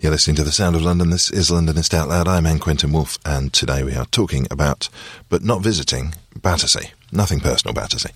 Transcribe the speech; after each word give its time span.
You're 0.00 0.12
listening 0.12 0.36
to 0.36 0.44
The 0.44 0.50
Sound 0.50 0.76
of 0.76 0.80
London. 0.80 1.10
This 1.10 1.30
is 1.30 1.50
Londonist 1.50 1.92
Out 1.92 2.08
Loud. 2.08 2.26
I'm 2.26 2.46
N. 2.46 2.58
Quentin 2.58 2.90
Woolf, 2.90 3.18
and 3.26 3.52
today 3.52 3.82
we 3.82 3.94
are 3.94 4.06
talking 4.06 4.46
about, 4.50 4.88
but 5.28 5.44
not 5.44 5.60
visiting, 5.60 6.14
Battersea. 6.34 6.92
Nothing 7.12 7.38
personal, 7.38 7.74
Battersea. 7.74 8.08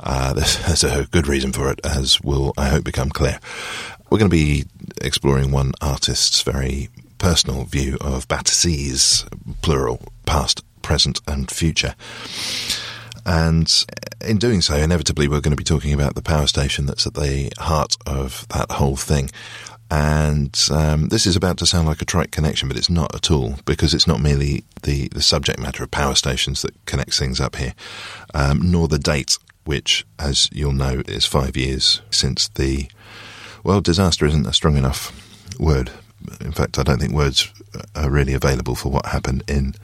Uh, 0.00 0.32
there's 0.32 0.82
a 0.84 1.06
good 1.10 1.26
reason 1.26 1.52
for 1.52 1.70
it, 1.70 1.78
as 1.84 2.22
will, 2.22 2.54
I 2.56 2.68
hope, 2.68 2.84
become 2.84 3.10
clear. 3.10 3.38
We're 4.08 4.16
going 4.16 4.30
to 4.30 4.34
be 4.34 4.64
exploring 5.02 5.50
one 5.50 5.72
artist's 5.82 6.40
very 6.40 6.88
personal 7.18 7.64
view 7.64 7.98
of 8.00 8.26
Battersea's 8.28 9.26
plural, 9.60 10.00
past, 10.24 10.64
present, 10.80 11.20
and 11.28 11.50
future. 11.50 11.94
And 13.26 13.84
in 14.24 14.38
doing 14.38 14.62
so, 14.62 14.76
inevitably, 14.76 15.28
we're 15.28 15.40
going 15.40 15.50
to 15.50 15.56
be 15.56 15.64
talking 15.64 15.92
about 15.92 16.14
the 16.14 16.22
power 16.22 16.46
station 16.46 16.86
that's 16.86 17.06
at 17.06 17.14
the 17.14 17.52
heart 17.58 17.96
of 18.06 18.46
that 18.48 18.70
whole 18.70 18.96
thing. 18.96 19.30
And 19.90 20.58
um, 20.70 21.08
this 21.08 21.26
is 21.26 21.36
about 21.36 21.58
to 21.58 21.66
sound 21.66 21.86
like 21.86 22.02
a 22.02 22.06
trite 22.06 22.32
connection, 22.32 22.68
but 22.68 22.76
it's 22.76 22.90
not 22.90 23.14
at 23.14 23.30
all 23.30 23.56
because 23.64 23.94
it's 23.94 24.06
not 24.06 24.20
merely 24.20 24.64
the, 24.82 25.08
the 25.08 25.22
subject 25.22 25.60
matter 25.60 25.84
of 25.84 25.90
power 25.90 26.14
stations 26.14 26.62
that 26.62 26.84
connects 26.86 27.18
things 27.18 27.40
up 27.40 27.56
here, 27.56 27.74
um, 28.34 28.70
nor 28.70 28.88
the 28.88 28.98
date, 28.98 29.38
which, 29.64 30.04
as 30.18 30.48
you'll 30.52 30.72
know, 30.72 31.02
is 31.06 31.24
five 31.24 31.56
years 31.56 32.02
since 32.10 32.48
the. 32.48 32.88
Well, 33.62 33.80
disaster 33.80 34.26
isn't 34.26 34.46
a 34.46 34.52
strong 34.52 34.76
enough 34.76 35.12
word. 35.58 35.90
In 36.40 36.52
fact, 36.52 36.78
I 36.78 36.82
don't 36.82 37.00
think 37.00 37.12
words 37.12 37.52
are 37.94 38.10
really 38.10 38.32
available 38.32 38.74
for 38.74 38.90
what 38.90 39.06
happened 39.06 39.44
in 39.48 39.74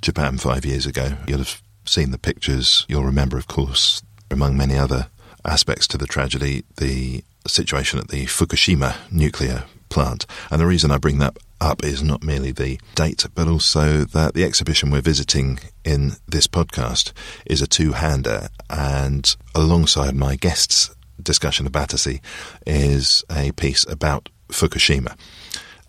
Japan 0.00 0.38
five 0.38 0.64
years 0.64 0.86
ago. 0.86 1.16
You'll 1.26 1.38
have 1.38 1.62
seen 1.84 2.10
the 2.10 2.18
pictures. 2.18 2.86
You'll 2.88 3.04
remember, 3.04 3.36
of 3.36 3.48
course, 3.48 4.02
among 4.30 4.56
many 4.56 4.76
other 4.76 5.08
aspects 5.44 5.86
to 5.88 5.98
the 5.98 6.06
tragedy, 6.06 6.64
the 6.76 7.24
situation 7.46 7.98
at 7.98 8.08
the 8.08 8.26
Fukushima 8.26 8.96
nuclear 9.10 9.64
plant. 9.88 10.26
And 10.50 10.60
the 10.60 10.66
reason 10.66 10.90
I 10.90 10.98
bring 10.98 11.18
that 11.18 11.36
up 11.60 11.84
is 11.84 12.02
not 12.02 12.22
merely 12.22 12.50
the 12.50 12.80
date, 12.94 13.26
but 13.34 13.48
also 13.48 14.04
that 14.04 14.34
the 14.34 14.44
exhibition 14.44 14.90
we're 14.90 15.00
visiting 15.00 15.60
in 15.84 16.12
this 16.26 16.46
podcast 16.46 17.12
is 17.46 17.62
a 17.62 17.66
two 17.66 17.92
hander. 17.92 18.48
And 18.70 19.34
alongside 19.54 20.14
my 20.14 20.36
guest's 20.36 20.94
discussion 21.22 21.66
of 21.66 21.72
Battersea 21.72 22.20
is 22.66 23.24
a 23.30 23.52
piece 23.52 23.86
about 23.88 24.28
Fukushima. 24.48 25.16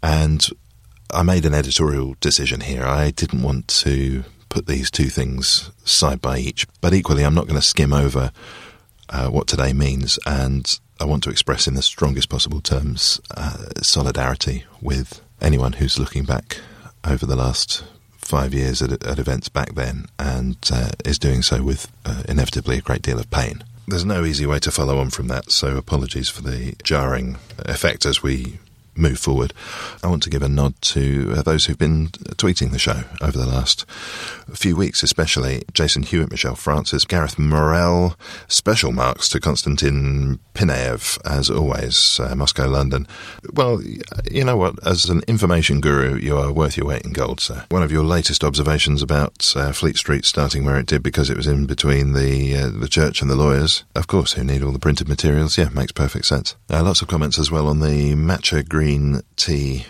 And 0.01 0.47
I 1.11 1.23
made 1.23 1.45
an 1.45 1.53
editorial 1.53 2.15
decision 2.19 2.61
here. 2.61 2.85
I 2.85 3.11
didn't 3.11 3.41
want 3.41 3.67
to 3.69 4.23
put 4.49 4.67
these 4.67 4.91
two 4.91 5.09
things 5.09 5.71
side 5.85 6.21
by 6.21 6.37
each, 6.37 6.67
but 6.81 6.93
equally, 6.93 7.23
I'm 7.23 7.33
not 7.33 7.47
going 7.47 7.59
to 7.59 7.65
skim 7.65 7.93
over 7.93 8.31
uh, 9.13 9.29
what 9.29 9.47
today 9.47 9.71
means. 9.71 10.19
And 10.25 10.79
I 10.99 11.05
want 11.05 11.23
to 11.23 11.29
express 11.29 11.67
in 11.67 11.75
the 11.75 11.81
strongest 11.81 12.27
possible 12.27 12.59
terms 12.59 13.21
uh, 13.37 13.67
solidarity 13.81 14.65
with 14.81 15.21
anyone 15.41 15.73
who's 15.73 15.99
looking 15.99 16.25
back 16.25 16.57
over 17.05 17.25
the 17.25 17.35
last 17.35 17.85
five 18.17 18.53
years 18.53 18.81
at, 18.81 19.03
at 19.03 19.19
events 19.19 19.49
back 19.49 19.75
then 19.75 20.05
and 20.17 20.57
uh, 20.71 20.89
is 21.05 21.19
doing 21.19 21.41
so 21.41 21.61
with 21.61 21.91
uh, 22.05 22.23
inevitably 22.27 22.77
a 22.77 22.81
great 22.81 23.01
deal 23.01 23.19
of 23.19 23.29
pain. 23.29 23.63
There's 23.87 24.05
no 24.05 24.23
easy 24.23 24.45
way 24.45 24.59
to 24.59 24.71
follow 24.71 24.97
on 24.97 25.09
from 25.09 25.27
that, 25.27 25.51
so 25.51 25.75
apologies 25.75 26.29
for 26.29 26.41
the 26.41 26.73
jarring 26.83 27.37
effect 27.59 28.05
as 28.05 28.23
we 28.23 28.59
move 28.95 29.19
forward. 29.19 29.53
I 30.03 30.07
want 30.07 30.23
to 30.23 30.29
give 30.29 30.41
a 30.41 30.49
nod 30.49 30.79
to 30.81 31.33
uh, 31.37 31.41
those 31.41 31.65
who've 31.65 31.77
been 31.77 32.07
tweeting 32.37 32.71
the 32.71 32.79
show 32.79 33.03
over 33.21 33.37
the 33.37 33.47
last 33.47 33.85
few 34.53 34.75
weeks, 34.75 35.03
especially 35.03 35.63
Jason 35.73 36.03
Hewitt, 36.03 36.31
Michelle 36.31 36.55
Francis, 36.55 37.05
Gareth 37.05 37.39
Morell. 37.39 38.15
Special 38.47 38.91
marks 38.91 39.29
to 39.29 39.39
Konstantin 39.39 40.39
Pineev, 40.53 41.19
as 41.25 41.49
always, 41.49 42.19
uh, 42.19 42.35
Moscow, 42.35 42.67
London. 42.67 43.07
Well, 43.53 43.81
you 44.29 44.43
know 44.43 44.57
what? 44.57 44.85
As 44.85 45.05
an 45.05 45.21
information 45.27 45.81
guru, 45.81 46.17
you 46.17 46.37
are 46.37 46.51
worth 46.51 46.77
your 46.77 46.87
weight 46.87 47.03
in 47.03 47.13
gold, 47.13 47.39
sir. 47.39 47.65
One 47.69 47.83
of 47.83 47.91
your 47.91 48.03
latest 48.03 48.43
observations 48.43 49.01
about 49.01 49.53
uh, 49.55 49.71
Fleet 49.71 49.97
Street 49.97 50.25
starting 50.25 50.65
where 50.65 50.77
it 50.77 50.85
did 50.85 51.03
because 51.03 51.29
it 51.29 51.37
was 51.37 51.47
in 51.47 51.65
between 51.65 52.13
the 52.13 52.55
uh, 52.55 52.69
the 52.69 52.87
church 52.87 53.21
and 53.21 53.29
the 53.29 53.35
lawyers, 53.35 53.83
of 53.95 54.07
course, 54.07 54.33
who 54.33 54.43
need 54.43 54.61
all 54.61 54.71
the 54.71 54.79
printed 54.79 55.07
materials. 55.07 55.57
Yeah, 55.57 55.69
makes 55.69 55.91
perfect 55.91 56.25
sense. 56.25 56.55
Uh, 56.69 56.83
lots 56.83 57.01
of 57.01 57.07
comments 57.07 57.39
as 57.39 57.49
well 57.49 57.67
on 57.67 57.79
the 57.79 58.13
matcha 58.13 58.67
green 58.67 58.82
tea 59.35 59.85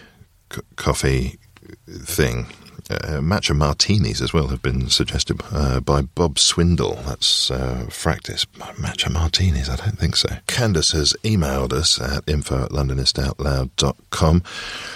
c- 0.52 0.62
coffee 0.76 1.40
thing. 1.88 2.46
Uh, 2.90 3.22
matcha 3.22 3.56
martinis 3.56 4.22
as 4.22 4.34
well 4.34 4.48
have 4.50 4.62
been 4.62 4.90
suggested 4.90 5.42
uh, 5.52 5.80
by 5.80 6.02
Bob 6.02 6.38
Swindle. 6.38 6.96
That's 7.06 7.50
uh, 7.50 7.86
Fractis. 7.88 8.46
Matcha 8.76 9.09
martinis? 9.12 9.70
I 9.70 9.78
don't 9.78 9.98
think 9.98 10.16
so. 10.18 10.30
Candace 10.48 10.92
has 10.92 11.14
emailed 11.24 11.72
us 11.72 12.00
at 12.00 12.28
info 12.28 12.66
at 12.66 12.72
londonistoutloud.com 12.72 14.44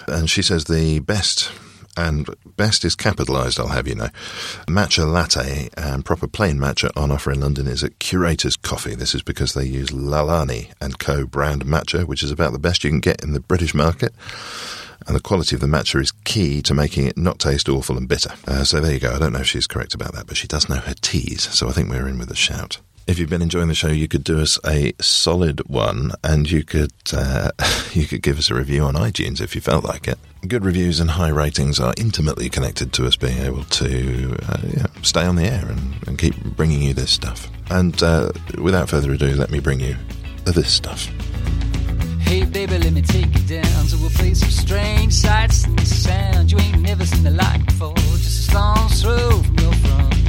and 0.08 0.30
she 0.30 0.42
says 0.42 0.66
the 0.66 1.00
best 1.00 1.50
and 1.98 2.30
best 2.56 2.86
is 2.86 2.96
capitalised, 2.96 3.60
I'll 3.60 3.68
have 3.68 3.88
you 3.88 3.96
know. 3.96 4.10
Matcha 4.68 5.12
latte 5.12 5.70
and 5.76 6.06
proper 6.06 6.28
plain 6.28 6.58
matcha 6.58 6.90
on 6.96 7.12
offer 7.12 7.32
in 7.32 7.40
London 7.40 7.68
is 7.68 7.84
at 7.84 8.00
Curator's 8.00 8.56
Coffee. 8.56 8.96
This 8.96 9.16
is 9.16 9.22
because 9.22 9.54
they 9.54 9.66
use 9.66 9.90
Lalani 9.90 10.72
and 10.80 11.00
Co. 11.00 11.26
brand 11.26 11.66
matcha, 11.66 12.06
which 12.06 12.24
is 12.24 12.32
about 12.32 12.54
the 12.54 12.60
best 12.60 12.84
you 12.84 12.90
can 12.90 13.00
get 13.00 13.24
in 13.24 13.34
the 13.34 13.40
British 13.40 13.74
market. 13.74 14.14
And 15.06 15.16
the 15.16 15.22
quality 15.22 15.56
of 15.56 15.62
the 15.62 15.68
matcha 15.68 16.02
is 16.02 16.12
key 16.12 16.62
to 16.64 16.74
making 16.74 17.08
it 17.08 17.18
not 17.18 17.40
taste 17.40 17.70
awful 17.70 17.98
and 17.98 18.08
bitter. 18.08 18.34
Uh, 18.46 18.64
so 18.64 18.80
there 18.80 18.94
you 18.94 19.00
go. 19.00 19.14
I 19.14 19.20
don't 19.20 19.34
know 19.34 19.40
if 19.40 19.48
she's 19.48 19.68
correct 19.68 19.94
about 19.94 20.14
that, 20.14 20.28
but 20.28 20.38
she 20.38 20.48
does 20.48 20.68
know 20.68 20.76
her 20.76 20.96
teas. 20.96 21.44
So 21.44 21.70
I 21.70 21.72
think 21.72 21.90
we're 21.90 22.08
in 22.08 22.20
with 22.20 22.32
a 22.32 22.36
shout 22.36 22.80
if 23.08 23.18
you've 23.18 23.30
been 23.30 23.42
enjoying 23.42 23.70
the 23.70 23.76
show, 23.76 23.88
you 23.88 24.08
could 24.08 24.24
do 24.24 24.40
us 24.42 24.60
a 24.66 24.94
solid 25.00 25.68
one, 25.68 26.12
and 26.24 26.50
you 26.52 26.64
could 26.64 26.92
uh, 27.14 27.52
you 27.94 28.06
could 28.06 28.22
give 28.22 28.38
us 28.38 28.52
a 28.52 28.56
review 28.56 28.84
on 28.84 28.96
iTunes 28.96 29.42
if 29.42 29.56
you 29.56 29.62
felt 29.62 29.86
like 29.86 30.08
it. 30.08 30.20
Good 30.48 30.64
reviews 30.64 31.00
and 31.00 31.12
high 31.12 31.30
ratings 31.30 31.80
are 31.80 31.94
intimately 31.98 32.50
connected 32.50 32.94
to 32.94 33.08
us 33.08 33.16
being 33.16 33.40
able 33.40 33.64
to 33.64 34.38
uh, 34.48 34.62
yeah, 34.64 34.86
stay 35.02 35.26
on 35.26 35.36
the 35.36 35.44
air 35.44 35.66
and, 35.68 36.08
and, 36.08 36.18
keep 36.18 36.36
bringing 36.56 36.82
you 36.82 36.94
this 36.94 37.12
stuff. 37.12 37.50
And 37.72 38.02
uh, 38.04 38.32
without 38.62 38.88
further 38.88 39.12
ado, 39.12 39.34
let 39.34 39.50
me 39.50 39.60
bring 39.60 39.80
you 39.80 39.96
this 40.46 40.72
stuff. 40.72 41.08
Hey 42.22 42.46
baby, 42.46 42.78
let 42.78 42.94
me 42.94 43.02
take 43.02 43.34
you 43.34 43.62
down 43.62 43.88
to 43.88 44.06
a 44.06 44.10
place 44.12 44.44
of 44.44 44.52
strange 44.52 45.14
sights 45.14 45.66
and 45.66 45.80
sounds 45.88 46.52
you 46.52 46.60
ain't 46.60 46.82
never 46.82 47.06
seen 47.06 47.24
the 47.24 47.32
like 47.32 47.66
before. 47.66 47.96
Just 47.96 48.48
a 48.48 48.52
stone's 48.52 49.02
throw 49.02 49.42
from 49.42 49.56
your 49.58 49.74
front 49.74 50.27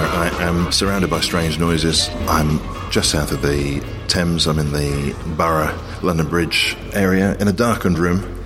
I 0.00 0.28
am 0.42 0.72
surrounded 0.72 1.10
by 1.10 1.20
strange 1.20 1.58
noises. 1.58 2.08
I'm 2.28 2.60
just 2.90 3.10
south 3.10 3.32
of 3.32 3.42
the 3.42 3.80
Thames. 4.08 4.46
I'm 4.46 4.58
in 4.58 4.72
the 4.72 5.14
Borough 5.36 5.78
London 6.02 6.28
Bridge 6.28 6.76
area 6.92 7.36
in 7.38 7.48
a 7.48 7.52
darkened 7.52 7.98
room 7.98 8.38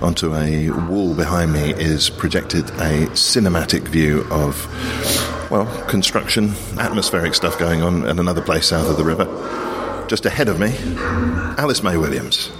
onto 0.00 0.34
a 0.34 0.70
wall 0.70 1.14
behind 1.14 1.52
me 1.52 1.74
is 1.74 2.08
projected 2.08 2.64
a 2.70 3.06
cinematic 3.12 3.82
view 3.82 4.26
of, 4.30 4.66
well, 5.50 5.66
construction, 5.86 6.54
atmospheric 6.78 7.34
stuff 7.34 7.58
going 7.58 7.82
on 7.82 8.06
at 8.06 8.18
another 8.18 8.40
place 8.40 8.66
south 8.66 8.88
of 8.88 8.96
the 8.96 9.04
river. 9.04 9.26
Just 10.08 10.26
ahead 10.26 10.48
of 10.48 10.58
me, 10.58 10.74
Alice 11.58 11.82
May 11.82 11.96
Williams, 11.96 12.50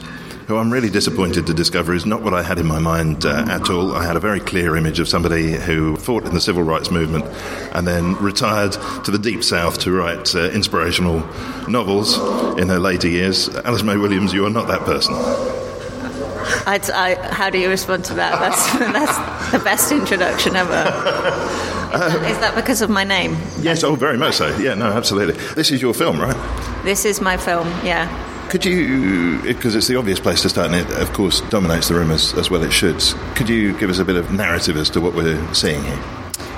who 0.50 0.56
I'm 0.56 0.72
really 0.72 0.90
disappointed 0.90 1.46
to 1.46 1.54
discover 1.54 1.94
is 1.94 2.04
not 2.04 2.22
what 2.22 2.34
I 2.34 2.42
had 2.42 2.58
in 2.58 2.66
my 2.66 2.80
mind 2.80 3.24
uh, 3.24 3.46
at 3.48 3.70
all. 3.70 3.94
I 3.94 4.04
had 4.04 4.16
a 4.16 4.20
very 4.20 4.40
clear 4.40 4.74
image 4.74 4.98
of 4.98 5.08
somebody 5.08 5.52
who 5.52 5.94
fought 5.94 6.24
in 6.24 6.34
the 6.34 6.40
civil 6.40 6.64
rights 6.64 6.90
movement 6.90 7.24
and 7.72 7.86
then 7.86 8.16
retired 8.16 8.72
to 9.04 9.12
the 9.12 9.18
deep 9.18 9.44
south 9.44 9.78
to 9.82 9.92
write 9.92 10.34
uh, 10.34 10.50
inspirational 10.50 11.20
novels 11.68 12.18
in 12.58 12.66
her 12.66 12.80
later 12.80 13.06
years. 13.06 13.48
Alice 13.58 13.84
May 13.84 13.96
Williams, 13.96 14.32
you 14.32 14.44
are 14.44 14.50
not 14.50 14.66
that 14.66 14.80
person. 14.80 15.14
I, 16.66 16.80
I, 16.92 17.32
how 17.32 17.48
do 17.48 17.58
you 17.58 17.68
respond 17.68 18.04
to 18.06 18.14
that? 18.14 18.40
That's, 18.40 18.72
that's 18.78 19.52
the 19.52 19.60
best 19.60 19.92
introduction 19.92 20.56
ever. 20.56 20.72
Is 22.26 22.38
that 22.40 22.54
because 22.56 22.82
of 22.82 22.90
my 22.90 23.04
name? 23.04 23.36
Yes, 23.60 23.84
oh, 23.84 23.94
very 23.94 24.18
much 24.18 24.34
so. 24.34 24.56
Yeah, 24.58 24.74
no, 24.74 24.86
absolutely. 24.86 25.34
This 25.54 25.70
is 25.70 25.80
your 25.80 25.94
film, 25.94 26.20
right? 26.20 26.36
This 26.82 27.04
is 27.04 27.20
my 27.20 27.36
film, 27.36 27.68
yeah. 27.84 28.29
Could 28.50 28.64
you, 28.64 29.40
because 29.42 29.76
it's 29.76 29.86
the 29.86 29.94
obvious 29.94 30.18
place 30.18 30.42
to 30.42 30.48
start, 30.48 30.72
and 30.72 30.74
it, 30.74 31.00
of 31.00 31.12
course, 31.12 31.40
dominates 31.50 31.86
the 31.86 31.94
room 31.94 32.10
as, 32.10 32.34
as 32.34 32.50
well 32.50 32.64
it 32.64 32.72
should, 32.72 33.00
could 33.36 33.48
you 33.48 33.78
give 33.78 33.90
us 33.90 34.00
a 34.00 34.04
bit 34.04 34.16
of 34.16 34.32
narrative 34.32 34.76
as 34.76 34.90
to 34.90 35.00
what 35.00 35.14
we're 35.14 35.54
seeing 35.54 35.80
here? 35.84 36.02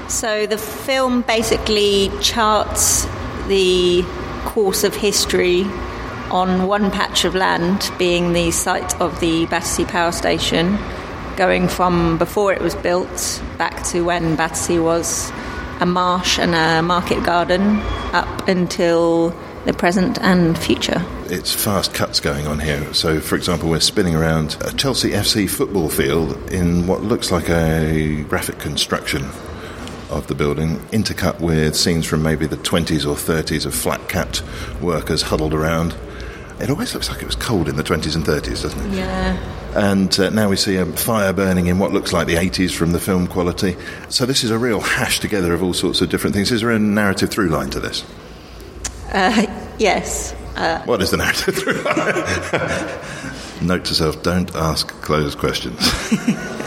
So 0.08 0.46
the 0.46 0.56
film 0.56 1.20
basically 1.20 2.10
charts 2.22 3.04
the 3.46 4.02
course 4.46 4.84
of 4.84 4.94
history 4.96 5.64
on 6.30 6.66
one 6.66 6.90
patch 6.90 7.26
of 7.26 7.34
land, 7.34 7.90
being 7.98 8.32
the 8.32 8.52
site 8.52 8.98
of 8.98 9.20
the 9.20 9.44
Battersea 9.44 9.84
Power 9.84 10.12
Station, 10.12 10.78
going 11.36 11.68
from 11.68 12.16
before 12.16 12.54
it 12.54 12.62
was 12.62 12.74
built 12.74 13.42
back 13.58 13.84
to 13.88 14.00
when 14.00 14.34
Battersea 14.34 14.78
was 14.78 15.30
a 15.80 15.84
marsh 15.84 16.38
and 16.38 16.54
a 16.54 16.82
market 16.82 17.22
garden 17.22 17.80
up 18.14 18.48
until 18.48 19.36
the 19.66 19.74
present 19.74 20.18
and 20.22 20.58
future. 20.58 21.04
It's 21.32 21.50
fast 21.50 21.94
cuts 21.94 22.20
going 22.20 22.46
on 22.46 22.60
here. 22.60 22.92
So, 22.92 23.18
for 23.18 23.36
example, 23.36 23.70
we're 23.70 23.80
spinning 23.80 24.14
around 24.14 24.58
a 24.60 24.70
Chelsea 24.74 25.12
FC 25.12 25.48
football 25.48 25.88
field 25.88 26.36
in 26.50 26.86
what 26.86 27.04
looks 27.04 27.32
like 27.32 27.48
a 27.48 28.22
graphic 28.24 28.58
construction 28.58 29.24
of 30.10 30.26
the 30.26 30.34
building, 30.34 30.76
intercut 30.90 31.40
with 31.40 31.74
scenes 31.74 32.04
from 32.04 32.22
maybe 32.22 32.44
the 32.44 32.58
20s 32.58 33.06
or 33.06 33.14
30s 33.14 33.64
of 33.64 33.74
flat 33.74 34.10
capped 34.10 34.42
workers 34.82 35.22
huddled 35.22 35.54
around. 35.54 35.96
It 36.60 36.68
always 36.68 36.92
looks 36.92 37.08
like 37.08 37.22
it 37.22 37.24
was 37.26 37.36
cold 37.36 37.66
in 37.66 37.76
the 37.76 37.82
20s 37.82 38.14
and 38.14 38.26
30s, 38.26 38.64
doesn't 38.64 38.92
it? 38.92 38.96
Yeah. 38.98 39.38
And 39.74 40.20
uh, 40.20 40.28
now 40.28 40.50
we 40.50 40.56
see 40.56 40.76
a 40.76 40.84
fire 40.84 41.32
burning 41.32 41.68
in 41.68 41.78
what 41.78 41.92
looks 41.92 42.12
like 42.12 42.26
the 42.26 42.34
80s 42.34 42.76
from 42.76 42.92
the 42.92 43.00
film 43.00 43.26
quality. 43.26 43.78
So 44.10 44.26
this 44.26 44.44
is 44.44 44.50
a 44.50 44.58
real 44.58 44.80
hash 44.80 45.18
together 45.20 45.54
of 45.54 45.62
all 45.62 45.72
sorts 45.72 46.02
of 46.02 46.10
different 46.10 46.36
things. 46.36 46.52
Is 46.52 46.60
there 46.60 46.72
a 46.72 46.78
narrative 46.78 47.30
through 47.30 47.48
line 47.48 47.70
to 47.70 47.80
this? 47.80 48.04
Uh, 49.10 49.46
yes. 49.78 50.34
Uh, 50.56 50.82
What 50.84 51.00
is 51.02 51.10
the 51.10 51.16
narrative? 51.16 51.56
Note 53.62 53.84
to 53.86 53.94
self: 53.94 54.22
don't 54.22 54.54
ask 54.54 54.88
closed 55.02 55.38
questions. 55.38 55.78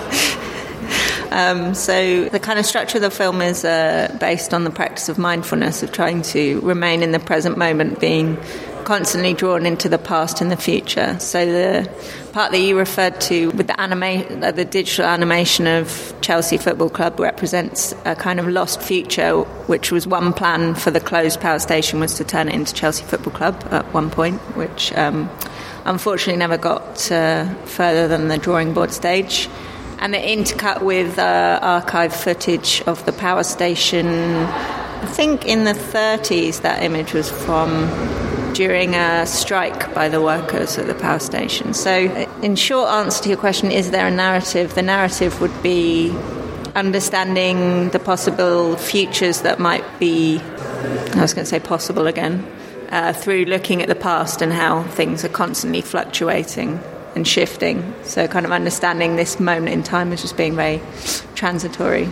Um, 1.32 1.74
so 1.74 2.30
the 2.30 2.40
kind 2.40 2.60
of 2.60 2.66
structure 2.66 2.98
of 2.98 3.02
the 3.02 3.10
film 3.12 3.42
is 3.42 3.66
uh, 3.66 4.16
based 4.22 4.54
on 4.54 4.64
the 4.64 4.70
practice 4.70 5.10
of 5.10 5.18
mindfulness, 5.18 5.84
of 5.84 5.92
trying 5.92 6.22
to 6.22 6.62
remain 6.62 7.04
in 7.04 7.12
the 7.12 7.20
present 7.20 7.58
moment, 7.58 8.00
being 8.00 8.38
constantly 8.86 9.34
drawn 9.34 9.66
into 9.66 9.90
the 9.90 9.98
past 9.98 10.40
and 10.40 10.52
the 10.52 10.58
future. 10.58 11.18
So 11.20 11.46
the 11.46 11.90
part 12.32 12.52
that 12.52 12.60
you 12.60 12.78
referred 12.78 13.20
to 13.22 13.50
with 13.52 13.68
the 13.68 13.80
anima- 13.80 14.24
uh, 14.46 14.52
the 14.52 14.64
digital 14.64 15.06
animation 15.06 15.68
of 15.68 16.14
Chelsea 16.22 16.58
Football 16.58 16.90
Club 16.90 17.20
represents 17.20 17.94
a 18.06 18.16
kind 18.16 18.40
of 18.40 18.48
lost 18.48 18.82
future, 18.82 19.42
which 19.68 19.92
was 19.92 20.08
one 20.08 20.32
plan 20.32 20.76
for 20.76 20.92
the 20.92 21.00
closed 21.00 21.42
power 21.42 21.60
station 21.60 22.00
was 22.00 22.14
to 22.16 22.24
turn 22.24 22.48
it 22.48 22.54
into 22.54 22.74
Chelsea 22.74 23.04
Football 23.04 23.34
Club 23.34 23.68
at 23.72 23.86
one 23.94 24.10
point, 24.10 24.40
which 24.56 24.94
um, 24.94 25.30
unfortunately 25.86 26.38
never 26.38 26.58
got 26.58 27.12
uh, 27.12 27.46
further 27.66 28.08
than 28.08 28.28
the 28.28 28.38
drawing 28.38 28.74
board 28.74 28.92
stage 28.92 29.50
and 30.00 30.14
it 30.14 30.38
intercut 30.38 30.82
with 30.82 31.18
uh, 31.18 31.60
archive 31.62 32.14
footage 32.14 32.82
of 32.86 33.06
the 33.06 33.14
power 33.14 33.44
station. 33.44 34.08
I 34.08 35.06
think 35.08 35.46
in 35.46 35.64
the 35.64 35.74
30s 35.74 36.62
that 36.62 36.84
image 36.84 37.14
was 37.14 37.30
from 37.30 37.90
during 38.56 38.96
a 38.96 39.25
strike 39.25 39.94
by 39.94 40.07
the 40.07 40.22
workers 40.22 40.78
at 40.78 40.88
the 40.88 40.96
power 40.96 41.19
station. 41.19 41.74
So, 41.74 41.92
in 42.42 42.56
short 42.56 42.90
answer 42.90 43.22
to 43.24 43.30
your 43.30 43.38
question, 43.38 43.69
is 43.69 43.92
there 43.92 44.07
a 44.07 44.12
narrative? 44.12 44.74
The 44.75 44.81
narrative 44.81 45.42
would 45.42 45.62
be 45.62 46.16
understanding 46.74 47.90
the 47.90 48.00
possible 48.00 48.78
futures 48.78 49.42
that 49.42 49.60
might 49.60 49.84
be, 50.00 50.40
I 50.40 51.22
was 51.22 51.34
going 51.34 51.44
to 51.44 51.46
say 51.46 51.60
possible 51.60 52.07
again, 52.07 52.48
uh, 52.92 53.12
through 53.12 53.46
looking 53.46 53.81
at 53.81 53.90
the 53.90 53.96
past 53.96 54.42
and 54.42 54.54
how 54.54 54.84
things 54.84 55.25
are 55.25 55.30
constantly 55.30 55.81
fluctuating 55.81 56.80
and 57.13 57.28
shifting. 57.28 57.94
So, 58.04 58.25
kind 58.28 58.46
of 58.46 58.54
understanding 58.54 59.18
this 59.18 59.38
moment 59.38 59.74
in 59.74 59.84
time 59.84 60.13
as 60.13 60.22
just 60.22 60.38
being 60.38 60.56
very 60.56 60.81
transitory. 61.36 62.10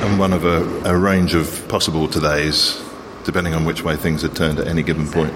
and 0.00 0.18
one 0.18 0.32
of 0.32 0.44
a, 0.44 0.90
a 0.90 0.96
range 0.96 1.34
of 1.34 1.68
possible 1.68 2.08
todays, 2.08 2.82
depending 3.24 3.54
on 3.54 3.66
which 3.66 3.82
way 3.82 3.94
things 3.96 4.24
are 4.24 4.28
turned 4.28 4.58
at 4.58 4.66
any 4.66 4.82
given 4.82 5.06
point. 5.06 5.34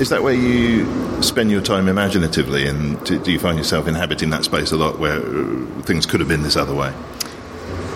Is 0.00 0.10
that 0.10 0.22
where 0.22 0.34
you 0.34 0.86
spend 1.22 1.50
your 1.50 1.60
time 1.60 1.88
imaginatively, 1.88 2.68
and 2.68 3.04
do, 3.04 3.18
do 3.18 3.32
you 3.32 3.38
find 3.38 3.58
yourself 3.58 3.88
inhabiting 3.88 4.30
that 4.30 4.44
space 4.44 4.70
a 4.70 4.76
lot 4.76 4.98
where 4.98 5.18
uh, 5.18 5.82
things 5.82 6.06
could 6.06 6.20
have 6.20 6.28
been 6.28 6.42
this 6.42 6.56
other 6.56 6.74
way? 6.74 6.92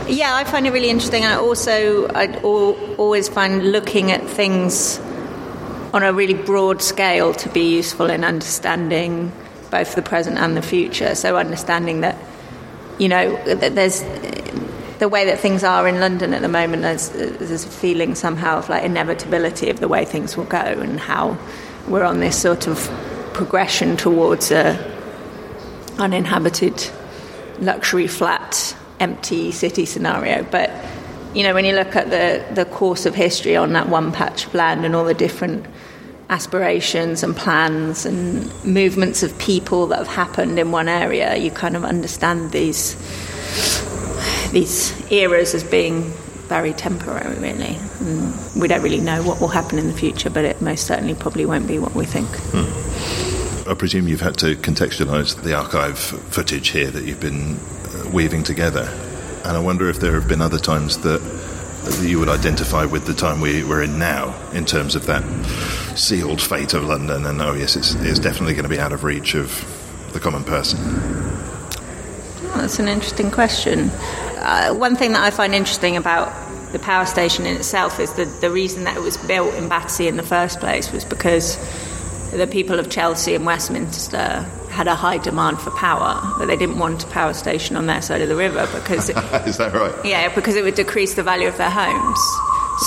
Yeah, 0.09 0.35
I 0.35 0.43
find 0.43 0.67
it 0.67 0.73
really 0.73 0.91
interesting. 0.91 1.25
I 1.25 1.37
also 1.37 2.09
I 2.09 2.37
always 2.43 3.29
find 3.29 3.71
looking 3.71 4.11
at 4.11 4.23
things 4.25 4.99
on 5.95 6.03
a 6.03 6.13
really 6.13 6.35
broad 6.35 6.83
scale 6.83 7.35
to 7.35 7.49
be 7.51 7.77
useful 7.77 8.11
in 8.11 8.25
understanding 8.25 9.31
both 9.71 9.95
the 9.95 10.03
present 10.03 10.39
and 10.39 10.57
the 10.57 10.63
future. 10.63 11.15
So 11.15 11.37
understanding 11.37 12.01
that 12.01 12.19
you 12.99 13.09
know 13.09 13.37
that 13.45 13.77
there's 13.77 14.01
the 14.99 15.09
way 15.09 15.25
that 15.27 15.39
things 15.39 15.65
are 15.65 15.87
in 15.87 16.01
London 16.01 16.35
at 16.35 16.43
the 16.43 16.49
moment. 16.49 16.83
There's, 16.83 17.09
there's 17.11 17.65
a 17.65 17.69
feeling 17.69 18.15
somehow 18.15 18.59
of 18.59 18.69
like 18.69 18.85
inevitability 18.85 19.69
of 19.69 19.81
the 19.81 19.89
way 19.89 20.05
things 20.05 20.37
will 20.37 20.45
go 20.45 20.59
and 20.59 21.01
how 21.01 21.39
we're 21.89 22.05
on 22.05 22.21
this 22.21 22.41
sort 22.41 22.67
of 22.67 22.79
progression 23.33 23.97
towards 23.97 24.51
a 24.51 24.77
uninhabited 25.99 26.91
luxury 27.59 28.07
flat 28.07 28.77
empty 29.01 29.51
city 29.53 29.85
scenario. 29.85 30.43
But 30.45 30.71
you 31.35 31.43
know 31.43 31.55
when 31.55 31.65
you 31.65 31.75
look 31.75 31.97
at 31.97 32.11
the 32.11 32.45
the 32.55 32.65
course 32.67 33.07
of 33.07 33.15
history 33.15 33.57
on 33.57 33.73
that 33.73 33.89
one 33.89 34.13
patch 34.13 34.47
of 34.47 34.55
land 34.55 34.85
and 34.85 34.95
all 34.95 35.05
the 35.05 35.15
different 35.15 35.67
aspirations 36.29 37.23
and 37.23 37.37
plans 37.37 38.07
and 38.07 38.65
movements 38.65 39.23
of 39.23 39.37
people 39.39 39.87
that 39.89 39.99
have 39.99 40.09
happened 40.09 40.59
in 40.59 40.73
one 40.73 40.89
area 40.89 41.37
you 41.37 41.51
kind 41.51 41.77
of 41.77 41.85
understand 41.85 42.53
these 42.53 42.95
these 44.53 45.11
eras 45.11 45.55
as 45.55 45.65
being 45.65 46.13
very 46.53 46.75
temporary 46.75 47.39
really. 47.39 47.79
And 48.01 48.35
we 48.55 48.69
don't 48.69 48.83
really 48.83 49.01
know 49.01 49.23
what 49.23 49.41
will 49.41 49.49
happen 49.49 49.79
in 49.79 49.87
the 49.87 49.95
future 49.95 50.29
but 50.29 50.45
it 50.45 50.61
most 50.61 50.87
certainly 50.87 51.15
probably 51.15 51.47
won't 51.47 51.67
be 51.67 51.79
what 51.79 51.95
we 51.95 52.05
think. 52.05 52.29
I 53.67 53.75
presume 53.75 54.07
you've 54.07 54.21
had 54.21 54.37
to 54.39 54.55
contextualise 54.57 55.43
the 55.43 55.55
archive 55.55 55.99
footage 55.99 56.69
here 56.69 56.91
that 56.91 57.05
you've 57.05 57.21
been 57.21 57.57
uh, 57.57 58.11
weaving 58.13 58.43
together, 58.43 58.87
and 59.45 59.57
I 59.57 59.61
wonder 59.61 59.89
if 59.89 59.99
there 59.99 60.13
have 60.13 60.29
been 60.29 60.43
other 60.43 60.59
times 60.59 60.99
that, 60.99 61.21
that 61.21 62.07
you 62.07 62.19
would 62.19 62.29
identify 62.29 62.85
with 62.85 63.07
the 63.07 63.15
time 63.15 63.41
we, 63.41 63.65
we're 63.65 63.83
in 63.83 63.99
now 63.99 64.35
in 64.53 64.67
terms 64.67 64.95
of 64.95 65.07
that 65.07 65.25
sealed 65.97 66.43
fate 66.43 66.75
of 66.75 66.85
London, 66.85 67.25
and 67.25 67.41
oh 67.41 67.55
yes, 67.55 67.77
it's, 67.77 67.95
it's 67.95 68.19
definitely 68.19 68.53
going 68.53 68.65
to 68.65 68.69
be 68.69 68.81
out 68.81 68.93
of 68.93 69.05
reach 69.05 69.35
of 69.35 69.49
the 70.13 70.21
common 70.21 70.45
person. 70.45 70.79
Oh, 72.45 72.57
that's 72.57 72.79
an 72.79 72.89
interesting 72.89 73.31
question. 73.31 73.91
Uh, 74.43 74.75
one 74.75 74.97
thing 74.97 75.13
that 75.13 75.23
I 75.23 75.31
find 75.31 75.55
interesting 75.55 75.97
about 75.97 76.33
the 76.73 76.79
power 76.81 77.07
station 77.07 77.47
in 77.47 77.57
itself 77.57 78.01
is 78.01 78.13
that 78.15 78.41
the 78.41 78.51
reason 78.51 78.85
that 78.85 78.97
it 78.97 79.01
was 79.01 79.17
built 79.17 79.55
in 79.55 79.69
Battersea 79.69 80.09
in 80.09 80.17
the 80.17 80.23
first 80.23 80.59
place 80.59 80.91
was 80.91 81.05
because 81.05 81.57
the 82.33 82.47
people 82.47 82.81
of 82.81 82.91
Chelsea 82.91 83.35
and 83.35 83.47
Westminster 83.47 84.41
had 84.71 84.89
a 84.89 84.95
high 84.95 85.19
demand 85.19 85.61
for 85.61 85.71
power, 85.71 86.21
but 86.39 86.47
they 86.47 86.57
didn't 86.57 86.79
want 86.79 87.05
a 87.05 87.07
power 87.09 87.35
station 87.35 87.77
on 87.77 87.87
their 87.87 88.03
side 88.03 88.23
of 88.23 88.29
the 88.29 88.35
river 88.35 88.67
because, 88.75 89.11
it, 89.11 89.17
Is 89.47 89.59
that 89.59 89.75
right? 89.75 89.95
yeah, 90.05 90.35
because 90.35 90.57
it 90.57 90.65
would 90.65 90.75
decrease 90.75 91.15
the 91.15 91.23
value 91.23 91.47
of 91.47 91.57
their 91.59 91.71
homes. 91.71 92.19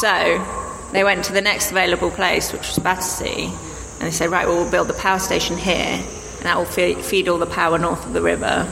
So 0.02 0.90
they 0.92 1.04
went 1.04 1.24
to 1.26 1.34
the 1.34 1.42
next 1.42 1.72
available 1.72 2.12
place, 2.12 2.52
which 2.52 2.68
was 2.68 2.80
Battersea, 2.80 3.46
and 3.46 4.02
they 4.02 4.12
said, 4.12 4.30
right, 4.30 4.48
well, 4.48 4.58
we'll 4.64 4.72
build 4.72 4.90
the 4.90 4.94
power 4.96 5.20
station 5.20 5.58
here, 5.58 6.04
and 6.04 6.42
that 6.42 6.58
will 6.58 6.66
feed, 6.66 6.98
feed 7.06 7.30
all 7.30 7.38
the 7.38 7.46
power 7.46 7.78
north 7.78 8.06
of 8.06 8.14
the 8.14 8.22
river. 8.22 8.68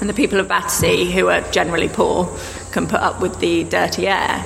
And 0.00 0.08
the 0.08 0.14
people 0.14 0.38
of 0.38 0.48
Battersea, 0.48 1.10
who 1.10 1.28
are 1.28 1.40
generally 1.50 1.88
poor, 1.88 2.36
can 2.70 2.86
put 2.86 3.00
up 3.00 3.20
with 3.20 3.40
the 3.40 3.64
dirty 3.64 4.06
air. 4.06 4.44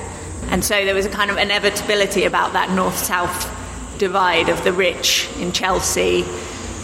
And 0.49 0.63
so 0.63 0.83
there 0.85 0.95
was 0.95 1.05
a 1.05 1.09
kind 1.09 1.29
of 1.31 1.37
inevitability 1.37 2.25
about 2.25 2.53
that 2.53 2.71
north 2.71 2.97
south 2.97 3.49
divide 3.97 4.49
of 4.49 4.63
the 4.63 4.73
rich 4.73 5.29
in 5.37 5.51
Chelsea 5.51 6.25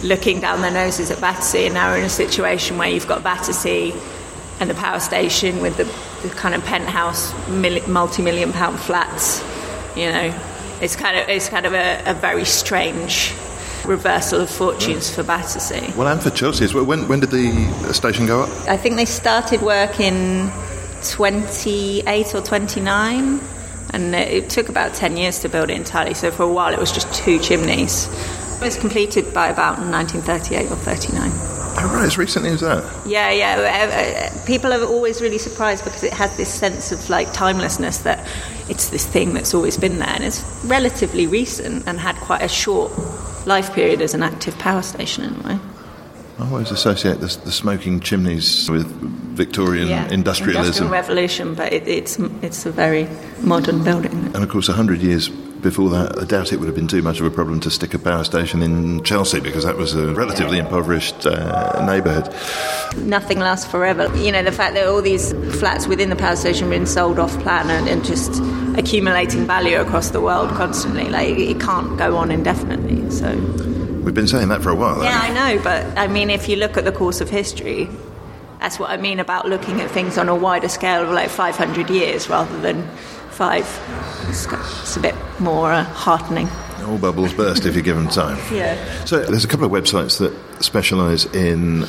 looking 0.03 0.39
down 0.39 0.61
their 0.61 0.71
noses 0.71 1.11
at 1.11 1.19
Battersea, 1.19 1.65
and 1.65 1.73
now 1.73 1.91
we're 1.91 1.99
in 1.99 2.05
a 2.05 2.09
situation 2.09 2.77
where 2.77 2.89
you've 2.89 3.07
got 3.07 3.23
Battersea 3.23 3.93
and 4.59 4.69
the 4.69 4.75
power 4.75 4.99
station 4.99 5.61
with 5.61 5.77
the, 5.77 5.83
the 6.27 6.33
kind 6.35 6.55
of 6.55 6.63
penthouse 6.65 7.33
multi 7.87 8.21
million 8.21 8.51
pound 8.51 8.79
flats. 8.79 9.43
You 9.95 10.05
know, 10.05 10.39
it's 10.81 10.95
kind 10.95 11.17
of, 11.17 11.27
it's 11.29 11.49
kind 11.49 11.65
of 11.65 11.73
a, 11.73 12.03
a 12.05 12.13
very 12.13 12.45
strange 12.45 13.33
reversal 13.89 14.39
of 14.41 14.49
fortunes 14.49 15.13
for 15.13 15.23
Battersea. 15.23 15.93
Well, 15.97 16.07
and 16.07 16.21
for 16.21 16.29
Chelsea 16.29 16.63
as 16.63 16.73
well. 16.73 16.85
When, 16.85 17.07
when 17.07 17.19
did 17.19 17.31
the 17.31 17.93
station 17.93 18.27
go 18.27 18.43
up? 18.43 18.49
I 18.69 18.77
think 18.77 18.95
they 18.95 19.05
started 19.05 19.61
work 19.61 19.99
in 19.99 20.51
28 21.03 22.35
or 22.35 22.41
29, 22.41 23.41
and 23.91 24.15
it 24.15 24.49
took 24.49 24.69
about 24.69 24.93
10 24.93 25.17
years 25.17 25.39
to 25.39 25.49
build 25.49 25.69
it 25.69 25.75
entirely. 25.75 26.13
So 26.13 26.31
for 26.31 26.43
a 26.43 26.53
while, 26.53 26.71
it 26.71 26.79
was 26.79 26.91
just 26.91 27.11
two 27.13 27.39
chimneys. 27.39 28.07
It 28.61 28.65
was 28.65 28.77
completed 28.77 29.33
by 29.33 29.49
about 29.49 29.79
1938 29.79 30.71
or 30.71 30.75
39. 30.75 31.31
Oh, 31.81 31.91
right, 31.93 32.05
as 32.05 32.17
recently 32.17 32.49
as 32.49 32.61
that. 32.61 32.83
Yeah, 33.07 33.31
yeah. 33.31 34.29
uh, 34.33 34.45
People 34.45 34.73
are 34.73 34.83
always 34.83 35.21
really 35.21 35.37
surprised 35.37 35.83
because 35.83 36.03
it 36.03 36.11
has 36.13 36.35
this 36.35 36.53
sense 36.53 36.91
of 36.91 37.09
like 37.09 37.31
timelessness 37.31 37.99
that 37.99 38.27
it's 38.67 38.89
this 38.89 39.05
thing 39.05 39.33
that's 39.33 39.53
always 39.53 39.77
been 39.77 39.97
there, 39.99 40.09
and 40.09 40.23
it's 40.23 40.43
relatively 40.65 41.25
recent 41.25 41.87
and 41.87 41.99
had 41.99 42.15
quite 42.17 42.41
a 42.41 42.49
short 42.49 42.91
life 43.45 43.73
period 43.73 44.01
as 44.01 44.13
an 44.13 44.23
active 44.23 44.57
power 44.59 44.81
station 44.81 45.23
in 45.25 45.33
a 45.45 45.47
way. 45.47 45.59
I 46.39 46.47
always 46.49 46.71
associate 46.71 47.19
the, 47.19 47.27
the 47.45 47.51
smoking 47.51 47.99
chimneys 47.99 48.69
with 48.69 48.85
Victorian 49.35 49.87
Yeah, 49.89 50.07
industrialism. 50.09 50.65
Industrial 50.87 50.91
revolution, 50.91 51.53
but 51.55 51.73
it, 51.73 51.87
it's 51.87 52.17
it's 52.41 52.65
a 52.65 52.71
very 52.71 53.07
modern 53.41 53.83
building. 53.83 54.11
and 54.33 54.37
of 54.43 54.49
course, 54.49 54.69
100 54.69 55.01
years 55.01 55.29
before 55.61 55.89
that, 55.89 56.19
I 56.19 56.25
doubt 56.25 56.53
it 56.53 56.59
would 56.59 56.67
have 56.67 56.75
been 56.75 56.87
too 56.87 57.01
much 57.01 57.19
of 57.19 57.25
a 57.25 57.31
problem 57.31 57.59
to 57.61 57.71
stick 57.71 57.93
a 57.93 57.99
power 57.99 58.23
station 58.23 58.61
in 58.61 59.03
Chelsea 59.03 59.39
because 59.39 59.65
that 59.65 59.77
was 59.77 59.93
a 59.93 60.13
relatively 60.13 60.57
impoverished 60.57 61.25
uh, 61.25 61.85
neighbourhood. 61.85 62.33
Nothing 63.05 63.39
lasts 63.39 63.69
forever. 63.69 64.15
You 64.17 64.31
know, 64.31 64.43
the 64.43 64.51
fact 64.51 64.75
that 64.75 64.87
all 64.87 65.01
these 65.01 65.33
flats 65.59 65.87
within 65.87 66.09
the 66.09 66.15
power 66.15 66.35
station 66.35 66.63
have 66.63 66.71
been 66.71 66.87
sold 66.87 67.19
off 67.19 67.37
plan 67.39 67.69
and, 67.69 67.87
and 67.87 68.03
just 68.03 68.41
accumulating 68.77 69.45
value 69.45 69.79
across 69.79 70.09
the 70.11 70.21
world 70.21 70.49
constantly, 70.51 71.09
like 71.09 71.37
it 71.37 71.59
can't 71.59 71.97
go 71.97 72.15
on 72.17 72.31
indefinitely. 72.31 73.09
So. 73.11 73.35
We've 74.03 74.13
been 74.13 74.27
saying 74.27 74.47
that 74.49 74.61
for 74.61 74.69
a 74.69 74.75
while. 74.75 75.03
Yeah, 75.03 75.19
I 75.21 75.33
know, 75.33 75.61
but 75.63 75.85
I 75.97 76.07
mean, 76.07 76.29
if 76.29 76.47
you 76.47 76.55
look 76.55 76.77
at 76.77 76.85
the 76.85 76.91
course 76.91 77.21
of 77.21 77.29
history, 77.29 77.89
that's 78.59 78.79
what 78.79 78.89
I 78.89 78.97
mean 78.97 79.19
about 79.19 79.47
looking 79.47 79.81
at 79.81 79.89
things 79.91 80.17
on 80.17 80.29
a 80.29 80.35
wider 80.35 80.67
scale 80.67 81.03
of 81.03 81.09
like 81.09 81.29
500 81.29 81.89
years 81.89 82.29
rather 82.29 82.59
than 82.61 82.89
five. 83.39 83.65
It's, 84.27 84.45
it's 84.81 84.97
a 84.97 84.99
bit 84.99 85.15
more 85.39 85.71
uh, 85.71 85.85
heartening. 85.85 86.49
All 86.85 86.97
bubbles 86.97 87.33
burst 87.33 87.65
if 87.65 87.73
you 87.73 87.81
give 87.81 87.95
them 87.95 88.09
time. 88.09 88.37
Yeah. 88.53 88.75
So 89.05 89.23
there's 89.23 89.45
a 89.45 89.47
couple 89.47 89.65
of 89.65 89.71
websites 89.71 90.19
that 90.19 90.33
specialise 90.61 91.23
in 91.33 91.85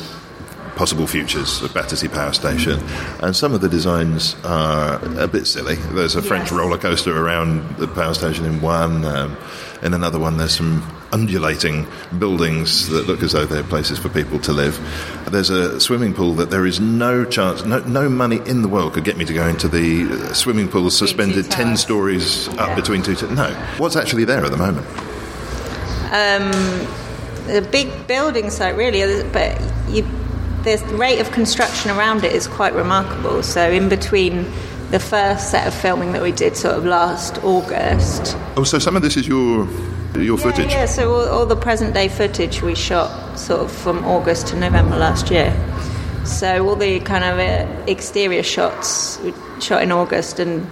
possible 0.77 1.07
futures 1.07 1.61
of 1.61 1.73
Battersea 1.73 2.07
Power 2.07 2.31
Station, 2.31 2.79
and 3.21 3.35
some 3.35 3.53
of 3.53 3.59
the 3.59 3.67
designs 3.67 4.37
are 4.45 5.03
a 5.19 5.27
bit 5.27 5.45
silly. 5.45 5.75
There's 5.75 6.15
a 6.15 6.21
French 6.21 6.51
Yes. 6.51 6.53
roller 6.53 6.77
coaster 6.77 7.11
around 7.21 7.75
the 7.75 7.87
power 7.87 8.13
station 8.13 8.45
in 8.45 8.61
one. 8.61 9.03
Um, 9.03 9.35
in 9.83 9.93
another 9.93 10.19
one, 10.19 10.37
there's 10.37 10.55
some 10.55 10.81
undulating 11.13 11.85
buildings 12.19 12.87
that 12.89 13.07
look 13.07 13.21
as 13.23 13.31
though 13.33 13.45
they're 13.45 13.63
places 13.63 13.99
for 13.99 14.09
people 14.09 14.39
to 14.39 14.51
live. 14.53 14.79
There's 15.29 15.49
a 15.49 15.79
swimming 15.79 16.13
pool 16.13 16.33
that 16.35 16.49
there 16.49 16.65
is 16.65 16.79
no 16.79 17.25
chance, 17.25 17.63
no, 17.65 17.79
no 17.79 18.09
money 18.09 18.39
in 18.45 18.61
the 18.61 18.67
world 18.67 18.93
could 18.93 19.03
get 19.03 19.17
me 19.17 19.25
to 19.25 19.33
go 19.33 19.47
into 19.47 19.67
the 19.67 20.03
uh, 20.11 20.33
swimming 20.33 20.67
pool 20.69 20.89
suspended 20.89 21.49
10 21.51 21.77
stories 21.77 22.47
up 22.49 22.69
Yeah. 22.69 22.75
between 22.75 23.01
two. 23.03 23.15
T- 23.15 23.27
no. 23.33 23.49
What's 23.77 23.95
actually 23.95 24.25
there 24.25 24.43
at 24.45 24.51
the 24.51 24.57
moment? 24.57 24.85
a 26.13 27.61
big 27.71 28.07
building 28.07 28.49
site, 28.49 28.75
really, 28.75 29.23
but 29.31 29.59
you, 29.89 30.03
the 30.63 30.77
rate 30.95 31.19
of 31.19 31.31
construction 31.31 31.91
around 31.91 32.23
it 32.23 32.33
is 32.33 32.47
quite 32.47 32.73
remarkable. 32.73 33.43
So, 33.43 33.69
in 33.69 33.89
between 33.89 34.45
the 34.91 34.99
first 34.99 35.51
set 35.51 35.67
of 35.67 35.73
filming 35.73 36.11
that 36.13 36.21
we 36.21 36.31
did, 36.31 36.55
sort 36.55 36.75
of 36.75 36.85
last 36.85 37.37
August, 37.43 38.35
Oh, 38.57 38.63
so 38.63 38.77
some 38.79 38.95
of 38.95 39.01
this 39.01 39.17
is 39.17 39.27
your 39.27 39.67
your 40.19 40.37
footage. 40.37 40.71
Yeah, 40.71 40.81
yeah, 40.81 40.85
so 40.85 41.13
all, 41.13 41.27
all 41.27 41.45
the 41.45 41.55
present 41.55 41.93
day 41.93 42.07
footage 42.07 42.61
we 42.61 42.75
shot 42.75 43.37
sort 43.37 43.61
of 43.61 43.71
from 43.71 44.03
August 44.05 44.47
to 44.47 44.55
November 44.57 44.97
last 44.97 45.31
year. 45.31 45.55
So 46.25 46.67
all 46.67 46.75
the 46.75 46.99
kind 46.99 47.23
of 47.23 47.39
uh, 47.39 47.83
exterior 47.87 48.43
shots 48.43 49.19
we 49.19 49.33
shot 49.59 49.81
in 49.81 49.91
August, 49.91 50.39
and 50.39 50.67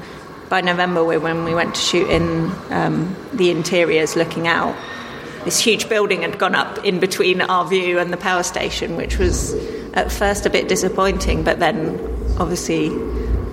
by 0.50 0.62
November 0.62 1.04
we, 1.04 1.18
when 1.18 1.44
we 1.44 1.56
went 1.56 1.76
to 1.76 1.82
shoot 1.82 2.10
in 2.10 2.52
um, 2.70 3.16
the 3.34 3.50
interiors 3.50 4.16
looking 4.16 4.48
out. 4.48 4.76
This 5.46 5.60
huge 5.60 5.88
building 5.88 6.22
had 6.24 6.38
gone 6.38 6.54
up 6.54 6.84
in 6.84 7.00
between 7.00 7.42
our 7.42 7.66
view 7.66 7.98
and 7.98 8.12
the 8.12 8.18
power 8.18 8.44
station, 8.44 8.98
which 8.98 9.18
was 9.18 9.54
at 9.94 10.12
first 10.12 10.46
a 10.46 10.50
bit 10.50 10.68
disappointing, 10.68 11.44
but 11.44 11.60
then 11.60 11.98
obviously 12.38 12.88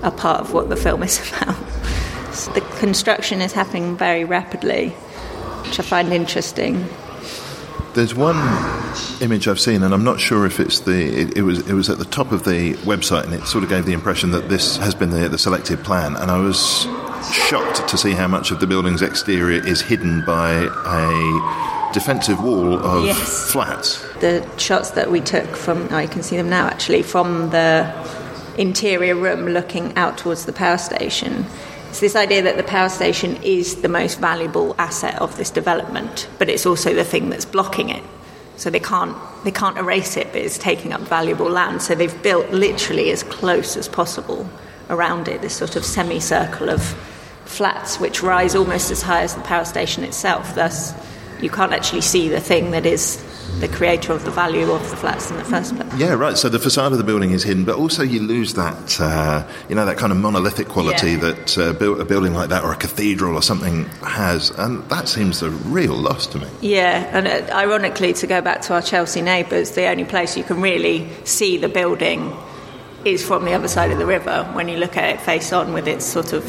a 0.03 0.11
part 0.11 0.41
of 0.41 0.53
what 0.53 0.69
the 0.69 0.77
film 0.77 1.03
is 1.03 1.21
about. 1.33 1.55
So 2.35 2.53
the 2.53 2.61
construction 2.79 3.41
is 3.41 3.53
happening 3.53 3.97
very 3.97 4.25
rapidly 4.25 4.95
which 5.67 5.79
I 5.79 5.83
find 5.83 6.13
interesting. 6.13 6.87
There's 7.95 8.15
one 8.15 8.37
image 9.23 9.49
I've 9.49 9.59
seen, 9.61 9.83
and 9.83 9.95
I'm 9.95 10.05
not 10.05 10.21
sure 10.21 10.45
if 10.45 10.61
it's 10.61 10.81
the. 10.81 10.93
It, 11.23 11.39
it 11.39 11.43
was 11.43 11.67
it 11.69 11.73
was 11.73 11.89
at 11.89 11.99
the 11.99 12.05
top 12.05 12.31
of 12.31 12.45
the 12.45 12.75
website, 12.85 13.25
and 13.25 13.33
it 13.33 13.47
sort 13.47 13.65
of 13.65 13.71
gave 13.71 13.87
the 13.87 13.95
impression 13.95 14.33
that 14.33 14.49
this 14.51 14.77
has 14.77 14.95
been 14.95 15.11
the, 15.11 15.29
the 15.31 15.39
selected 15.39 15.83
plan. 15.83 16.15
And 16.17 16.31
I 16.31 16.39
was 16.39 16.87
shocked 17.33 17.89
to 17.89 17.97
see 17.97 18.13
how 18.13 18.29
much 18.29 18.51
of 18.51 18.61
the 18.61 18.67
building's 18.67 19.01
exterior 19.03 19.67
is 19.67 19.81
hidden 19.81 20.25
by 20.27 20.51
a 20.53 21.93
defensive 21.95 22.43
wall 22.43 22.79
of 22.79 23.05
Yes. 23.07 23.51
flats. 23.51 24.03
The 24.21 24.47
shots 24.59 24.91
that 24.91 25.11
we 25.11 25.21
took 25.23 25.57
from, 25.57 25.89
oh, 25.91 25.99
you 25.99 26.09
can 26.09 26.23
see 26.23 26.37
them 26.37 26.51
now 26.51 26.67
actually, 26.67 27.03
from 27.03 27.49
the 27.51 27.91
interior 28.59 29.15
room 29.15 29.47
looking 29.47 29.97
out 29.97 30.19
towards 30.19 30.45
the 30.45 30.53
power 30.53 30.77
station. 30.79 31.47
It's 31.97 32.03
this 32.03 32.15
idea 32.15 32.43
that 32.43 32.59
the 32.59 32.63
power 32.63 32.91
station 32.91 33.43
is 33.43 33.81
the 33.81 33.89
most 33.89 34.21
valuable 34.21 34.77
asset 34.79 35.19
of 35.19 35.35
this 35.39 35.49
development, 35.49 36.29
but 36.39 36.51
it's 36.51 36.67
also 36.67 36.93
the 36.93 37.05
thing 37.05 37.31
that's 37.31 37.47
blocking 37.47 37.89
it. 37.89 38.03
So 38.59 38.69
they 38.69 38.81
can't 38.81 39.17
they 39.45 39.51
can't 39.51 39.79
erase 39.79 40.19
it, 40.19 40.27
but 40.27 40.43
it's 40.43 40.59
taking 40.59 40.93
up 40.93 41.01
valuable 41.01 41.49
land. 41.49 41.81
So 41.81 41.95
they've 41.95 42.23
built 42.23 42.51
literally 42.51 43.11
as 43.13 43.23
close 43.23 43.79
as 43.79 43.89
possible 43.89 44.47
around 44.91 45.27
it, 45.27 45.41
this 45.41 45.57
sort 45.57 45.75
of 45.75 45.87
semicircle 45.87 46.69
of 46.69 46.83
flats 47.47 47.99
which 47.99 48.23
rise 48.23 48.55
almost 48.55 48.91
as 48.91 49.01
high 49.01 49.23
as 49.23 49.35
the 49.35 49.41
power 49.41 49.65
station 49.65 50.05
itself. 50.05 50.55
Thus, 50.55 50.93
you 51.41 51.49
can't 51.49 51.73
actually 51.73 52.03
see 52.03 52.29
the 52.29 52.41
thing 52.43 52.73
that 52.73 52.85
is 52.85 53.25
the 53.61 53.69
creator 53.69 54.13
of 54.13 54.25
the 54.25 54.31
value 54.31 54.71
of 54.71 54.91
the 54.91 54.97
flats 54.97 55.31
in 55.31 55.37
the 55.39 55.45
first 55.45 55.75
place. 55.77 55.93
Yeah, 55.97 56.13
right. 56.13 56.37
So 56.37 56.49
the 56.49 56.59
facade 56.59 56.93
of 56.93 56.99
the 56.99 57.05
building 57.05 57.31
is 57.31 57.43
hidden, 57.43 57.65
but 57.65 57.77
also 57.77 58.03
you 58.03 58.21
lose 58.21 58.53
that, 58.55 59.01
uh, 59.01 59.47
you 59.69 59.75
know, 59.75 59.87
that 59.87 59.97
kind 59.97 60.13
of 60.13 60.19
monolithic 60.19 60.69
quality 60.69 61.13
Yeah. 61.13 61.17
that 61.19 61.59
uh, 61.59 61.73
built, 61.73 62.01
a 62.01 62.05
building 62.05 62.35
like 62.35 62.51
that 62.51 62.65
or 62.65 62.73
a 62.73 62.77
cathedral 62.77 63.35
or 63.35 63.43
something 63.43 63.85
has, 64.03 64.51
and 64.51 64.83
that 64.91 65.09
seems 65.09 65.43
a 65.43 65.51
real 65.51 65.95
loss 65.95 66.27
to 66.29 66.39
me. 66.39 66.47
Yeah, 66.61 67.09
and 67.17 67.27
uh, 67.27 67.55
ironically, 67.55 68.13
to 68.15 68.27
go 68.27 68.41
back 68.43 68.61
to 68.63 68.75
our 68.75 68.83
Chelsea 68.83 69.23
neighbours, 69.23 69.71
the 69.71 69.87
only 69.87 70.05
place 70.05 70.37
you 70.37 70.45
can 70.45 70.61
really 70.61 71.09
see 71.25 71.57
the 71.57 71.69
building 71.69 72.37
is 73.07 73.25
from 73.25 73.45
the 73.45 73.55
other 73.55 73.69
side 73.69 73.91
of 73.91 73.99
the 73.99 74.07
river 74.07 74.45
when 74.53 74.69
you 74.69 74.77
look 74.77 74.97
at 74.97 75.15
it 75.15 75.21
face 75.21 75.53
on 75.53 75.73
with 75.73 75.87
its 75.89 76.05
sort 76.05 76.33
of 76.33 76.45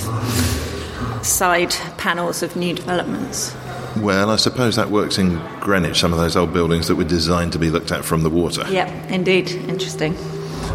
side 1.23 1.71
panels 1.97 2.43
of 2.43 2.55
new 2.55 2.73
developments. 2.73 3.55
Well, 4.01 4.29
I 4.29 4.35
suppose 4.35 4.75
that 4.75 4.89
works 4.89 5.17
in 5.17 5.41
Greenwich, 5.59 5.99
some 5.99 6.13
of 6.13 6.19
those 6.19 6.35
old 6.35 6.53
buildings 6.53 6.87
that 6.87 6.95
were 6.95 7.03
designed 7.03 7.53
to 7.53 7.59
be 7.59 7.69
looked 7.69 7.91
at 7.91 8.05
from 8.05 8.23
the 8.23 8.29
water. 8.29 8.65
Yep, 8.69 9.11
indeed, 9.11 9.51
interesting. 9.51 10.13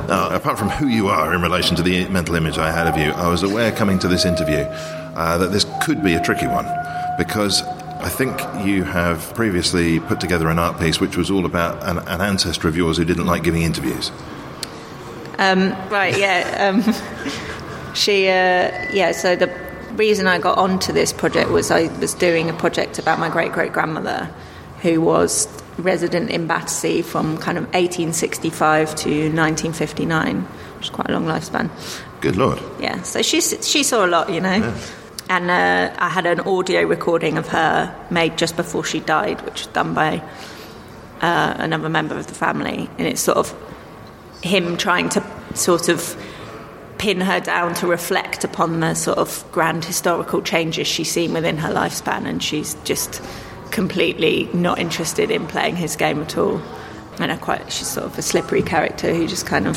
Now, 0.09 0.35
apart 0.35 0.59
from 0.59 0.69
who 0.69 0.89
you 0.89 1.09
are 1.09 1.33
in 1.35 1.41
relation 1.41 1.77
to 1.77 1.83
the 1.83 2.09
mental 2.09 2.35
image 2.35 2.59
I 2.59 2.71
had 2.71 2.87
of 2.87 2.97
you, 2.97 3.13
I 3.13 3.29
was 3.29 3.43
aware 3.43 3.71
coming 3.73 3.99
to 4.01 4.09
this 4.09 4.25
interview 4.25 4.65
uh, 5.15 5.39
that 5.39 5.53
this 5.53 5.67
could 5.83 6.03
be 6.03 6.15
a 6.15 6.21
tricky 6.21 6.47
one 6.47 6.67
because 7.17 7.63
I 7.63 8.09
think 8.09 8.37
you 8.67 8.83
have 8.83 9.33
previously 9.35 10.01
put 10.01 10.21
together 10.21 10.49
an 10.49 10.59
art 10.59 10.81
piece 10.81 11.01
which 11.01 11.17
was 11.17 11.31
all 11.31 11.47
about 11.47 11.83
an, 11.89 11.99
an 11.99 12.21
ancestor 12.21 12.67
of 12.67 12.77
yours 12.77 12.97
who 12.97 13.05
didn't 13.05 13.27
like 13.27 13.45
giving 13.45 13.63
interviews. 13.63 14.11
Right, 15.91 16.19
yeah. 16.19 16.69
Um, 16.69 17.93
she, 17.95 18.27
uh, 18.27 18.91
yeah, 18.93 19.13
so 19.13 19.37
the 19.37 19.72
reason 19.97 20.27
I 20.27 20.39
got 20.39 20.59
onto 20.59 20.93
this 20.93 21.13
project 21.13 21.51
was 21.51 21.71
I 21.71 21.89
was 21.99 22.15
doing 22.15 22.51
a 22.51 22.53
project 22.53 22.99
about 22.99 23.19
my 23.19 23.29
great 23.29 23.53
great 23.53 23.73
grandmother 23.73 24.31
who 24.83 25.01
was 25.01 25.47
resident 25.79 26.31
in 26.31 26.47
Battersea 26.47 27.03
from 27.03 27.39
kind 27.39 27.57
of 27.57 27.65
1865 27.67 28.95
to 28.97 29.09
1959, 29.09 30.41
which 30.77 30.87
is 30.87 30.91
quite 30.91 31.09
a 31.09 31.13
long 31.13 31.25
lifespan. 31.25 31.71
Good 32.21 32.37
lord. 32.37 32.61
Yeah, 32.81 33.03
so 33.03 33.23
she, 33.23 33.41
she 33.41 33.83
saw 33.83 34.05
a 34.05 34.09
lot, 34.09 34.31
you 34.31 34.41
know. 34.41 34.57
Yeah. 34.57 34.77
And 35.29 35.51
uh, 35.51 35.95
I 35.99 36.09
had 36.09 36.27
an 36.27 36.41
audio 36.41 36.83
recording 36.83 37.39
of 37.39 37.49
her 37.49 37.95
made 38.11 38.37
just 38.37 38.57
before 38.57 38.85
she 38.85 39.01
died, 39.01 39.41
which 39.43 39.61
was 39.61 39.67
done 39.69 39.95
by 39.95 40.23
uh, 41.21 41.55
another 41.59 41.89
member 41.89 42.19
of 42.19 42.27
the 42.27 42.35
family. 42.35 42.91
And 42.99 43.07
it's 43.07 43.21
sort 43.21 43.39
of 43.39 43.55
him 44.43 44.77
trying 44.77 45.09
to 45.11 45.25
sort 45.55 45.89
of 45.89 46.17
pin 47.03 47.21
her 47.21 47.41
down 47.41 47.75
to 47.75 47.85
reflect 47.89 48.45
upon 48.45 48.79
the 48.79 48.95
sort 48.95 49.19
of 49.19 49.45
grand 49.51 49.85
historical 49.85 50.41
changes 50.41 50.87
she's 50.87 51.11
seen 51.11 51.33
within 51.33 51.59
her 51.59 51.69
lifespan. 51.69 52.27
And 52.27 52.41
she's 52.41 52.75
just 52.85 53.21
completely 53.73 54.49
not 54.55 54.79
interested 54.79 55.29
in 55.29 55.49
playing 55.49 55.75
his 55.75 55.97
game 55.97 56.23
at 56.23 56.39
all. 56.39 56.63
And 57.19 57.33
I 57.33 57.37
quite, 57.39 57.73
she's 57.73 57.89
sort 57.89 58.07
of 58.07 58.17
a 58.17 58.23
slippery 58.23 58.63
character 58.63 59.13
who 59.13 59.27
just 59.27 59.47
kind 59.47 59.67
of 59.67 59.77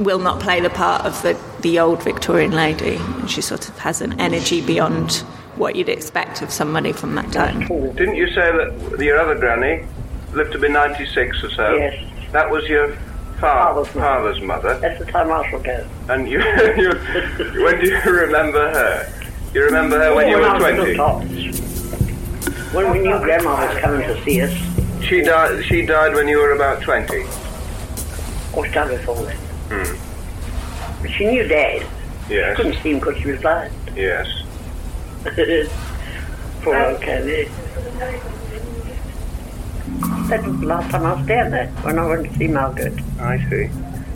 will 0.00 0.18
not 0.18 0.38
play 0.38 0.60
the 0.60 0.68
part 0.68 1.06
of 1.06 1.20
the, 1.22 1.40
the 1.62 1.80
old 1.80 2.02
Victorian 2.02 2.52
lady. 2.52 2.96
And 2.96 3.30
she 3.30 3.40
sort 3.40 3.70
of 3.70 3.78
has 3.78 4.02
an 4.02 4.20
energy 4.20 4.60
beyond 4.60 5.12
what 5.56 5.76
you'd 5.76 5.88
expect 5.88 6.42
of 6.42 6.50
somebody 6.50 6.92
from 6.92 7.14
that 7.14 7.32
time. 7.32 7.66
Didn't 7.94 8.16
you 8.16 8.26
say 8.34 8.52
that 8.52 8.98
your 9.00 9.18
other 9.18 9.34
granny 9.34 9.86
lived 10.34 10.52
to 10.52 10.58
be 10.58 10.68
96 10.68 11.42
or 11.42 11.50
so? 11.52 11.74
Yes. 11.74 12.04
That 12.32 12.50
was 12.50 12.68
your 12.68 12.94
fa- 13.40 13.74
Father's 13.74 13.94
mother. 13.94 14.00
father's 14.00 14.40
mother. 14.42 14.78
That's 14.80 14.98
the 14.98 15.06
time 15.06 15.30
I 15.32 15.48
shall 15.50 15.60
go. 15.60 15.86
And 16.08 16.28
you, 16.28 16.38
you, 16.76 17.62
when 17.64 17.80
do 17.80 17.86
you 17.88 18.00
remember 18.10 18.70
her? 18.72 19.12
You 19.54 19.64
remember 19.64 19.98
her 19.98 20.14
when 20.14 20.28
you 20.28 20.36
were 20.38 20.58
20? 20.58 20.80
little. 20.80 21.20
When 22.72 22.90
we 22.92 22.98
knew 23.00 23.18
Grandma 23.18 23.66
was 23.66 23.78
coming 23.78 24.02
to 24.06 24.22
see 24.24 24.42
us, 24.42 24.52
She 25.02 25.22
died. 25.22 25.64
She 25.64 25.86
died 25.86 26.14
when 26.14 26.28
you 26.28 26.38
were 26.38 26.52
about 26.52 26.82
twenty. 26.82 27.22
Or 28.54 28.66
she 28.66 28.72
died 28.72 28.90
before 28.90 29.16
then. 29.24 29.36
Hmm. 29.70 31.02
But 31.02 31.10
she 31.12 31.24
knew 31.26 31.48
Dad. 31.48 31.86
Yes. 32.28 32.56
Couldn't 32.56 32.74
see 32.82 32.90
him 32.90 32.98
because 32.98 33.16
she 33.22 33.28
was 33.30 33.40
blind. 33.40 33.72
Yes. 33.96 34.26
Poor 36.62 36.76
old 36.78 37.00
Kelly. 37.00 37.48
That 40.28 40.46
was 40.46 40.60
the 40.60 40.66
last 40.66 40.90
time 40.90 41.04
I 41.06 41.12
was 41.14 41.26
down 41.26 41.50
there, 41.50 41.68
when 41.82 41.98
I 41.98 42.06
went 42.06 42.30
to 42.30 42.34
see 42.38 42.48
Margaret. 42.48 42.94
I 43.20 43.38
see. 43.48 43.64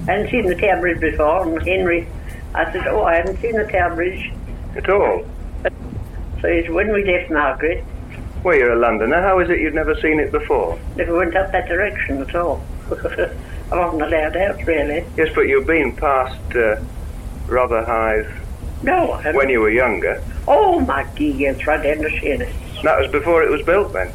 I 0.08 0.12
hadn't 0.12 0.30
seen 0.30 0.46
the 0.46 0.54
Tower 0.54 0.80
Bridge 0.80 1.00
before, 1.00 1.42
and 1.42 1.62
Henry, 1.66 2.06
I 2.54 2.70
said, 2.72 2.86
oh, 2.88 3.04
I 3.04 3.14
haven't 3.16 3.40
seen 3.40 3.52
the 3.56 3.64
Tower 3.64 3.94
Bridge. 3.94 4.32
At 4.76 4.88
all. 4.88 5.24
So 6.40 6.48
it's 6.48 6.68
when 6.68 6.92
we 6.92 7.04
left 7.04 7.30
Margaret, 7.30 7.84
Well, 8.42 8.56
you're 8.56 8.72
a 8.72 8.76
Londoner. 8.78 9.22
How 9.22 9.38
is 9.40 9.48
it 9.50 9.60
you've 9.60 9.74
never 9.74 9.94
seen 10.00 10.18
it 10.20 10.32
before? 10.32 10.78
never 10.96 11.16
went 11.16 11.36
up 11.36 11.52
that 11.52 11.68
direction 11.68 12.20
at 12.20 12.34
all. 12.34 12.62
I 12.90 13.76
wasn't 13.76 14.02
allowed 14.02 14.36
out, 14.36 14.66
really. 14.66 15.04
Yes, 15.16 15.28
but 15.34 15.42
you've 15.42 15.66
been 15.66 15.94
past 15.96 16.38
uh, 16.56 16.76
Rotherhithe 17.46 18.30
No, 18.82 19.12
I 19.12 19.16
haven't. 19.22 19.36
when 19.36 19.48
you 19.48 19.60
were 19.60 19.70
younger. 19.70 20.22
Oh, 20.48 20.80
my 20.80 21.04
dear, 21.14 21.34
yes, 21.34 21.66
right 21.66 21.82
down 21.82 21.98
the. 21.98 22.52
That 22.82 22.98
was 23.00 23.10
before 23.12 23.42
it 23.44 23.50
was 23.50 23.62
built, 23.62 23.92
then. 23.92 24.12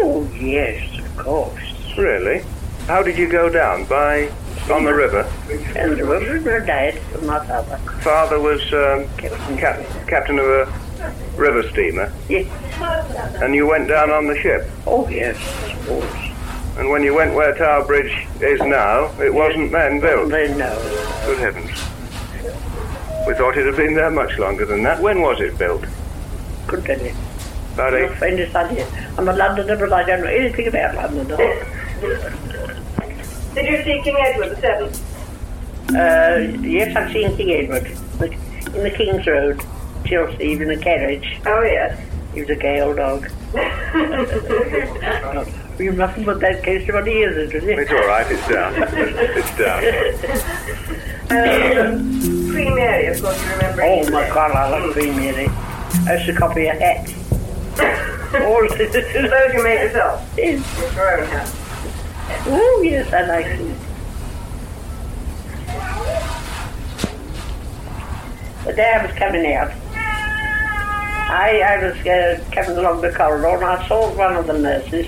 Oh, 0.00 0.28
yes, 0.40 0.98
of 0.98 1.16
course. 1.16 1.96
Really? 1.96 2.42
How 2.86 3.02
did 3.02 3.18
you 3.18 3.28
go 3.28 3.48
down? 3.48 3.84
By 3.84 4.30
on 4.70 4.84
the 4.84 4.92
river. 4.94 5.22
And 5.76 5.96
the 5.98 6.04
river 6.04 6.60
dad 6.60 6.94
my 7.22 7.44
father. 7.46 7.78
Father 8.00 8.38
was 8.40 8.60
um, 8.72 9.08
cap- 9.16 10.06
captain 10.06 10.38
of 10.38 10.44
a 10.46 11.12
river 11.36 11.62
steamer, 11.70 12.12
Yes. 12.28 12.46
and 13.42 13.54
you 13.54 13.66
went 13.66 13.88
down 13.88 14.10
on 14.10 14.26
the 14.26 14.36
ship. 14.40 14.68
Oh, 14.86 15.08
yes, 15.08 15.36
of 15.72 15.86
course. 15.86 16.14
And 16.76 16.90
when 16.90 17.02
you 17.02 17.14
went 17.14 17.34
where 17.34 17.54
Tower 17.56 17.84
Bridge 17.86 18.26
is 18.40 18.60
now, 18.60 19.06
it 19.20 19.32
wasn't 19.32 19.72
then 19.72 20.00
built. 20.00 20.28
Then 20.30 20.58
no. 20.58 20.74
Good 21.26 21.38
heavens. 21.38 21.70
We 23.26 23.34
thought 23.34 23.56
it 23.56 23.66
had 23.66 23.76
been 23.76 23.94
there 23.94 24.10
much 24.10 24.38
longer 24.38 24.64
than 24.66 24.82
that. 24.84 25.00
When 25.02 25.20
was 25.20 25.40
it 25.40 25.58
built? 25.58 25.84
Couldn't 26.66 26.84
tell 26.84 27.00
you. 27.00 27.14
About 27.78 27.92
Your 27.92 28.10
eight. 28.10 28.18
friend 28.18 28.40
is 28.40 28.52
idea. 28.56 28.88
I'm 29.16 29.28
a 29.28 29.32
Londoner, 29.32 29.76
but 29.76 29.92
I 29.92 30.02
don't 30.02 30.20
know 30.22 30.26
anything 30.26 30.66
about 30.66 30.96
London. 30.96 31.28
Did 33.54 33.66
you 33.66 33.82
see 33.84 34.00
King 34.02 34.16
Edward 34.18 34.48
the 34.50 34.56
Seventh? 34.60 35.00
Uh, 35.94 36.38
yes, 36.66 36.96
I've 36.96 37.12
seen 37.12 37.36
King 37.36 37.52
Edward 37.52 37.84
the- 38.18 38.32
in 38.76 38.82
the 38.82 38.90
King's 38.90 39.24
Road, 39.28 39.62
Chelsea, 40.06 40.54
in 40.54 40.68
a 40.70 40.76
carriage. 40.76 41.38
Oh 41.46 41.62
yes. 41.62 41.96
He 42.34 42.40
was 42.40 42.50
a 42.50 42.56
gay 42.56 42.80
old 42.80 42.96
dog. 42.96 43.30
You 45.78 45.92
mustn't 45.92 46.26
put 46.26 46.40
that 46.40 46.64
case 46.64 46.84
to 46.88 46.92
my 46.92 47.06
ears, 47.08 47.52
did 47.52 47.62
you? 47.62 47.78
It's 47.78 47.92
all 47.92 48.04
right. 48.08 48.26
It's 48.28 48.48
down. 48.48 48.74
it's 48.76 49.56
down. 49.56 49.84
Um, 51.30 52.10
Queen 52.50 52.74
Mary, 52.74 53.06
of 53.06 53.22
course, 53.22 53.40
you 53.44 53.50
remember. 53.52 53.82
Oh 53.84 54.02
my 54.10 54.26
God, 54.28 54.50
I 54.50 54.68
love 54.70 54.92
Queen 54.92 55.14
Mary. 55.14 55.48
I 56.08 56.14
used 56.14 56.26
to 56.26 56.34
copy 56.34 56.66
a 56.66 56.74
hat. 56.74 57.08
All 57.78 58.68
Those 58.78 59.54
you 59.54 59.64
made 59.64 59.82
yourself. 59.82 60.34
Yes. 60.36 60.94
Your 60.94 61.20
own 61.20 61.28
hat. 61.28 61.50
Oh 62.46 62.82
yes, 62.84 63.12
I 63.12 63.26
like 63.26 63.46
it. 63.46 63.58
The 68.64 68.72
day 68.74 68.92
I 68.92 69.06
was 69.06 69.14
coming 69.16 69.52
out, 69.54 69.70
I, 71.30 71.60
I 71.60 71.84
was 71.84 71.96
uh, 72.06 72.44
coming 72.52 72.76
along 72.76 73.00
the 73.00 73.12
corridor 73.12 73.56
and 73.56 73.64
I 73.64 73.86
saw 73.88 74.14
one 74.14 74.36
of 74.36 74.46
the 74.46 74.58
nurses, 74.58 75.06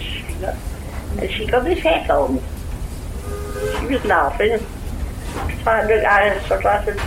and 1.19 1.31
she 1.31 1.47
got 1.47 1.65
this 1.65 1.81
hat 1.81 2.09
on. 2.11 2.41
She 3.81 3.87
was 3.87 4.05
laughing. 4.05 4.59
So 5.65 5.71
I 5.71 6.39
sort 6.47 6.61
of 6.61 6.67
I 6.67 6.85
said, 6.85 6.99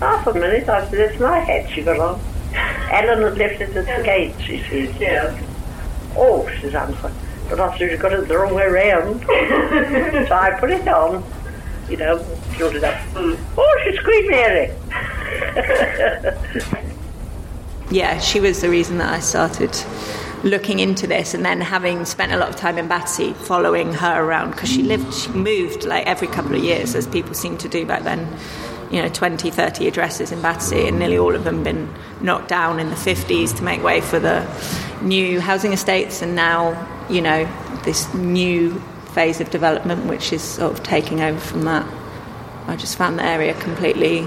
half 0.00 0.26
a 0.26 0.34
minute, 0.34 0.68
I 0.68 0.88
said, 0.88 0.98
it's 0.98 1.20
my 1.20 1.38
hat 1.38 1.70
she 1.70 1.82
got 1.82 1.98
on. 2.00 2.20
Ellen 2.54 3.22
had 3.22 3.38
left 3.38 3.60
it 3.60 3.76
at 3.76 3.98
the 3.98 4.02
gate, 4.02 4.34
she 4.40 4.58
said. 4.62 5.00
Yes. 5.00 5.44
Oh, 6.16 6.48
says 6.60 6.74
Answer. 6.74 7.12
But 7.48 7.60
I 7.60 7.78
said, 7.78 7.90
you 7.90 7.96
got 7.96 8.12
it 8.12 8.28
the 8.28 8.38
wrong 8.38 8.54
way 8.54 8.66
round. 8.66 9.20
so 10.28 10.34
I 10.34 10.56
put 10.58 10.70
it 10.70 10.86
on, 10.86 11.24
you 11.88 11.96
know, 11.96 12.18
filled 12.18 12.76
it 12.76 12.84
up. 12.84 13.00
Oh, 13.16 13.80
she's 13.84 13.98
Queen 14.00 14.30
Mary. 14.30 14.74
yeah, 17.90 18.18
she 18.18 18.40
was 18.40 18.60
the 18.60 18.68
reason 18.68 18.98
that 18.98 19.12
I 19.12 19.20
started 19.20 19.74
looking 20.44 20.78
into 20.78 21.06
this 21.06 21.34
and 21.34 21.44
then 21.44 21.60
having 21.60 22.04
spent 22.04 22.32
a 22.32 22.36
lot 22.36 22.48
of 22.48 22.56
time 22.56 22.78
in 22.78 22.86
Battersea 22.86 23.32
following 23.32 23.92
her 23.92 24.22
around 24.22 24.52
because 24.52 24.68
she 24.68 24.82
lived 24.82 25.12
she 25.12 25.28
moved 25.30 25.84
like 25.84 26.06
every 26.06 26.28
couple 26.28 26.54
of 26.54 26.62
years 26.62 26.94
as 26.94 27.08
people 27.08 27.34
seem 27.34 27.58
to 27.58 27.68
do 27.68 27.84
back 27.84 28.04
then 28.04 28.28
you 28.90 29.02
know 29.02 29.08
20 29.08 29.50
30 29.50 29.86
addresses 29.86 30.32
in 30.32 30.40
Battersea 30.40 30.88
and 30.88 30.98
nearly 30.98 31.18
all 31.18 31.34
of 31.34 31.44
them 31.44 31.62
been 31.62 31.92
knocked 32.20 32.48
down 32.48 32.80
in 32.80 32.88
the 32.88 32.96
50s 32.96 33.56
to 33.56 33.62
make 33.62 33.82
way 33.82 34.00
for 34.00 34.18
the 34.18 34.46
new 35.02 35.40
housing 35.40 35.72
estates 35.72 36.22
and 36.22 36.34
now 36.34 36.74
you 37.08 37.20
know 37.20 37.44
this 37.84 38.12
new 38.14 38.80
phase 39.12 39.40
of 39.40 39.50
development 39.50 40.06
which 40.06 40.32
is 40.32 40.42
sort 40.42 40.72
of 40.72 40.82
taking 40.82 41.20
over 41.20 41.40
from 41.40 41.62
that. 41.62 41.86
I 42.66 42.76
just 42.76 42.96
found 42.96 43.18
the 43.18 43.24
area 43.24 43.54
completely 43.54 44.26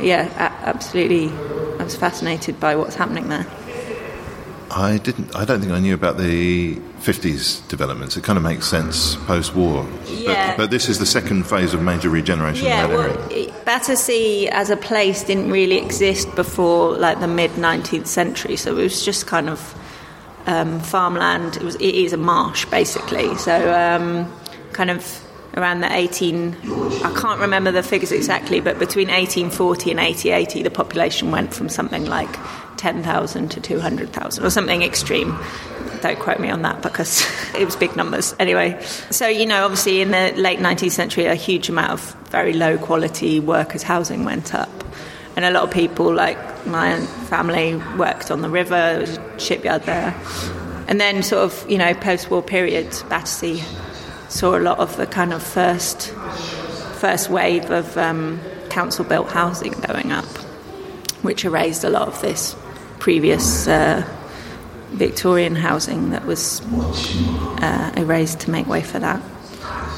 yeah 0.00 0.30
absolutely 0.62 1.28
I 1.78 1.84
was 1.84 1.96
fascinated 1.96 2.60
by 2.60 2.76
what's 2.76 2.94
happening 2.94 3.28
there 3.28 3.46
I 4.78 4.98
didn't. 4.98 5.34
I 5.34 5.44
don't 5.44 5.60
think 5.60 5.72
I 5.72 5.80
knew 5.80 5.94
about 5.94 6.18
the 6.18 6.76
50s 7.00 7.66
developments. 7.68 8.16
It 8.16 8.22
kind 8.22 8.36
of 8.36 8.44
makes 8.44 8.66
sense 8.66 9.16
post-war. 9.26 9.84
Yeah. 10.06 10.50
But, 10.52 10.56
but 10.56 10.70
this 10.70 10.88
is 10.88 10.98
the 11.00 11.06
second 11.06 11.44
phase 11.48 11.74
of 11.74 11.82
major 11.82 12.08
regeneration 12.10 12.66
Yeah, 12.66 12.84
in 12.84 12.90
that 12.90 12.96
well, 12.98 13.10
area. 13.10 13.28
it- 13.48 13.64
Battersea 13.64 14.48
as 14.48 14.70
a 14.70 14.76
place 14.76 15.24
didn't 15.24 15.50
really 15.50 15.76
exist 15.76 16.34
before 16.36 16.96
like 16.96 17.20
the 17.20 17.26
mid 17.28 17.50
19th 17.52 18.06
century, 18.06 18.56
so 18.56 18.76
it 18.78 18.82
was 18.82 19.04
just 19.04 19.26
kind 19.26 19.48
of 19.50 19.74
um, 20.46 20.80
farmland. 20.80 21.56
It 21.56 21.62
was 21.62 21.74
it 21.76 21.94
is 21.94 22.12
a 22.12 22.16
marsh 22.16 22.64
basically, 22.66 23.36
so 23.36 23.54
um, 23.74 24.32
kind 24.72 24.90
of 24.90 25.04
around 25.56 25.80
the 25.80 25.92
18. 25.92 26.56
I 27.04 27.12
can't 27.20 27.40
remember 27.40 27.72
the 27.72 27.82
figures 27.82 28.12
exactly, 28.12 28.60
but 28.60 28.78
between 28.78 29.08
1840 29.08 29.90
and 29.90 29.98
1880, 30.00 30.62
the 30.62 30.70
population 30.70 31.30
went 31.30 31.52
from 31.52 31.68
something 31.68 32.06
like 32.06 32.34
10,000 32.78 33.48
to 33.50 33.60
200,000 33.60 34.44
or 34.44 34.50
something 34.50 34.82
extreme. 34.82 35.38
Don't 36.00 36.18
quote 36.18 36.38
me 36.38 36.48
on 36.48 36.62
that 36.62 36.80
because 36.80 37.26
it 37.54 37.64
was 37.64 37.76
big 37.76 37.96
numbers. 37.96 38.34
Anyway, 38.38 38.80
so 39.10 39.26
you 39.26 39.46
know, 39.46 39.64
obviously 39.64 40.00
in 40.00 40.10
the 40.12 40.32
late 40.36 40.60
19th 40.60 40.92
century, 40.92 41.26
a 41.26 41.34
huge 41.34 41.68
amount 41.68 41.90
of 41.90 42.14
very 42.30 42.52
low 42.52 42.78
quality 42.78 43.40
workers' 43.40 43.82
housing 43.82 44.24
went 44.24 44.54
up. 44.54 44.70
And 45.36 45.44
a 45.44 45.50
lot 45.50 45.62
of 45.62 45.70
people, 45.70 46.12
like 46.12 46.38
my 46.66 47.00
family, 47.28 47.76
worked 47.96 48.30
on 48.30 48.40
the 48.40 48.48
river, 48.48 48.70
there 48.70 49.00
was 49.00 49.18
a 49.18 49.38
shipyard 49.38 49.82
there. 49.84 50.14
And 50.88 51.00
then, 51.00 51.22
sort 51.22 51.44
of, 51.44 51.70
you 51.70 51.78
know, 51.78 51.94
post 51.94 52.30
war 52.30 52.42
period, 52.42 52.90
Battersea 53.08 53.62
saw 54.28 54.56
a 54.56 54.60
lot 54.60 54.78
of 54.78 54.96
the 54.96 55.06
kind 55.06 55.32
of 55.32 55.42
first, 55.42 56.10
first 56.98 57.30
wave 57.30 57.70
of 57.70 57.96
um, 57.96 58.40
council 58.68 59.04
built 59.04 59.30
housing 59.30 59.72
going 59.72 60.12
up, 60.12 60.24
which 61.22 61.44
erased 61.44 61.84
a 61.84 61.90
lot 61.90 62.08
of 62.08 62.20
this 62.20 62.56
previous 62.98 63.66
uh, 63.68 64.06
Victorian 64.90 65.54
housing 65.54 66.10
that 66.10 66.24
was 66.24 66.62
uh, 67.62 67.92
erased 67.96 68.40
to 68.40 68.50
make 68.50 68.66
way 68.66 68.82
for 68.82 68.98
that. 68.98 69.22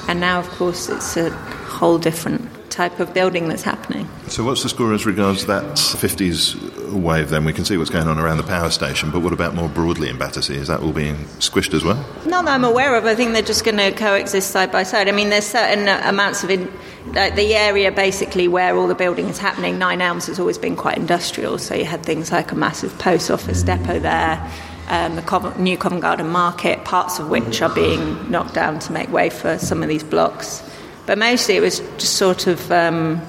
And 0.09 0.21
now, 0.21 0.41
of 0.41 0.49
course, 0.51 0.89
it's 0.89 1.17
a 1.17 1.31
whole 1.31 1.99
different 1.99 2.49
type 2.71 2.99
of 3.01 3.13
building 3.13 3.49
that's 3.49 3.63
happening. 3.63 4.09
So, 4.29 4.45
what's 4.45 4.63
the 4.63 4.69
score 4.69 4.93
as 4.95 5.07
regards 5.07 5.47
that 5.47 5.65
50s 5.75 6.93
wave? 6.93 7.31
Then 7.31 7.45
we 7.45 7.53
can 7.53 7.65
see 7.65 7.77
what's 7.77 7.91
going 7.91 8.09
on 8.09 8.19
around 8.19 8.39
the 8.39 8.43
power 8.45 8.71
station. 8.71 9.11
But 9.11 9.21
what 9.21 9.33
about 9.33 9.55
more 9.55 9.69
broadly 9.69 10.09
in 10.09 10.19
Battersea? 10.19 10.57
Is 10.57 10.69
that 10.69 10.81
all 10.81 10.93
being 10.93 11.17
squished 11.39 11.75
as 11.75 11.85
well? 11.85 12.05
Not 12.27 12.45
that 12.47 12.55
I'm 12.55 12.65
aware 12.65 12.95
of. 12.97 13.05
I 13.05 13.15
think 13.15 13.33
they're 13.33 13.43
just 13.43 13.65
going 13.65 13.77
to 13.77 13.93
coexist 13.93 14.51
side 14.51 14.73
by 14.73 14.83
side. 14.83 15.09
I 15.09 15.13
mean, 15.13 15.31
there's 15.31 15.47
certain 15.47 15.89
amounts 15.89 16.43
of 16.43 16.51
in, 16.51 16.71
like 17.12 17.35
the 17.35 17.55
area 17.55 17.90
basically 17.90 18.49
where 18.49 18.77
all 18.77 18.87
the 18.87 18.94
building 18.94 19.29
is 19.29 19.38
happening. 19.38 19.79
Nine 19.79 20.01
Elms 20.01 20.27
has 20.27 20.38
always 20.38 20.59
been 20.59 20.77
quite 20.77 20.96
industrial, 20.96 21.59
so 21.59 21.75
you 21.75 21.85
had 21.85 22.05
things 22.05 22.31
like 22.33 22.53
a 22.53 22.55
massive 22.55 22.96
post 22.99 23.31
office 23.31 23.62
depot 23.62 23.99
there. 23.99 24.51
Um, 24.88 25.14
the 25.14 25.23
Covent, 25.23 25.59
new 25.61 25.77
Covent 25.77 26.03
Garden 26.03 26.29
Market, 26.29 26.85
parts 26.85 27.18
of 27.20 27.29
which 27.29 27.62
are 27.62 27.73
being 27.73 28.31
knocked 28.31 28.55
down 28.55 28.81
to 28.81 28.92
make 28.92 29.09
way 29.11 29.31
for 29.31 29.59
some 29.59 29.83
of 29.83 29.88
these 29.88 30.03
blocks. 30.03 30.68
But 31.07 31.18
mostly 31.18 31.57
it 31.57 31.61
was 31.61 31.79
just 31.99 32.14
sort 32.14 32.46
of, 32.46 32.70
um, 32.73 33.20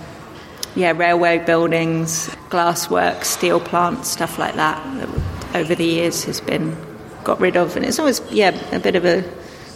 yeah, 0.75 0.91
railway 0.91 1.37
buildings, 1.39 2.29
glassworks, 2.49 3.25
steel 3.25 3.59
plants, 3.59 4.09
stuff 4.09 4.39
like 4.39 4.55
that, 4.55 4.83
that 4.97 5.55
over 5.55 5.75
the 5.75 5.85
years 5.85 6.23
has 6.23 6.41
been 6.41 6.75
got 7.23 7.39
rid 7.39 7.55
of. 7.55 7.75
And 7.75 7.85
it's 7.85 7.99
always, 7.99 8.21
yeah, 8.31 8.57
a 8.75 8.79
bit 8.79 8.95
of 8.95 9.05
a 9.05 9.23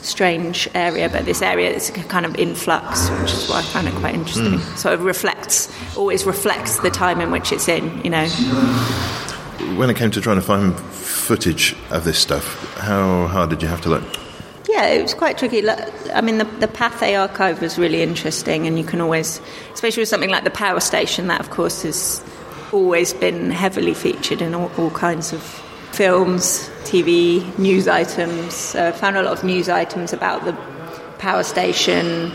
strange 0.06 0.70
area, 0.74 1.10
but 1.10 1.26
this 1.26 1.41
area 1.41 1.70
is 1.70 1.89
kind 2.08 2.26
of 2.26 2.36
in 2.36 2.56
flux, 2.56 3.10
which 3.10 3.34
is 3.34 3.50
why 3.50 3.60
I 3.60 3.62
find 3.62 3.88
it 3.88 3.94
quite 3.96 4.15
interesting. 4.15 4.60
Hmm. 4.60 4.76
Sort 4.78 4.94
of 4.94 5.04
reflects, 5.04 5.70
always 5.98 6.26
reflects 6.26 6.80
the 6.80 6.89
time 6.89 7.22
in 7.22 7.32
which 7.32 7.52
it's 7.52 7.68
in, 7.68 8.04
you 8.04 8.10
know. 8.10 8.28
When 9.78 9.89
it 9.89 9.96
came 9.96 10.12
to 10.12 10.22
trying 10.22 10.38
to 10.38 10.41
find 10.41 10.78
footage 10.80 11.76
of 11.89 12.04
this 12.04 12.20
stuff, 12.20 12.76
how 12.78 13.28
hard 13.28 13.50
did 13.50 13.62
you 13.62 13.68
have 13.68 13.82
to 13.82 13.89
look? 13.89 14.04
Yeah, 14.68 14.88
it 14.88 15.02
was 15.02 15.13
quite 15.13 15.38
tricky. 15.38 15.68
I 15.70 16.22
mean, 16.22 16.38
the, 16.38 16.46
the 16.46 16.68
Pathé 16.68 17.20
archive 17.20 17.62
was 17.62 17.78
really 17.78 18.02
interesting, 18.02 18.68
and 18.68 18.78
you 18.78 18.84
can 18.86 19.00
always, 19.00 19.39
especially 19.74 20.02
with 20.02 20.10
something 20.10 20.30
like 20.30 20.44
the 20.44 20.50
power 20.50 20.80
station, 20.80 21.28
that 21.28 21.39
of 21.39 21.50
course 21.50 21.84
has 21.84 22.24
always 22.72 23.13
been 23.13 23.52
heavily 23.52 23.94
featured 23.94 24.41
in 24.41 24.54
all, 24.54 24.72
all 24.78 24.91
kinds 24.91 25.34
of 25.34 25.64
films, 25.96 26.70
TV, 26.84 27.58
news 27.58 27.88
items. 27.88 28.76
I 28.76 28.92
found 28.92 29.16
a 29.16 29.24
lot 29.24 29.38
of 29.38 29.44
news 29.44 29.70
items 29.70 30.12
about 30.12 30.44
the 30.44 30.54
power 31.20 31.44
station, 31.44 32.32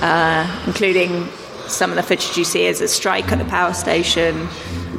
uh, 0.00 0.64
including 0.66 1.28
some 1.68 1.90
of 1.90 1.96
the 1.96 2.02
footage 2.02 2.36
you 2.38 2.44
see 2.44 2.66
as 2.66 2.80
a 2.80 2.88
strike 2.88 3.30
at 3.30 3.38
the 3.38 3.44
power 3.44 3.74
station. 3.74 4.48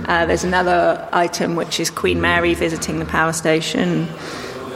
Uh, 0.06 0.26
there's 0.28 0.44
another 0.44 1.10
item 1.12 1.56
which 1.56 1.80
is 1.80 1.90
Queen 1.90 2.22
Mary 2.22 2.54
visiting 2.54 3.00
the 3.00 3.06
power 3.06 3.34
station 3.34 4.08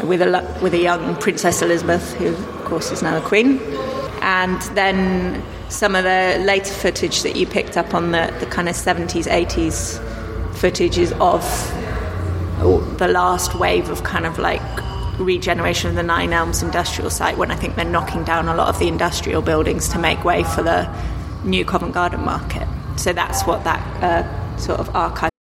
with 0.04 0.22
a 0.22 0.60
with 0.62 0.74
a 0.74 0.80
young 0.80 1.16
Princess 1.18 1.62
Elizabeth, 1.62 2.14
who 2.16 2.30
of 2.30 2.66
course 2.66 2.92
is 2.92 3.04
now 3.04 3.20
the 3.20 3.26
Queen, 3.26 3.60
and 4.22 4.62
then 4.76 5.44
some 5.70 5.96
of 5.96 6.04
the 6.04 6.44
later 6.46 6.74
footage 6.74 7.22
that 7.22 7.36
you 7.36 7.46
picked 7.46 7.78
up 7.78 7.94
on 7.94 8.12
the, 8.12 8.36
the 8.40 8.46
kind 8.48 8.68
of 8.68 8.76
70s, 8.76 9.26
80s 9.26 10.04
footage 10.56 10.98
is 10.98 11.14
of 11.14 11.44
the 12.62 13.08
last 13.08 13.56
wave 13.56 13.90
of 13.90 14.04
kind 14.04 14.26
of 14.26 14.38
like 14.38 14.62
regeneration 15.18 15.90
of 15.90 15.96
the 15.96 16.04
Nine 16.04 16.34
Elms 16.34 16.64
industrial 16.64 17.10
site 17.10 17.38
when 17.38 17.52
I 17.52 17.56
think 17.56 17.76
they're 17.76 17.86
knocking 17.86 18.24
down 18.24 18.48
a 18.48 18.56
lot 18.56 18.70
of 18.70 18.80
the 18.80 18.88
industrial 18.88 19.42
buildings 19.42 19.88
to 19.90 20.00
make 20.00 20.24
way 20.24 20.44
for 20.44 20.64
the 20.64 20.90
new 21.44 21.66
Covent 21.66 21.94
Garden 21.94 22.22
market. 22.22 22.68
So 22.98 23.14
that's 23.14 23.44
what 23.44 23.64
that 23.64 24.04
uh, 24.04 24.58
sort 24.58 24.80
of 24.80 24.96
archive. 24.96 25.32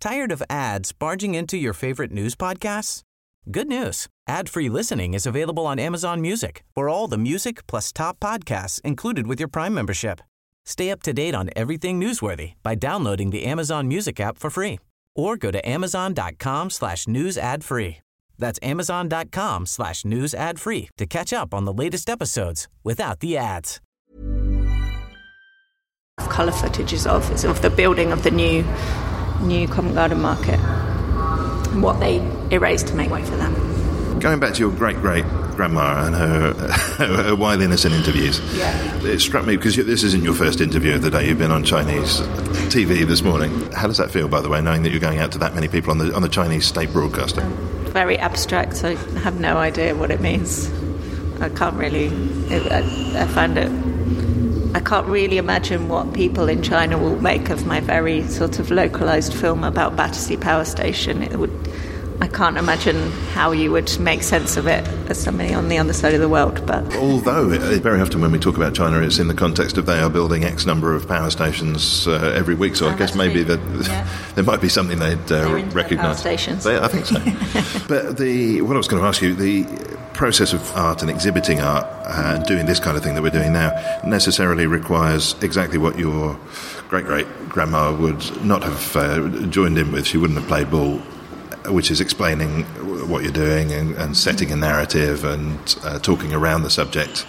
Tired 0.00 0.30
of 0.30 0.42
ads 0.48 0.92
barging 0.92 1.34
into 1.34 1.56
your 1.56 1.72
favorite 1.72 2.12
news 2.12 2.34
podcasts? 2.36 3.02
Good 3.50 3.68
news. 3.68 4.08
Ad-free 4.28 4.68
listening 4.68 5.14
is 5.14 5.26
available 5.26 5.66
on 5.66 5.78
Amazon 5.78 6.20
Music 6.20 6.64
for 6.74 6.88
all 6.88 7.08
the 7.08 7.18
music 7.18 7.66
plus 7.66 7.92
top 7.92 8.20
podcasts 8.20 8.80
included 8.82 9.26
with 9.26 9.40
your 9.40 9.48
Prime 9.48 9.74
membership. 9.74 10.20
Stay 10.66 10.90
up 10.90 11.02
to 11.02 11.12
date 11.14 11.34
on 11.34 11.50
everything 11.56 11.98
newsworthy 11.98 12.52
by 12.62 12.74
downloading 12.74 13.30
the 13.30 13.44
Amazon 13.44 13.88
Music 13.88 14.20
app 14.20 14.38
for 14.38 14.50
free 14.50 14.78
or 15.18 15.36
go 15.36 15.50
to 15.50 15.68
amazon.com 15.68 16.70
slash 16.70 17.06
news 17.08 17.36
ad 17.36 17.64
free. 17.64 17.98
That's 18.38 18.58
amazon.com 18.62 19.66
slash 19.66 20.04
news 20.04 20.32
ad 20.32 20.60
free 20.60 20.88
to 20.96 21.06
catch 21.06 21.32
up 21.32 21.52
on 21.52 21.64
the 21.64 21.72
latest 21.72 22.08
episodes 22.08 22.68
without 22.84 23.20
the 23.20 23.36
ads. 23.36 23.80
Colour 26.18 26.52
footages 26.52 27.06
of 27.06 27.30
is 27.32 27.44
of 27.44 27.62
the 27.62 27.70
building 27.70 28.12
of 28.12 28.22
the 28.22 28.30
new 28.30 28.64
new 29.40 29.66
Covent 29.68 29.94
Garden 29.94 30.20
Market 30.20 30.58
and 30.58 31.82
what 31.82 32.00
they 32.00 32.16
erased 32.50 32.88
to 32.88 32.94
make 32.94 33.10
way 33.10 33.24
for 33.24 33.36
them. 33.36 33.54
Going 34.20 34.40
back 34.40 34.54
to 34.54 34.60
your 34.60 34.72
great 34.72 34.96
great 34.96 35.24
grandma 35.58 36.06
and 36.06 36.14
her, 36.14 36.52
her 37.26 37.34
wild 37.34 37.60
innocent 37.60 37.92
interviews, 37.92 38.40
Yeah. 38.56 38.72
it 39.04 39.18
struck 39.18 39.44
me 39.44 39.56
because 39.56 39.74
this 39.74 40.04
isn't 40.04 40.22
your 40.22 40.34
first 40.34 40.60
interview 40.60 40.94
of 40.94 41.02
the 41.02 41.10
day. 41.10 41.26
You've 41.28 41.38
been 41.38 41.50
on 41.50 41.64
Chinese 41.64 42.20
TV 42.70 43.04
this 43.04 43.22
morning. 43.22 43.50
How 43.72 43.88
does 43.88 43.96
that 43.96 44.12
feel, 44.12 44.28
by 44.28 44.40
the 44.40 44.48
way, 44.48 44.60
knowing 44.60 44.84
that 44.84 44.90
you're 44.90 45.00
going 45.00 45.18
out 45.18 45.32
to 45.32 45.38
that 45.38 45.56
many 45.56 45.66
people 45.66 45.90
on 45.90 45.98
the 45.98 46.14
on 46.14 46.22
the 46.22 46.28
Chinese 46.28 46.64
state 46.64 46.92
broadcaster? 46.92 47.42
Very 47.90 48.16
abstract, 48.18 48.84
I 48.84 48.94
have 49.24 49.40
no 49.40 49.56
idea 49.56 49.96
what 49.96 50.12
it 50.12 50.20
means. 50.20 50.70
I 51.40 51.48
can't 51.48 51.74
really. 51.76 52.06
I, 52.50 53.22
I 53.22 53.26
find 53.26 53.58
it. 53.58 53.70
I 54.76 54.80
can't 54.80 55.06
really 55.08 55.38
imagine 55.38 55.88
what 55.88 56.12
people 56.14 56.48
in 56.48 56.62
China 56.62 56.98
will 56.98 57.20
make 57.20 57.50
of 57.50 57.66
my 57.66 57.80
very 57.80 58.22
sort 58.28 58.60
of 58.60 58.70
localized 58.70 59.34
film 59.34 59.64
about 59.64 59.96
Battersea 59.96 60.36
Power 60.36 60.64
Station. 60.64 61.20
It 61.22 61.36
would. 61.36 61.50
I 62.20 62.26
can't 62.26 62.56
imagine 62.56 63.10
how 63.32 63.52
you 63.52 63.70
would 63.70 63.96
make 64.00 64.22
sense 64.24 64.56
of 64.56 64.66
it 64.66 64.86
as 65.08 65.18
somebody 65.22 65.54
on 65.54 65.68
the 65.68 65.78
other 65.78 65.92
side 65.92 66.14
of 66.14 66.20
the 66.20 66.28
world, 66.28 66.64
but 66.66 66.96
Although 66.96 67.52
it, 67.52 67.60
very 67.80 68.00
often 68.00 68.20
when 68.20 68.32
we 68.32 68.38
talk 68.40 68.56
about 68.56 68.74
China, 68.74 69.00
it's 69.02 69.18
in 69.20 69.28
the 69.28 69.34
context 69.34 69.78
of 69.78 69.86
they 69.86 70.00
are 70.00 70.10
building 70.10 70.42
X 70.44 70.66
number 70.66 70.94
of 70.96 71.06
power 71.06 71.30
stations 71.30 72.08
uh, 72.08 72.32
every 72.34 72.54
week. 72.56 72.74
So 72.74 72.88
I 72.88 72.94
Oh, 72.94 72.96
guess 72.96 73.14
maybe 73.14 73.44
that 73.44 73.60
Yeah. 73.88 74.06
there 74.34 74.42
might 74.44 74.60
be 74.60 74.68
something 74.68 74.98
they'd 74.98 75.30
uh, 75.32 75.48
recognise. 75.72 76.18
stations. 76.18 76.64
They- 76.64 76.78
I 76.78 76.88
think 76.88 77.06
so. 77.06 77.14
but 77.88 78.16
the 78.18 78.62
what 78.62 78.74
I 78.74 78.78
was 78.78 78.88
going 78.88 79.00
to 79.02 79.08
ask 79.08 79.22
you 79.22 79.34
the 79.34 79.64
process 80.14 80.52
of 80.52 80.60
art 80.76 81.02
and 81.02 81.10
exhibiting 81.10 81.60
art 81.60 81.86
and 82.08 82.44
doing 82.46 82.66
this 82.66 82.80
kind 82.80 82.96
of 82.96 83.04
thing 83.04 83.14
that 83.14 83.22
we're 83.22 83.30
doing 83.30 83.52
now 83.52 83.70
necessarily 84.04 84.66
requires 84.66 85.36
exactly 85.40 85.78
what 85.78 85.96
your 85.96 86.36
great 86.88 87.04
great 87.04 87.28
grandma 87.48 87.94
would 87.94 88.44
not 88.44 88.64
have 88.64 88.96
uh, 88.96 89.28
joined 89.46 89.78
in 89.78 89.92
with. 89.92 90.04
She 90.06 90.18
wouldn't 90.18 90.38
have 90.40 90.48
played 90.48 90.68
ball 90.70 91.00
which 91.70 91.90
is 91.90 92.00
explaining 92.00 92.64
what 93.08 93.22
you're 93.22 93.32
doing 93.32 93.72
and, 93.72 93.94
and 93.96 94.16
setting 94.16 94.52
a 94.52 94.56
narrative 94.56 95.24
and 95.24 95.76
uh, 95.84 95.98
talking 95.98 96.32
around 96.32 96.62
the 96.62 96.70
subject. 96.70 97.26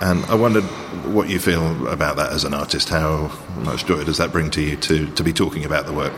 And 0.00 0.24
I 0.26 0.34
wondered 0.34 0.64
what 1.04 1.28
you 1.28 1.38
feel 1.38 1.88
about 1.88 2.16
that 2.16 2.32
as 2.32 2.44
an 2.44 2.54
artist. 2.54 2.88
How 2.88 3.36
much 3.58 3.84
joy 3.86 4.04
does 4.04 4.18
that 4.18 4.32
bring 4.32 4.50
to 4.50 4.62
you 4.62 4.76
to, 4.76 5.10
to 5.12 5.22
be 5.24 5.32
talking 5.32 5.64
about 5.64 5.86
the 5.86 5.92
work? 5.92 6.12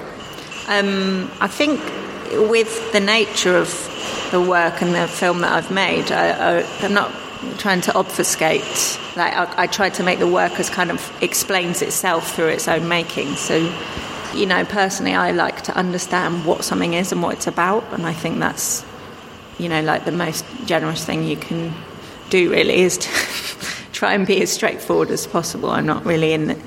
Um, 0.68 1.30
I 1.40 1.48
think 1.48 1.80
with 2.50 2.92
the 2.92 3.00
nature 3.00 3.56
of 3.56 3.68
the 4.30 4.40
work 4.40 4.82
and 4.82 4.94
the 4.94 5.08
film 5.08 5.40
that 5.40 5.52
I've 5.52 5.70
made, 5.70 6.12
I, 6.12 6.62
I'm 6.80 6.94
not 6.94 7.12
trying 7.58 7.80
to 7.82 7.94
obfuscate. 7.94 8.98
Like 9.16 9.34
I, 9.34 9.62
I 9.62 9.66
try 9.66 9.90
to 9.90 10.02
make 10.02 10.18
the 10.18 10.28
work 10.28 10.60
as 10.60 10.70
kind 10.70 10.90
of 10.90 11.10
explains 11.22 11.82
itself 11.82 12.34
through 12.34 12.48
its 12.48 12.68
own 12.68 12.88
making. 12.88 13.34
So, 13.36 13.60
you 14.34 14.46
know, 14.46 14.64
personally, 14.64 15.14
I 15.14 15.32
like 15.32 15.62
to 15.62 15.76
understand 15.76 16.44
what 16.44 16.64
something 16.64 16.94
is 16.94 17.12
and 17.12 17.22
what 17.22 17.34
it's 17.34 17.46
about, 17.46 17.84
and 17.92 18.06
I 18.06 18.12
think 18.12 18.38
that's, 18.38 18.84
you 19.58 19.68
know, 19.68 19.80
like 19.82 20.04
the 20.04 20.12
most 20.12 20.44
generous 20.66 21.04
thing 21.04 21.24
you 21.24 21.36
can 21.36 21.72
do. 22.30 22.50
Really, 22.50 22.80
is 22.80 22.98
to 22.98 23.08
try 23.92 24.14
and 24.14 24.26
be 24.26 24.40
as 24.42 24.50
straightforward 24.52 25.10
as 25.10 25.26
possible. 25.26 25.70
I'm 25.70 25.86
not 25.86 26.04
really 26.04 26.32
in. 26.32 26.48
The, 26.48 26.58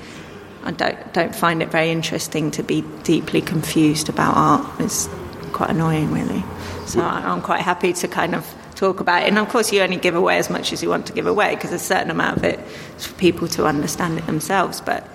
I 0.64 0.70
don't 0.70 1.12
don't 1.12 1.34
find 1.34 1.62
it 1.62 1.70
very 1.70 1.90
interesting 1.90 2.50
to 2.52 2.62
be 2.62 2.82
deeply 3.02 3.40
confused 3.40 4.08
about 4.08 4.36
art. 4.36 4.80
It's 4.80 5.08
quite 5.52 5.70
annoying, 5.70 6.12
really. 6.12 6.42
So 6.86 7.00
I'm 7.00 7.42
quite 7.42 7.60
happy 7.60 7.92
to 7.94 8.08
kind 8.08 8.34
of 8.34 8.46
talk 8.74 9.00
about 9.00 9.22
it. 9.22 9.28
And 9.28 9.38
of 9.38 9.48
course, 9.48 9.72
you 9.72 9.80
only 9.80 9.96
give 9.96 10.14
away 10.14 10.38
as 10.38 10.50
much 10.50 10.72
as 10.72 10.82
you 10.82 10.88
want 10.88 11.06
to 11.06 11.12
give 11.12 11.26
away 11.26 11.54
because 11.54 11.72
a 11.72 11.78
certain 11.78 12.10
amount 12.10 12.38
of 12.38 12.44
it 12.44 12.60
is 12.96 13.06
for 13.06 13.14
people 13.14 13.48
to 13.48 13.66
understand 13.66 14.18
it 14.18 14.26
themselves. 14.26 14.80
But 14.80 15.08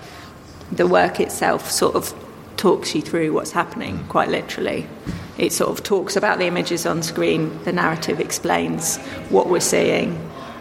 the 0.72 0.86
work 0.86 1.20
itself 1.20 1.70
sort 1.70 1.94
of 1.94 2.14
talks 2.60 2.94
you 2.94 3.00
through 3.00 3.32
what's 3.32 3.50
happening, 3.50 3.98
mm. 3.98 4.08
quite 4.08 4.28
literally. 4.28 4.86
It 5.38 5.52
sort 5.52 5.70
of 5.70 5.82
talks 5.82 6.14
about 6.14 6.38
the 6.38 6.46
images 6.46 6.84
on 6.84 7.02
screen. 7.02 7.58
The 7.64 7.72
narrative 7.72 8.20
explains 8.20 8.98
what 9.30 9.48
we're 9.48 9.60
seeing 9.60 10.10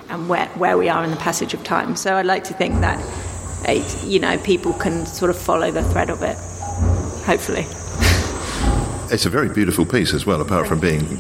and 0.10 0.30
where, 0.30 0.48
where 0.50 0.78
we 0.78 0.88
are 0.88 1.04
in 1.04 1.12
the 1.12 1.18
passage 1.18 1.54
of 1.54 1.64
time. 1.66 1.98
So 1.98 2.16
I'd 2.16 2.26
like 2.26 2.46
to 2.46 2.54
think 2.54 2.80
that 2.80 3.00
it, 3.68 4.06
you 4.06 4.20
know 4.20 4.38
people 4.38 4.72
can 4.74 5.06
sort 5.06 5.30
of 5.30 5.38
follow 5.38 5.70
the 5.72 5.84
thread 5.84 6.10
of 6.10 6.24
it. 6.24 6.38
Hopefully. 7.26 7.66
It's 9.12 9.26
a 9.26 9.30
very 9.32 9.50
beautiful 9.50 9.88
piece 9.88 10.14
as 10.14 10.28
well, 10.28 10.40
apart 10.40 10.68
from 10.68 10.80
being 10.80 11.18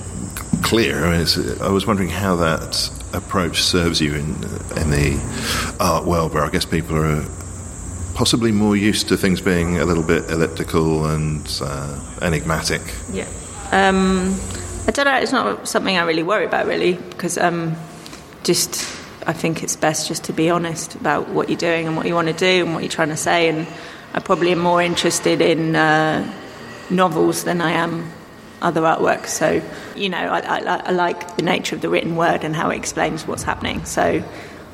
clear. 0.61 1.03
I, 1.05 1.11
mean, 1.13 1.21
it's, 1.21 1.59
I 1.59 1.69
was 1.69 1.87
wondering 1.87 2.09
how 2.09 2.35
that 2.35 2.87
approach 3.13 3.63
serves 3.63 3.99
you 3.99 4.13
in, 4.13 4.27
in 4.77 4.91
the 4.91 5.75
art 5.79 6.05
world, 6.05 6.35
where 6.35 6.43
I 6.43 6.51
guess 6.51 6.65
people 6.65 6.95
are 6.95 7.25
possibly 8.19 8.51
more 8.51 8.75
used 8.75 9.07
to 9.07 9.15
things 9.15 9.39
being 9.39 9.79
a 9.79 9.85
little 9.85 10.03
bit 10.03 10.29
elliptical 10.29 11.05
and 11.05 11.61
uh, 11.63 11.97
enigmatic. 12.21 12.81
Yeah. 13.13 13.23
Um, 13.71 14.37
I 14.87 14.91
don't 14.91 15.05
know. 15.05 15.15
It's 15.15 15.31
not 15.31 15.69
something 15.69 15.95
I 15.95 16.03
really 16.03 16.23
worry 16.23 16.43
about, 16.43 16.65
really, 16.65 16.95
because 16.95 17.37
um, 17.37 17.77
just 18.43 18.81
I 19.25 19.31
think 19.31 19.63
it's 19.63 19.77
best 19.77 20.09
just 20.09 20.25
to 20.25 20.33
be 20.33 20.49
honest 20.49 20.95
about 20.95 21.29
what 21.29 21.47
you're 21.47 21.57
doing 21.57 21.87
and 21.87 21.95
what 21.95 22.07
you 22.07 22.13
want 22.13 22.27
to 22.27 22.33
do 22.33 22.65
and 22.65 22.73
what 22.73 22.83
you're 22.83 22.91
trying 22.91 23.07
to 23.07 23.15
say. 23.15 23.47
And 23.47 23.65
I 24.13 24.19
probably 24.19 24.51
am 24.51 24.59
more 24.59 24.81
interested 24.81 25.39
in 25.39 25.77
uh, 25.77 26.29
novels 26.89 27.45
than 27.45 27.61
I 27.61 27.71
am 27.71 28.11
other 28.61 28.81
artwork. 28.81 29.27
So, 29.27 29.61
you 29.95 30.09
know, 30.09 30.17
I, 30.17 30.39
I, 30.39 30.81
I 30.87 30.91
like 30.91 31.37
the 31.37 31.43
nature 31.43 31.73
of 31.73 31.81
the 31.81 31.87
written 31.87 32.17
word 32.17 32.43
and 32.43 32.53
how 32.53 32.69
it 32.69 32.75
explains 32.75 33.25
what's 33.25 33.43
happening. 33.43 33.85
So 33.85 34.21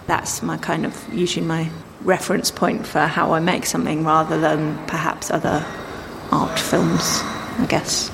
that's 0.08 0.42
my 0.42 0.58
kind 0.58 0.84
of 0.84 1.14
usually 1.14 1.46
my 1.46 1.70
reference 2.06 2.52
point 2.52 2.86
for 2.86 3.02
how 3.02 3.34
I 3.34 3.40
make 3.40 3.66
something 3.66 4.04
rather 4.04 4.40
than 4.40 4.78
perhaps 4.88 5.32
other 5.32 5.66
art 6.32 6.60
films, 6.60 7.20
I 7.60 7.66
guess. 7.68 8.12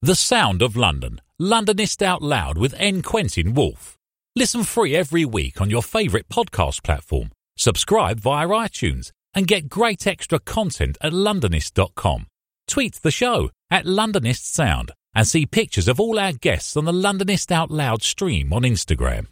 The 0.00 0.14
Sound 0.14 0.62
of 0.62 0.76
London, 0.76 1.20
Londonist 1.40 2.02
Out 2.02 2.22
Loud 2.22 2.56
with 2.56 2.74
N. 2.78 3.02
Quentin 3.02 3.54
Woolf. 3.54 3.96
Listen 4.36 4.62
free 4.62 4.94
every 4.94 5.24
week 5.24 5.60
on 5.60 5.70
your 5.70 5.82
favourite 5.82 6.28
podcast 6.28 6.84
platform. 6.84 7.30
Subscribe 7.56 8.20
via 8.20 8.46
iTunes 8.46 9.10
and 9.34 9.48
get 9.48 9.68
great 9.68 10.06
extra 10.06 10.38
content 10.38 10.96
at 11.00 11.12
londonist.com. 11.12 12.26
Tweet 12.68 12.94
the 13.02 13.10
show 13.10 13.50
at 13.70 13.84
Londonist 13.84 14.44
Sound 14.44 14.92
and 15.14 15.26
see 15.26 15.46
pictures 15.46 15.88
of 15.88 15.98
all 15.98 16.18
our 16.18 16.32
guests 16.32 16.76
on 16.76 16.84
the 16.84 16.92
Londonist 16.92 17.50
Out 17.50 17.70
Loud 17.70 18.02
stream 18.02 18.52
on 18.52 18.62
Instagram. 18.62 19.26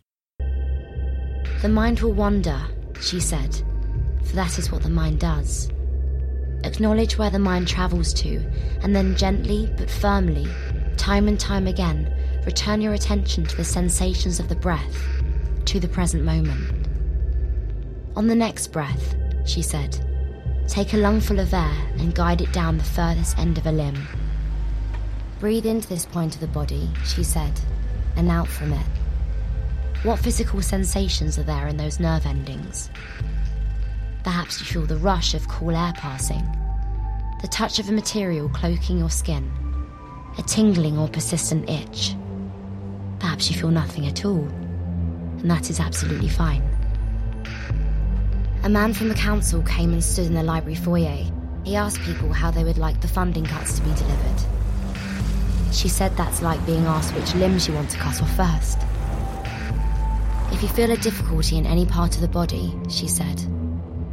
The 1.62 1.68
mind 1.68 2.00
will 2.00 2.12
wander, 2.12 2.60
she 3.00 3.20
said, 3.20 3.62
for 4.26 4.36
that 4.36 4.58
is 4.58 4.70
what 4.70 4.82
the 4.82 4.90
mind 4.90 5.20
does. 5.20 5.70
Acknowledge 6.64 7.16
where 7.16 7.30
the 7.30 7.38
mind 7.38 7.68
travels 7.68 8.12
to, 8.14 8.44
and 8.82 8.94
then 8.94 9.16
gently 9.16 9.72
but 9.76 9.90
firmly, 9.90 10.46
time 10.96 11.28
and 11.28 11.38
time 11.38 11.66
again, 11.66 12.12
return 12.44 12.80
your 12.80 12.94
attention 12.94 13.44
to 13.44 13.56
the 13.56 13.64
sensations 13.64 14.40
of 14.40 14.48
the 14.48 14.56
breath, 14.56 14.96
to 15.66 15.78
the 15.78 15.88
present 15.88 16.24
moment. 16.24 16.86
On 18.16 18.26
the 18.26 18.34
next 18.34 18.68
breath, 18.68 19.14
she 19.44 19.62
said, 19.62 20.00
take 20.66 20.92
a 20.94 20.96
lungful 20.96 21.38
of 21.38 21.54
air 21.54 21.76
and 21.98 22.14
guide 22.14 22.40
it 22.40 22.52
down 22.52 22.78
the 22.78 22.84
furthest 22.84 23.38
end 23.38 23.58
of 23.58 23.66
a 23.66 23.72
limb. 23.72 24.06
Breathe 25.38 25.66
into 25.66 25.88
this 25.88 26.06
point 26.06 26.34
of 26.34 26.40
the 26.40 26.46
body, 26.46 26.88
she 27.04 27.22
said, 27.22 27.60
and 28.16 28.30
out 28.30 28.48
from 28.48 28.72
it. 28.72 28.86
What 30.02 30.18
physical 30.18 30.62
sensations 30.62 31.38
are 31.38 31.42
there 31.42 31.68
in 31.68 31.76
those 31.76 32.00
nerve 32.00 32.26
endings? 32.26 32.90
Perhaps 34.26 34.58
you 34.58 34.66
feel 34.66 34.86
the 34.86 34.96
rush 34.96 35.34
of 35.34 35.46
cool 35.46 35.70
air 35.70 35.92
passing, 35.96 36.44
the 37.42 37.46
touch 37.46 37.78
of 37.78 37.88
a 37.88 37.92
material 37.92 38.48
cloaking 38.48 38.98
your 38.98 39.08
skin, 39.08 39.48
a 40.36 40.42
tingling 40.42 40.98
or 40.98 41.06
persistent 41.06 41.70
itch. 41.70 42.16
Perhaps 43.20 43.48
you 43.48 43.56
feel 43.56 43.70
nothing 43.70 44.04
at 44.08 44.24
all, 44.24 44.48
and 45.38 45.48
that 45.48 45.70
is 45.70 45.78
absolutely 45.78 46.28
fine. 46.28 46.60
A 48.64 48.68
man 48.68 48.92
from 48.92 49.10
the 49.10 49.14
council 49.14 49.62
came 49.62 49.92
and 49.92 50.02
stood 50.02 50.26
in 50.26 50.34
the 50.34 50.42
library 50.42 50.74
foyer. 50.74 51.24
He 51.62 51.76
asked 51.76 52.00
people 52.00 52.32
how 52.32 52.50
they 52.50 52.64
would 52.64 52.78
like 52.78 53.00
the 53.00 53.06
funding 53.06 53.44
cuts 53.44 53.78
to 53.78 53.84
be 53.84 53.94
delivered. 53.94 54.40
She 55.72 55.88
said 55.88 56.16
that's 56.16 56.42
like 56.42 56.66
being 56.66 56.84
asked 56.86 57.14
which 57.14 57.32
limbs 57.36 57.68
you 57.68 57.74
want 57.74 57.90
to 57.90 57.98
cut 57.98 58.20
off 58.20 58.36
first. 58.36 58.78
If 60.52 60.62
you 60.62 60.68
feel 60.68 60.90
a 60.90 60.96
difficulty 60.96 61.58
in 61.58 61.64
any 61.64 61.86
part 61.86 62.16
of 62.16 62.22
the 62.22 62.28
body, 62.28 62.74
she 62.88 63.06
said, 63.06 63.40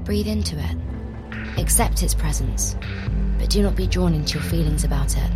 breathe 0.04 0.28
into 0.28 0.58
it. 0.58 0.76
Accept 1.58 2.04
its 2.04 2.14
presence, 2.14 2.76
but 3.40 3.50
do 3.50 3.62
not 3.62 3.76
be 3.76 3.88
drawn 3.88 4.14
into 4.14 4.38
your 4.38 4.48
feelings 4.50 4.84
about 4.84 5.16
it. 5.18 5.32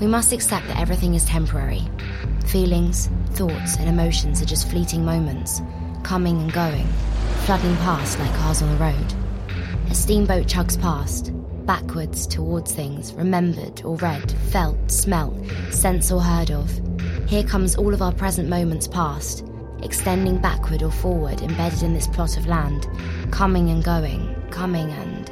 We 0.00 0.06
must 0.06 0.32
accept 0.32 0.66
that 0.68 0.80
everything 0.80 1.14
is 1.14 1.24
temporary. 1.24 1.86
Feelings, 2.46 3.10
thoughts, 3.32 3.76
and 3.76 3.88
emotions 3.88 4.40
are 4.40 4.46
just 4.46 4.70
fleeting 4.70 5.04
moments, 5.04 5.60
coming 6.02 6.40
and 6.40 6.52
going, 6.52 6.86
flooding 7.44 7.76
past 7.78 8.18
like 8.18 8.34
cars 8.36 8.62
on 8.62 8.70
the 8.70 8.82
road. 8.82 9.14
A 9.90 9.94
steamboat 9.94 10.46
chugs 10.46 10.80
past, 10.80 11.32
backwards 11.66 12.26
towards 12.26 12.72
things 12.74 13.12
remembered 13.14 13.82
or 13.84 13.96
read, 13.96 14.30
felt, 14.50 14.90
smelt, 14.90 15.34
sensed 15.70 16.10
or 16.10 16.20
heard 16.20 16.50
of. 16.50 16.70
Here 17.28 17.44
comes 17.44 17.76
all 17.76 17.92
of 17.92 18.00
our 18.00 18.12
present 18.12 18.48
moments 18.48 18.88
past, 18.88 19.44
extending 19.82 20.38
backward 20.38 20.82
or 20.82 20.90
forward, 20.90 21.42
embedded 21.42 21.82
in 21.82 21.94
this 21.94 22.06
plot 22.06 22.36
of 22.36 22.46
land, 22.46 22.86
coming 23.30 23.70
and 23.70 23.82
going, 23.82 24.34
coming 24.50 24.90
and. 24.90 25.28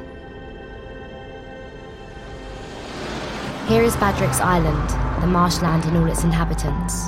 Here 3.67 3.83
is 3.83 3.95
Badrick's 3.97 4.39
Island, 4.39 4.89
the 5.21 5.27
marshland 5.27 5.85
and 5.85 5.97
all 5.97 6.09
its 6.09 6.23
inhabitants. 6.23 7.05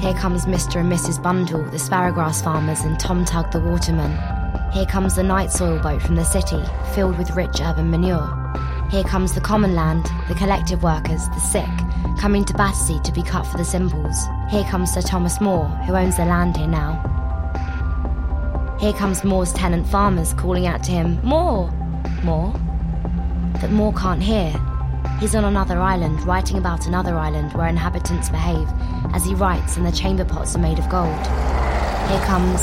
Here 0.00 0.14
comes 0.14 0.44
Mr. 0.44 0.80
and 0.80 0.92
Mrs. 0.92 1.20
Bundle, 1.22 1.64
the 1.64 1.78
sparrowgrass 1.78 2.44
farmers, 2.44 2.80
and 2.82 3.00
Tom 3.00 3.24
Tug, 3.24 3.50
the 3.50 3.60
waterman. 3.60 4.12
Here 4.72 4.86
comes 4.86 5.16
the 5.16 5.22
night 5.22 5.50
soil 5.50 5.78
boat 5.80 6.02
from 6.02 6.16
the 6.16 6.24
city, 6.24 6.62
filled 6.94 7.18
with 7.18 7.30
rich 7.30 7.60
urban 7.60 7.90
manure. 7.90 8.30
Here 8.90 9.04
comes 9.04 9.34
the 9.34 9.40
common 9.40 9.74
land, 9.74 10.06
the 10.28 10.34
collective 10.34 10.82
workers, 10.82 11.28
the 11.30 11.40
sick, 11.40 11.85
coming 12.18 12.44
to 12.44 12.54
Battersea 12.54 13.00
to 13.04 13.12
be 13.12 13.22
cut 13.22 13.46
for 13.46 13.58
the 13.58 13.64
simples. 13.64 14.26
Here 14.50 14.64
comes 14.64 14.92
Sir 14.92 15.02
Thomas 15.02 15.40
More, 15.40 15.66
who 15.66 15.94
owns 15.94 16.16
the 16.16 16.24
land 16.24 16.56
here 16.56 16.66
now. 16.66 17.12
Here 18.80 18.92
comes 18.92 19.24
More's 19.24 19.52
tenant 19.52 19.86
farmers 19.86 20.32
calling 20.34 20.66
out 20.66 20.82
to 20.84 20.92
him, 20.92 21.20
More! 21.22 21.70
More? 22.22 22.52
That 23.60 23.70
More 23.70 23.92
can't 23.92 24.22
hear. 24.22 24.52
He's 25.18 25.34
on 25.34 25.44
another 25.44 25.78
island, 25.78 26.22
writing 26.24 26.58
about 26.58 26.86
another 26.86 27.16
island 27.16 27.52
where 27.54 27.68
inhabitants 27.68 28.28
behave 28.28 28.68
as 29.14 29.24
he 29.24 29.34
writes, 29.34 29.76
and 29.76 29.86
the 29.86 29.92
chamber 29.92 30.24
pots 30.24 30.54
are 30.56 30.58
made 30.58 30.78
of 30.78 30.88
gold. 30.90 31.26
Here 32.08 32.20
comes. 32.26 32.62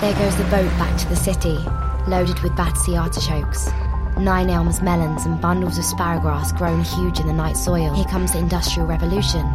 There 0.00 0.14
goes 0.14 0.36
the 0.36 0.44
boat 0.50 0.70
back 0.78 0.98
to 0.98 1.08
the 1.08 1.16
city, 1.16 1.58
loaded 2.06 2.40
with 2.40 2.54
Battersea 2.56 2.96
artichokes. 2.96 3.70
Nine 4.18 4.50
elms, 4.50 4.82
melons, 4.82 5.24
and 5.26 5.40
bundles 5.40 5.78
of 5.78 5.84
sparrowgrass 5.84 6.56
grown 6.56 6.82
huge 6.82 7.20
in 7.20 7.28
the 7.28 7.32
night 7.32 7.56
soil. 7.56 7.94
Here 7.94 8.04
comes 8.06 8.32
the 8.32 8.40
Industrial 8.40 8.86
Revolution. 8.86 9.46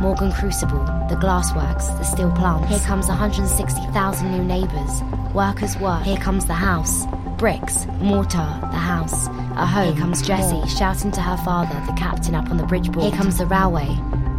Morgan 0.00 0.30
Crucible, 0.30 0.84
the 1.08 1.16
glassworks, 1.16 1.86
the 1.98 2.04
steel 2.04 2.30
plants. 2.30 2.68
Here 2.68 2.78
comes 2.86 3.08
160,000 3.08 4.30
new 4.30 4.44
neighbours. 4.44 5.02
Workers 5.34 5.76
work. 5.78 6.04
Here 6.04 6.16
comes 6.16 6.46
the 6.46 6.54
house. 6.54 7.06
Bricks, 7.38 7.86
mortar, 8.00 8.58
the 8.70 8.78
house, 8.78 9.26
a 9.56 9.66
home. 9.66 9.94
Here 9.94 10.02
comes 10.02 10.22
Jessie 10.22 10.54
More. 10.54 10.68
shouting 10.68 11.10
to 11.10 11.20
her 11.20 11.36
father, 11.38 11.74
the 11.86 11.98
captain 11.98 12.36
up 12.36 12.50
on 12.50 12.56
the 12.56 12.62
bridgeboard. 12.62 13.02
Here 13.02 13.18
comes 13.18 13.38
the 13.38 13.46
railway, 13.46 13.88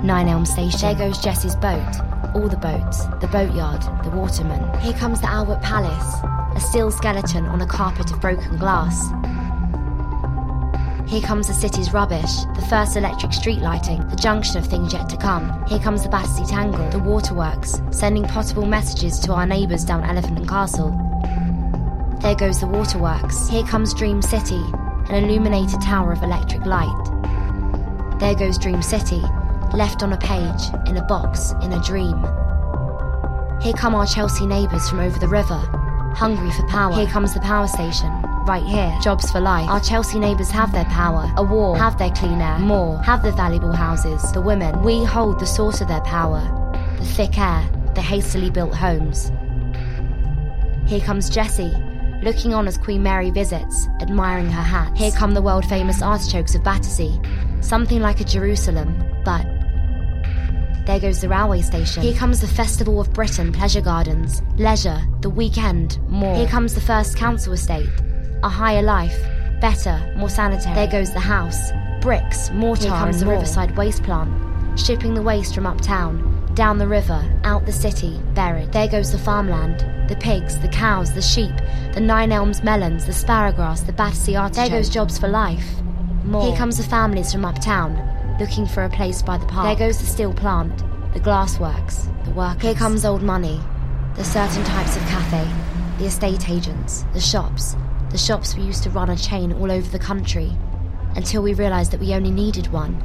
Nine 0.01 0.29
Elm 0.29 0.45
Station. 0.45 0.79
There 0.79 0.95
goes 0.95 1.17
Jessie's 1.19 1.57
boat, 1.57 1.83
all 2.33 2.47
the 2.47 2.55
boats, 2.55 3.03
the 3.19 3.27
boatyard, 3.27 3.81
the 4.05 4.09
waterman. 4.11 4.79
Here 4.79 4.93
comes 4.93 5.19
the 5.19 5.29
Albert 5.29 5.61
Palace, 5.61 6.15
a 6.55 6.59
steel 6.61 6.89
skeleton 6.91 7.45
on 7.47 7.59
a 7.59 7.67
carpet 7.67 8.09
of 8.11 8.21
broken 8.21 8.57
glass. 8.57 9.09
Here 11.07 11.21
comes 11.21 11.47
the 11.47 11.53
city's 11.53 11.93
rubbish, 11.93 12.31
the 12.55 12.65
first 12.67 12.97
electric 12.97 13.31
street 13.31 13.59
lighting, 13.59 14.07
the 14.09 14.15
junction 14.15 14.57
of 14.57 14.65
things 14.65 14.91
yet 14.91 15.07
to 15.09 15.17
come. 15.17 15.63
Here 15.67 15.77
comes 15.77 16.01
the 16.01 16.09
Battersea 16.09 16.45
Tangle, 16.45 16.89
the 16.89 16.97
waterworks, 16.97 17.79
sending 17.91 18.23
potable 18.23 18.65
messages 18.65 19.19
to 19.19 19.33
our 19.33 19.45
neighbours 19.45 19.85
down 19.85 20.03
Elephant 20.03 20.39
and 20.39 20.49
Castle. 20.49 20.89
There 22.21 22.33
goes 22.33 22.59
the 22.59 22.65
waterworks. 22.65 23.47
Here 23.47 23.63
comes 23.63 23.93
Dream 23.93 24.23
City, 24.23 24.61
an 25.09 25.23
illuminated 25.23 25.79
tower 25.81 26.11
of 26.11 26.23
electric 26.23 26.65
light. 26.65 28.17
There 28.19 28.33
goes 28.33 28.57
Dream 28.57 28.81
City, 28.81 29.21
left 29.75 30.01
on 30.01 30.11
a 30.11 30.17
page, 30.17 30.73
in 30.87 30.97
a 30.97 31.05
box, 31.05 31.51
in 31.61 31.71
a 31.71 31.83
dream. 31.83 32.17
Here 33.61 33.73
come 33.73 33.93
our 33.93 34.07
Chelsea 34.07 34.47
neighbours 34.47 34.89
from 34.89 35.01
over 35.01 35.19
the 35.19 35.27
river, 35.27 35.57
hungry 36.15 36.51
for 36.51 36.67
power. 36.67 36.93
Here 36.95 37.07
comes 37.07 37.35
the 37.35 37.41
power 37.41 37.67
station, 37.67 38.11
right 38.47 38.63
here. 38.63 38.97
Jobs 39.01 39.31
for 39.31 39.39
life. 39.39 39.69
Our 39.69 39.79
Chelsea 39.79 40.19
neighbours 40.19 40.51
have 40.51 40.71
their 40.71 40.86
power. 40.86 41.31
A 41.38 41.43
war. 41.43 41.77
Have 41.77 41.97
their 41.97 42.12
clean 42.12 42.41
air. 42.41 42.60
More. 42.60 43.01
Have 43.03 43.23
the 43.23 43.31
valuable 43.31 43.71
houses. 43.71 44.31
The 44.31 44.41
women. 44.41 44.81
We 44.84 45.03
hold 45.03 45.39
the 45.39 45.45
source 45.45 45.81
of 45.81 45.88
their 45.88 46.01
power. 46.01 46.41
The 46.97 47.05
thick 47.05 47.38
air. 47.38 47.69
The 47.95 48.01
hastily 48.01 48.49
built 48.49 48.75
homes. 48.75 49.31
Here 50.86 50.99
comes 50.99 51.29
Jessie, 51.31 51.73
looking 52.21 52.53
on 52.53 52.67
as 52.67 52.77
Queen 52.77 53.01
Mary 53.01 53.31
visits, 53.31 53.88
admiring 54.01 54.51
her 54.51 54.62
hat. 54.62 54.95
Here 54.95 55.12
come 55.12 55.34
the 55.34 55.41
world 55.41 55.65
famous 55.65 56.01
artichokes 56.01 56.53
of 56.53 56.63
Battersea, 56.63 57.19
something 57.62 58.01
like 58.01 58.21
a 58.21 58.23
Jerusalem, 58.23 59.03
but. 59.23 59.45
There 60.86 60.99
goes 60.99 61.21
the 61.21 61.29
railway 61.29 61.62
station. 61.62 62.03
Here 62.03 62.13
comes 62.13 62.39
the 62.41 62.47
Festival 62.47 63.01
of 63.01 63.12
Britain 63.13 63.51
Pleasure 63.51 63.81
Gardens, 63.81 64.43
leisure, 64.58 65.01
the 65.21 65.29
weekend, 65.31 65.97
more. 66.08 66.36
Here 66.36 66.47
comes 66.47 66.75
the 66.75 66.81
first 66.81 67.17
council 67.17 67.53
estate, 67.53 67.89
a 68.45 68.49
higher 68.49 68.84
life, 68.84 69.19
better, 69.60 69.99
more 70.15 70.29
sanitary. 70.29 70.75
There 70.75 70.88
goes 70.88 71.12
the 71.12 71.19
house, 71.19 71.71
bricks, 71.99 72.51
mortar, 72.51 72.84
Here 72.84 72.91
comes 72.91 73.19
the 73.19 73.25
more. 73.25 73.34
riverside 73.34 73.75
waste 73.75 74.03
plant, 74.03 74.31
shipping 74.79 75.15
the 75.15 75.21
waste 75.23 75.55
from 75.55 75.65
uptown, 75.65 76.31
down 76.53 76.77
the 76.77 76.88
river, 76.88 77.23
out 77.43 77.65
the 77.65 77.71
city, 77.71 78.21
buried. 78.36 78.71
There 78.71 78.88
goes 78.88 79.12
the 79.12 79.17
farmland, 79.17 79.79
the 80.08 80.15
pigs, 80.15 80.60
the 80.60 80.67
cows, 80.67 81.13
the 81.13 81.23
sheep, 81.23 81.55
the 81.93 81.99
nine 81.99 82.31
elms 82.31 82.63
melons, 82.63 83.05
the 83.05 83.13
sparrowgrass, 83.13 83.84
the 83.84 83.93
Battersea 83.93 84.36
artichoke. 84.36 84.69
There 84.69 84.79
goes 84.79 84.89
jobs 84.89 85.17
for 85.17 85.27
life. 85.27 85.65
More. 86.23 86.45
Here 86.45 86.55
comes 86.55 86.77
the 86.77 86.84
families 86.84 87.31
from 87.31 87.45
uptown, 87.45 87.97
looking 88.39 88.67
for 88.67 88.84
a 88.84 88.89
place 88.89 89.23
by 89.23 89.39
the 89.39 89.45
park. 89.47 89.65
There 89.75 89.88
goes 89.88 89.97
the 89.97 90.05
steel 90.05 90.34
plant, 90.34 90.77
the 91.13 91.19
glassworks, 91.19 92.05
the 92.25 92.31
workers. 92.31 92.62
Here 92.62 92.75
comes 92.75 93.05
old 93.05 93.23
money, 93.23 93.60
the 94.15 94.23
certain 94.23 94.63
types 94.65 94.95
of 94.95 95.01
cafe, 95.08 95.47
the 95.97 96.05
estate 96.05 96.47
agents, 96.47 97.05
the 97.13 97.19
shops, 97.19 97.75
the 98.11 98.17
shops 98.17 98.55
we 98.55 98.63
used 98.63 98.83
to 98.83 98.89
run 98.89 99.09
a 99.09 99.17
chain 99.17 99.53
all 99.53 99.71
over 99.71 99.89
the 99.89 99.99
country, 99.99 100.51
until 101.15 101.41
we 101.41 101.53
realised 101.53 101.91
that 101.91 101.99
we 101.99 102.13
only 102.13 102.31
needed 102.31 102.67
one 102.67 103.03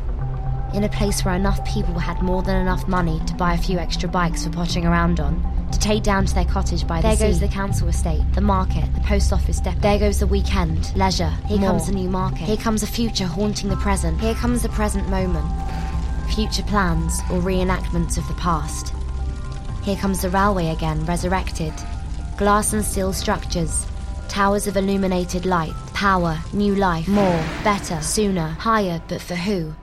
in 0.74 0.84
a 0.84 0.88
place 0.88 1.24
where 1.24 1.34
enough 1.34 1.64
people 1.64 1.98
had 1.98 2.22
more 2.22 2.42
than 2.42 2.60
enough 2.60 2.86
money 2.86 3.20
to 3.26 3.34
buy 3.34 3.54
a 3.54 3.58
few 3.58 3.78
extra 3.78 4.08
bikes 4.08 4.44
for 4.44 4.50
pottering 4.50 4.86
around 4.86 5.18
on, 5.20 5.42
to 5.72 5.78
take 5.78 6.02
down 6.02 6.24
to 6.24 6.34
their 6.34 6.44
cottage 6.44 6.86
by 6.86 7.00
there 7.00 7.10
the 7.10 7.16
sea. 7.16 7.22
There 7.24 7.32
goes 7.32 7.40
the 7.40 7.48
council 7.48 7.88
estate, 7.88 8.22
the 8.34 8.40
market, 8.40 8.92
the 8.94 9.00
post 9.00 9.32
office 9.32 9.60
depot. 9.60 9.80
There 9.80 9.98
goes 9.98 10.20
the 10.20 10.26
weekend, 10.26 10.94
leisure. 10.96 11.30
Here 11.46 11.58
more. 11.58 11.70
comes 11.70 11.86
the 11.86 11.92
new 11.92 12.08
market. 12.08 12.40
Here 12.40 12.56
comes 12.56 12.82
a 12.82 12.86
future 12.86 13.26
haunting 13.26 13.68
the 13.68 13.76
present. 13.76 14.20
Here 14.20 14.34
comes 14.34 14.62
the 14.62 14.68
present 14.70 15.08
moment. 15.08 15.46
Future 16.34 16.62
plans 16.62 17.18
or 17.30 17.40
reenactments 17.40 18.16
of 18.16 18.26
the 18.28 18.34
past. 18.34 18.92
Here 19.82 19.96
comes 19.96 20.22
the 20.22 20.30
railway 20.30 20.68
again, 20.68 21.04
resurrected. 21.04 21.72
Glass 22.36 22.72
and 22.72 22.84
steel 22.84 23.12
structures, 23.12 23.86
towers 24.30 24.66
of 24.68 24.76
illuminated 24.76 25.44
light, 25.44 25.74
power, 25.92 26.38
new 26.52 26.76
life, 26.76 27.08
more, 27.08 27.44
better, 27.64 28.00
sooner, 28.00 28.46
higher, 28.46 29.02
but 29.08 29.20
for 29.20 29.34
who? 29.34 29.74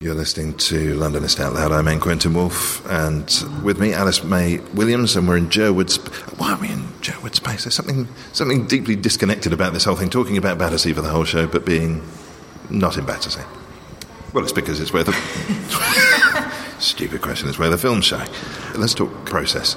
You're 0.00 0.14
listening 0.14 0.54
to 0.58 0.94
Londonist 0.96 1.40
Out 1.40 1.54
Loud. 1.54 1.72
I'm 1.72 1.88
N. 1.88 2.00
Quentin 2.00 2.34
Woolf, 2.34 2.84
and 2.90 3.24
with 3.64 3.78
me, 3.80 3.94
Alice 3.94 4.22
May 4.24 4.58
Williams, 4.74 5.16
and 5.16 5.26
we're 5.26 5.38
in 5.38 5.48
Jerwood. 5.48 5.88
Sp- 5.88 6.10
Why 6.38 6.52
are 6.52 6.60
we 6.60 6.68
in 6.68 6.82
Jerwood 7.00 7.34
Space? 7.34 7.64
There's 7.64 7.74
something 7.74 8.06
something 8.34 8.66
deeply 8.66 8.94
disconnected 8.96 9.54
about 9.54 9.72
this 9.72 9.84
whole 9.84 9.96
thing. 9.96 10.10
Talking 10.10 10.36
about 10.36 10.58
Battersea 10.58 10.92
for 10.92 11.00
the 11.00 11.08
whole 11.08 11.24
show, 11.24 11.46
but 11.46 11.64
being 11.64 12.02
not 12.68 12.98
in 12.98 13.06
Battersea. 13.06 13.40
Well, 14.34 14.44
it's 14.44 14.52
because 14.52 14.80
it's 14.80 14.92
where 14.92 15.04
the 15.04 15.12
stupid 16.86 17.22
question 17.22 17.48
is 17.48 17.58
where 17.58 17.70
the 17.70 17.78
film's 17.78 18.06
showing. 18.06 18.28
Let's 18.74 18.94
talk 18.94 19.10
process. 19.24 19.76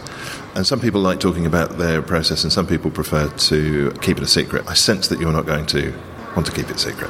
And 0.55 0.65
some 0.65 0.79
people 0.79 1.01
like 1.01 1.19
talking 1.19 1.45
about 1.45 1.77
their 1.77 2.01
process, 2.01 2.43
and 2.43 2.53
some 2.53 2.67
people 2.67 2.91
prefer 2.91 3.29
to 3.29 3.91
keep 4.01 4.17
it 4.17 4.23
a 4.23 4.27
secret. 4.27 4.67
I 4.67 4.73
sense 4.73 5.07
that 5.09 5.19
you're 5.19 5.33
not 5.33 5.45
going 5.45 5.65
to 5.67 5.93
want 6.35 6.45
to 6.47 6.51
keep 6.53 6.69
it 6.69 6.79
secret. 6.79 7.09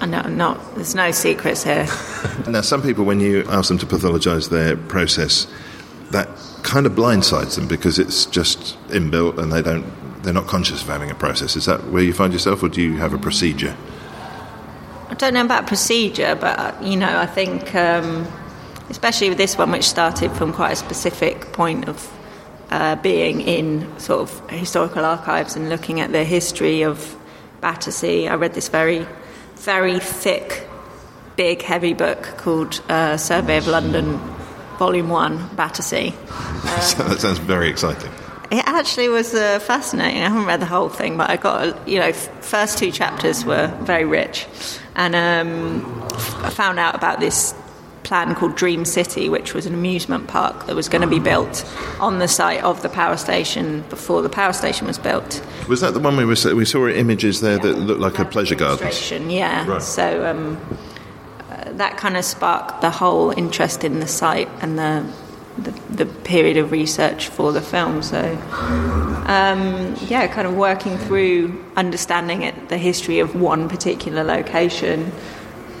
I 0.00 0.06
know, 0.06 0.18
I'm 0.18 0.36
not. 0.36 0.74
There's 0.74 0.94
no 0.94 1.10
secrets 1.10 1.64
here. 1.64 1.86
Now, 2.48 2.60
some 2.60 2.82
people, 2.82 3.04
when 3.04 3.18
you 3.18 3.44
ask 3.48 3.68
them 3.68 3.78
to 3.78 3.86
pathologise 3.86 4.50
their 4.50 4.76
process, 4.76 5.46
that 6.10 6.28
kind 6.62 6.86
of 6.86 6.92
blindsides 6.92 7.56
them 7.56 7.66
because 7.66 7.98
it's 7.98 8.26
just 8.26 8.78
inbuilt 8.88 9.38
and 9.38 9.52
they 9.52 9.62
don't. 9.62 9.84
They're 10.22 10.34
not 10.34 10.46
conscious 10.46 10.82
of 10.82 10.88
having 10.88 11.10
a 11.10 11.14
process. 11.14 11.56
Is 11.56 11.66
that 11.66 11.84
where 11.88 12.02
you 12.02 12.12
find 12.12 12.32
yourself, 12.32 12.62
or 12.62 12.68
do 12.68 12.82
you 12.82 12.96
have 12.96 13.12
a 13.12 13.18
procedure? 13.18 13.76
I 15.08 15.14
don't 15.14 15.34
know 15.34 15.44
about 15.44 15.66
procedure, 15.66 16.34
but 16.34 16.58
uh, 16.58 16.74
you 16.82 16.96
know, 16.96 17.18
I 17.18 17.26
think, 17.26 17.74
um, 17.74 18.26
especially 18.90 19.28
with 19.28 19.38
this 19.38 19.56
one, 19.58 19.70
which 19.70 19.84
started 19.84 20.32
from 20.32 20.52
quite 20.52 20.72
a 20.72 20.76
specific 20.76 21.52
point 21.52 21.88
of 21.88 22.12
uh, 22.70 22.96
being 22.96 23.40
in 23.40 23.98
sort 23.98 24.20
of 24.20 24.50
historical 24.50 25.04
archives 25.04 25.56
and 25.56 25.68
looking 25.68 26.00
at 26.00 26.12
the 26.12 26.24
history 26.24 26.82
of 26.82 27.16
Battersea. 27.60 28.28
I 28.28 28.34
read 28.34 28.54
this 28.54 28.68
very, 28.68 29.06
very 29.56 29.98
thick, 29.98 30.68
big, 31.36 31.62
heavy 31.62 31.94
book 31.94 32.22
called 32.38 32.80
uh, 32.88 33.16
Survey 33.16 33.58
of 33.58 33.66
London, 33.66 34.18
Volume 34.78 35.08
One, 35.08 35.48
Battersea. 35.56 36.10
that 36.64 37.16
sounds 37.18 37.38
very 37.38 37.68
exciting. 37.68 38.10
It 38.50 38.62
actually 38.66 39.08
was 39.08 39.34
uh, 39.34 39.58
fascinating. 39.58 40.22
I 40.22 40.28
haven't 40.28 40.46
read 40.46 40.60
the 40.60 40.66
whole 40.66 40.88
thing, 40.88 41.16
but 41.16 41.28
I 41.30 41.36
got, 41.36 41.88
you 41.88 41.98
know, 41.98 42.06
f- 42.06 42.44
first 42.44 42.78
two 42.78 42.92
chapters 42.92 43.44
were 43.44 43.66
very 43.82 44.04
rich. 44.04 44.46
And 44.94 45.16
um, 45.16 46.02
I 46.44 46.50
found 46.50 46.78
out 46.78 46.94
about 46.94 47.18
this 47.18 47.54
plan 48.06 48.36
called 48.36 48.54
Dream 48.54 48.84
City, 48.84 49.28
which 49.28 49.52
was 49.52 49.66
an 49.66 49.74
amusement 49.74 50.28
park 50.28 50.66
that 50.66 50.76
was 50.76 50.88
going 50.88 51.02
to 51.02 51.08
be 51.08 51.18
built 51.18 51.64
on 52.00 52.20
the 52.20 52.28
site 52.28 52.62
of 52.62 52.80
the 52.82 52.88
power 52.88 53.16
station 53.16 53.82
before 53.90 54.22
the 54.22 54.28
power 54.28 54.52
station 54.52 54.86
was 54.86 54.98
built. 54.98 55.44
Was 55.68 55.80
that 55.80 55.92
the 55.92 56.00
one 56.00 56.16
we 56.16 56.24
were, 56.24 56.36
we 56.54 56.64
saw 56.64 56.86
images 56.88 57.40
there 57.40 57.58
that 57.58 57.78
looked 57.78 58.00
like 58.00 58.18
a 58.20 58.24
pleasure 58.24 58.54
garden? 58.54 59.28
Yeah. 59.28 59.66
Right. 59.66 59.82
So 59.82 60.24
um, 60.24 60.56
uh, 61.50 61.72
that 61.72 61.96
kind 61.96 62.16
of 62.16 62.24
sparked 62.24 62.80
the 62.80 62.90
whole 62.90 63.32
interest 63.32 63.82
in 63.82 63.98
the 63.98 64.06
site 64.06 64.48
and 64.60 64.78
the 64.78 65.04
the, 65.58 65.70
the 65.90 66.06
period 66.06 66.58
of 66.58 66.70
research 66.70 67.28
for 67.28 67.50
the 67.50 67.62
film. 67.62 68.02
So 68.02 68.20
um, 69.26 69.96
yeah, 70.06 70.26
kind 70.26 70.46
of 70.46 70.54
working 70.54 70.98
through 70.98 71.64
understanding 71.76 72.42
it, 72.42 72.68
the 72.68 72.76
history 72.76 73.20
of 73.20 73.34
one 73.34 73.66
particular 73.68 74.22
location, 74.22 75.12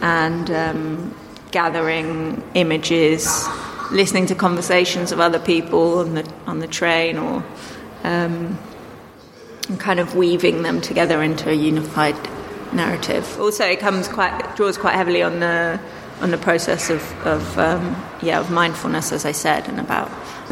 and 0.00 0.50
um, 0.50 1.14
gathering 1.60 2.42
images, 2.54 3.22
listening 3.90 4.26
to 4.26 4.34
conversations 4.34 5.12
of 5.12 5.20
other 5.20 5.38
people 5.38 5.98
on 6.00 6.14
the 6.14 6.24
on 6.46 6.58
the 6.58 6.70
train 6.80 7.16
or. 7.16 7.44
Um, 8.04 8.58
and 9.68 9.80
kind 9.80 9.98
of 9.98 10.14
weaving 10.14 10.62
them 10.62 10.80
together 10.80 11.22
into 11.22 11.50
a 11.50 11.52
unified 11.52 12.16
narrative. 12.72 13.24
Also, 13.40 13.64
it 13.64 13.80
comes 13.80 14.08
quite 14.08 14.56
draws 14.56 14.78
quite 14.78 14.94
heavily 14.94 15.22
on 15.22 15.40
the 15.40 15.80
on 16.20 16.30
the 16.30 16.38
process 16.38 16.88
of, 16.88 17.02
of 17.26 17.58
um, 17.58 17.84
yeah 18.22 18.38
of 18.38 18.50
mindfulness, 18.50 19.12
as 19.12 19.24
I 19.24 19.32
said, 19.32 19.68
and 19.68 19.80
about 19.80 20.10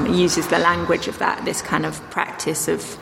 uses 0.09 0.49
the 0.49 0.59
language 0.59 1.07
of 1.07 1.19
that 1.19 1.45
this 1.45 1.63
kind 1.63 1.87
of 1.87 2.01
practice 2.11 2.67
of 2.69 2.99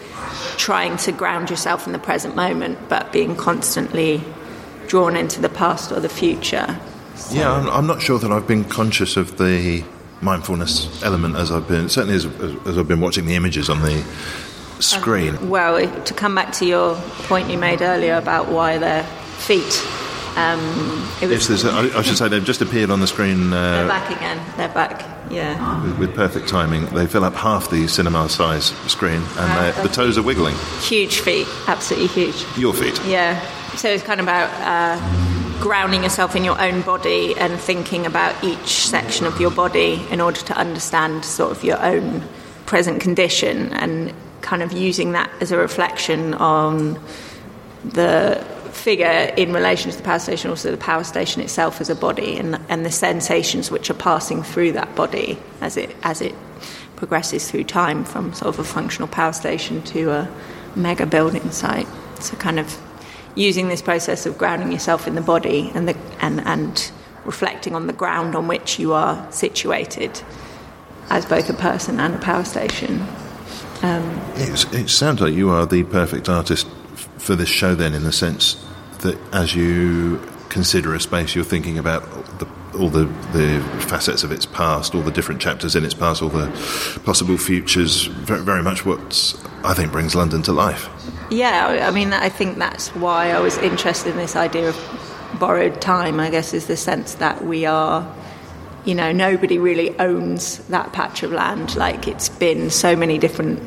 trying 0.58 0.96
to 0.98 1.12
ground 1.12 1.50
yourself 1.50 1.86
in 1.86 1.92
the 1.92 1.98
present 1.98 2.36
moment, 2.36 2.78
but 2.88 3.12
being 3.12 3.34
constantly 3.36 4.22
drawn 4.86 5.16
into 5.16 5.40
the 5.40 5.48
past 5.48 5.92
or 5.92 6.00
the 6.00 6.08
future. 6.08 6.78
Yeah, 7.30 7.52
I'm, 7.52 7.68
I'm 7.68 7.86
not 7.86 8.02
sure 8.02 8.18
that 8.18 8.30
I've 8.32 8.46
been 8.46 8.64
conscious 8.64 9.16
of 9.16 9.38
the 9.38 9.84
mindfulness 10.20 11.02
element 11.02 11.36
as 11.36 11.50
I've 11.50 11.66
been 11.66 11.88
certainly 11.88 12.14
as, 12.14 12.26
as 12.66 12.78
I've 12.78 12.86
been 12.88 13.00
watching 13.00 13.26
the 13.26 13.34
images 13.34 13.68
on 13.68 13.82
the 13.82 14.02
screen. 14.80 15.48
Well, 15.50 15.76
if- 15.76 16.04
to 16.04 16.14
come 16.14 16.34
back 16.34 16.52
to 16.54 16.64
your 16.66 16.94
point 17.28 17.50
you 17.50 17.58
made 17.58 17.82
earlier 17.82 18.16
about 18.16 18.48
why 18.48 18.78
their 18.78 19.04
feet. 19.38 19.84
Um, 20.36 20.60
it 21.20 21.28
was 21.28 21.30
Yes, 21.30 21.46
there's 21.48 21.64
a, 21.64 21.70
I, 21.70 21.98
I 21.98 22.02
should 22.02 22.16
say 22.16 22.26
they've 22.28 22.42
just 22.44 22.62
appeared 22.62 22.88
on 22.90 23.00
the 23.00 23.06
screen 23.06 23.50
They're 23.50 23.84
uh, 23.84 23.88
back 23.88 24.10
again. 24.16 24.40
They're 24.56 24.68
back. 24.70 25.04
Yeah. 25.30 25.82
with, 25.84 25.98
with 25.98 26.14
perfect 26.14 26.48
timing. 26.48 26.86
They 26.86 27.06
fill 27.06 27.24
up 27.24 27.34
half 27.34 27.70
the 27.70 27.86
cinema 27.86 28.28
size 28.28 28.66
screen, 28.90 29.22
and 29.38 29.76
they- 29.76 29.82
the 29.82 29.88
toes 29.88 30.16
are 30.18 30.22
wiggling. 30.22 30.54
Huge 30.80 31.20
feet. 31.20 31.46
Absolutely 31.68 32.08
huge. 32.08 32.46
Your 32.56 32.72
feet. 32.72 32.98
Yeah. 33.04 33.40
So 33.76 33.88
it's 33.88 34.02
kind 34.02 34.20
of 34.20 34.24
about 34.24 34.50
uh, 34.60 35.51
grounding 35.62 36.02
yourself 36.02 36.34
in 36.34 36.42
your 36.42 36.60
own 36.60 36.82
body 36.82 37.36
and 37.38 37.58
thinking 37.60 38.04
about 38.04 38.34
each 38.42 38.88
section 38.88 39.26
of 39.26 39.40
your 39.40 39.50
body 39.52 40.04
in 40.10 40.20
order 40.20 40.40
to 40.40 40.52
understand 40.54 41.24
sort 41.24 41.52
of 41.52 41.62
your 41.62 41.80
own 41.80 42.20
present 42.66 43.00
condition 43.00 43.72
and 43.74 44.12
kind 44.40 44.60
of 44.60 44.72
using 44.72 45.12
that 45.12 45.30
as 45.40 45.52
a 45.52 45.56
reflection 45.56 46.34
on 46.34 47.00
the 47.84 48.44
figure 48.72 49.32
in 49.36 49.52
relation 49.52 49.88
to 49.88 49.96
the 49.96 50.02
power 50.02 50.18
station, 50.18 50.50
also 50.50 50.72
the 50.72 50.76
power 50.76 51.04
station 51.04 51.40
itself 51.40 51.80
as 51.80 51.88
a 51.88 51.94
body, 51.94 52.36
and 52.38 52.58
and 52.68 52.84
the 52.84 52.90
sensations 52.90 53.70
which 53.70 53.88
are 53.88 53.94
passing 53.94 54.42
through 54.42 54.72
that 54.72 54.92
body 54.96 55.38
as 55.60 55.76
it 55.76 55.94
as 56.02 56.20
it 56.20 56.34
progresses 56.96 57.48
through 57.48 57.62
time 57.62 58.04
from 58.04 58.32
sort 58.34 58.52
of 58.52 58.58
a 58.58 58.64
functional 58.64 59.06
power 59.06 59.32
station 59.32 59.80
to 59.82 60.10
a 60.10 60.28
mega 60.74 61.06
building 61.06 61.48
site. 61.52 61.86
So 62.18 62.36
kind 62.36 62.58
of 62.58 62.76
using 63.34 63.68
this 63.68 63.82
process 63.82 64.26
of 64.26 64.36
grounding 64.38 64.72
yourself 64.72 65.06
in 65.06 65.14
the 65.14 65.20
body 65.20 65.70
and 65.74 65.88
the 65.88 65.96
and 66.20 66.40
and 66.46 66.92
reflecting 67.24 67.74
on 67.74 67.86
the 67.86 67.92
ground 67.92 68.34
on 68.34 68.48
which 68.48 68.78
you 68.78 68.92
are 68.92 69.30
situated 69.30 70.22
as 71.10 71.24
both 71.26 71.48
a 71.48 71.54
person 71.54 72.00
and 72.00 72.14
a 72.14 72.18
power 72.18 72.44
station. 72.44 73.06
Um, 73.82 74.20
it 74.36 74.88
sounds 74.88 75.20
like 75.20 75.34
you 75.34 75.50
are 75.50 75.66
the 75.66 75.82
perfect 75.84 76.28
artist 76.28 76.66
f- 76.92 77.08
for 77.18 77.34
this 77.34 77.48
show, 77.48 77.74
then, 77.74 77.94
in 77.94 78.04
the 78.04 78.12
sense 78.12 78.64
that 79.00 79.18
as 79.32 79.54
you 79.54 80.20
consider 80.48 80.94
a 80.94 81.00
space, 81.00 81.34
you're 81.34 81.44
thinking 81.44 81.78
about 81.78 82.04
the, 82.38 82.46
all 82.74 82.88
the, 82.88 83.04
the 83.32 83.62
facets 83.80 84.24
of 84.24 84.32
its 84.32 84.46
past, 84.46 84.94
all 84.94 85.02
the 85.02 85.10
different 85.10 85.40
chapters 85.40 85.76
in 85.76 85.84
its 85.84 85.94
past, 85.94 86.22
all 86.22 86.28
the 86.28 86.48
possible 87.04 87.36
futures. 87.36 88.06
Very, 88.06 88.42
very 88.42 88.62
much 88.62 88.86
what 88.86 89.00
I 89.64 89.74
think 89.74 89.92
brings 89.92 90.14
London 90.14 90.42
to 90.42 90.52
life. 90.52 90.88
Yeah, 91.30 91.86
I 91.86 91.90
mean, 91.90 92.12
I 92.12 92.28
think 92.28 92.58
that's 92.58 92.88
why 92.94 93.30
I 93.30 93.40
was 93.40 93.58
interested 93.58 94.10
in 94.10 94.16
this 94.16 94.36
idea 94.36 94.68
of 94.68 95.38
borrowed 95.38 95.80
time, 95.80 96.20
I 96.20 96.30
guess, 96.30 96.52
is 96.54 96.66
the 96.66 96.76
sense 96.76 97.14
that 97.14 97.44
we 97.44 97.64
are, 97.66 98.06
you 98.84 98.94
know, 98.94 99.12
nobody 99.12 99.58
really 99.58 99.98
owns 99.98 100.58
that 100.68 100.92
patch 100.92 101.22
of 101.22 101.32
land. 101.32 101.74
Like, 101.76 102.06
it's 102.06 102.28
been 102.28 102.70
so 102.70 102.96
many 102.96 103.18
different 103.18 103.62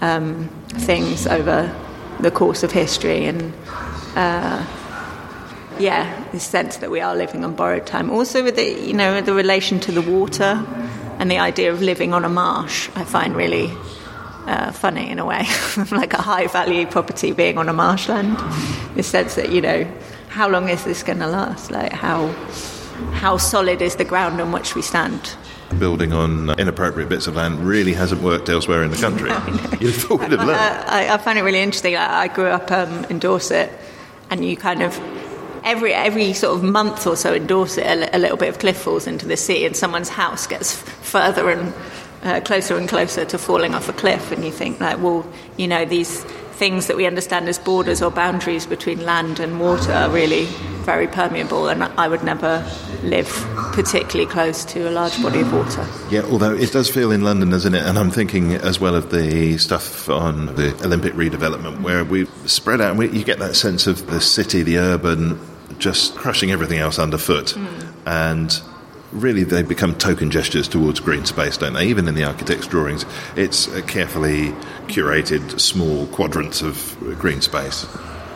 um, 0.00 0.48
things 0.68 1.26
over 1.26 1.74
the 2.20 2.30
course 2.30 2.62
of 2.62 2.72
history, 2.72 3.24
and 3.24 3.52
uh, 4.16 4.66
yeah, 5.80 6.24
this 6.32 6.44
sense 6.44 6.76
that 6.78 6.90
we 6.90 7.00
are 7.00 7.14
living 7.14 7.44
on 7.44 7.54
borrowed 7.54 7.86
time. 7.86 8.10
Also, 8.10 8.42
with 8.42 8.56
the, 8.56 8.64
you 8.64 8.94
know, 8.94 9.20
the 9.20 9.34
relation 9.34 9.80
to 9.80 9.92
the 9.92 10.02
water 10.02 10.64
and 11.18 11.30
the 11.30 11.38
idea 11.38 11.72
of 11.72 11.82
living 11.82 12.12
on 12.12 12.24
a 12.24 12.28
marsh, 12.28 12.88
I 12.94 13.04
find 13.04 13.34
really 13.36 13.72
uh, 14.46 14.72
funny 14.72 15.10
in 15.10 15.18
a 15.18 15.24
way, 15.24 15.44
like 15.90 16.14
a 16.14 16.22
high 16.22 16.46
value 16.46 16.86
property 16.86 17.32
being 17.32 17.58
on 17.58 17.68
a 17.68 17.72
marshland. 17.72 18.36
The 18.94 19.02
sense 19.02 19.34
that 19.34 19.52
you 19.52 19.60
know, 19.60 19.90
how 20.28 20.48
long 20.48 20.68
is 20.68 20.84
this 20.84 21.02
going 21.02 21.18
to 21.18 21.26
last? 21.26 21.70
Like 21.70 21.92
how 21.92 22.28
how 23.12 23.36
solid 23.36 23.82
is 23.82 23.96
the 23.96 24.04
ground 24.04 24.40
on 24.40 24.52
which 24.52 24.74
we 24.74 24.82
stand? 24.82 25.36
Building 25.78 26.12
on 26.14 26.58
inappropriate 26.58 27.10
bits 27.10 27.26
of 27.26 27.36
land 27.36 27.60
really 27.60 27.92
hasn't 27.92 28.22
worked 28.22 28.48
elsewhere 28.48 28.82
in 28.82 28.90
the 28.90 28.96
country. 28.96 29.28
You'd 29.80 29.92
have 29.92 30.02
thought 30.02 30.20
we'd 30.20 30.30
have 30.30 30.40
learned. 30.40 30.50
Uh, 30.50 30.84
I, 30.86 31.14
I 31.14 31.18
find 31.18 31.38
it 31.38 31.42
really 31.42 31.60
interesting. 31.60 31.94
I, 31.94 32.22
I 32.22 32.28
grew 32.28 32.46
up 32.46 32.70
um, 32.72 33.04
in 33.10 33.18
Dorset, 33.18 33.70
and 34.30 34.42
you 34.44 34.56
kind 34.56 34.82
of 34.82 34.98
every 35.68 35.92
every 35.92 36.32
sort 36.32 36.56
of 36.56 36.64
month 36.64 37.06
or 37.06 37.14
so 37.14 37.34
in 37.34 37.46
Dorset, 37.46 37.84
a, 37.84 38.16
a 38.16 38.18
little 38.18 38.38
bit 38.38 38.48
of 38.48 38.58
cliff 38.58 38.78
falls 38.78 39.06
into 39.06 39.26
the 39.26 39.36
sea, 39.36 39.66
and 39.66 39.76
someone's 39.76 40.08
house 40.08 40.46
gets 40.46 40.74
further 40.74 41.50
and 41.50 41.74
uh, 42.22 42.40
closer 42.40 42.76
and 42.76 42.88
closer 42.88 43.24
to 43.26 43.38
falling 43.38 43.74
off 43.74 43.88
a 43.88 43.92
cliff, 43.92 44.32
and 44.32 44.44
you 44.44 44.50
think 44.50 44.80
like, 44.80 45.00
well, 45.00 45.26
you 45.56 45.68
know, 45.68 45.84
these 45.84 46.24
things 46.58 46.88
that 46.88 46.96
we 46.96 47.06
understand 47.06 47.48
as 47.48 47.56
borders 47.56 48.02
or 48.02 48.10
boundaries 48.10 48.66
between 48.66 49.04
land 49.04 49.38
and 49.38 49.60
water 49.60 49.92
are 49.92 50.10
really 50.10 50.46
very 50.82 51.06
permeable, 51.06 51.68
and 51.68 51.84
I 51.84 52.08
would 52.08 52.24
never 52.24 52.68
live 53.02 53.28
particularly 53.74 54.28
close 54.28 54.64
to 54.64 54.88
a 54.88 54.90
large 54.90 55.22
body 55.22 55.40
of 55.40 55.52
water. 55.52 55.86
Yeah, 56.10 56.22
although 56.22 56.54
it 56.54 56.72
does 56.72 56.90
feel 56.90 57.12
in 57.12 57.22
London, 57.22 57.50
doesn't 57.50 57.74
it? 57.74 57.82
And 57.84 57.98
I'm 57.98 58.10
thinking 58.10 58.54
as 58.54 58.80
well 58.80 58.96
of 58.96 59.10
the 59.10 59.58
stuff 59.58 60.08
on 60.08 60.46
the 60.56 60.74
Olympic 60.82 61.12
redevelopment, 61.12 61.82
where 61.82 62.04
we've 62.04 62.30
spread 62.46 62.80
out 62.80 62.90
and 62.90 62.98
we, 62.98 63.10
you 63.10 63.22
get 63.22 63.38
that 63.38 63.54
sense 63.54 63.86
of 63.86 64.06
the 64.06 64.20
city, 64.20 64.62
the 64.62 64.78
urban, 64.78 65.38
just 65.78 66.14
crushing 66.16 66.50
everything 66.50 66.78
else 66.78 66.98
underfoot. 66.98 67.56
And 68.06 68.60
really, 69.12 69.44
they 69.44 69.62
become 69.62 69.94
token 69.94 70.30
gestures 70.30 70.68
towards 70.68 71.00
green 71.00 71.24
space, 71.24 71.56
don't 71.56 71.72
they? 71.72 71.86
Even 71.86 72.08
in 72.08 72.14
the 72.14 72.24
architect's 72.24 72.66
drawings, 72.66 73.04
it's 73.36 73.68
uh, 73.68 73.82
carefully 73.86 74.52
curated 74.86 75.60
small 75.60 76.06
quadrants 76.08 76.62
of 76.62 76.96
green 77.18 77.40
space. 77.40 77.86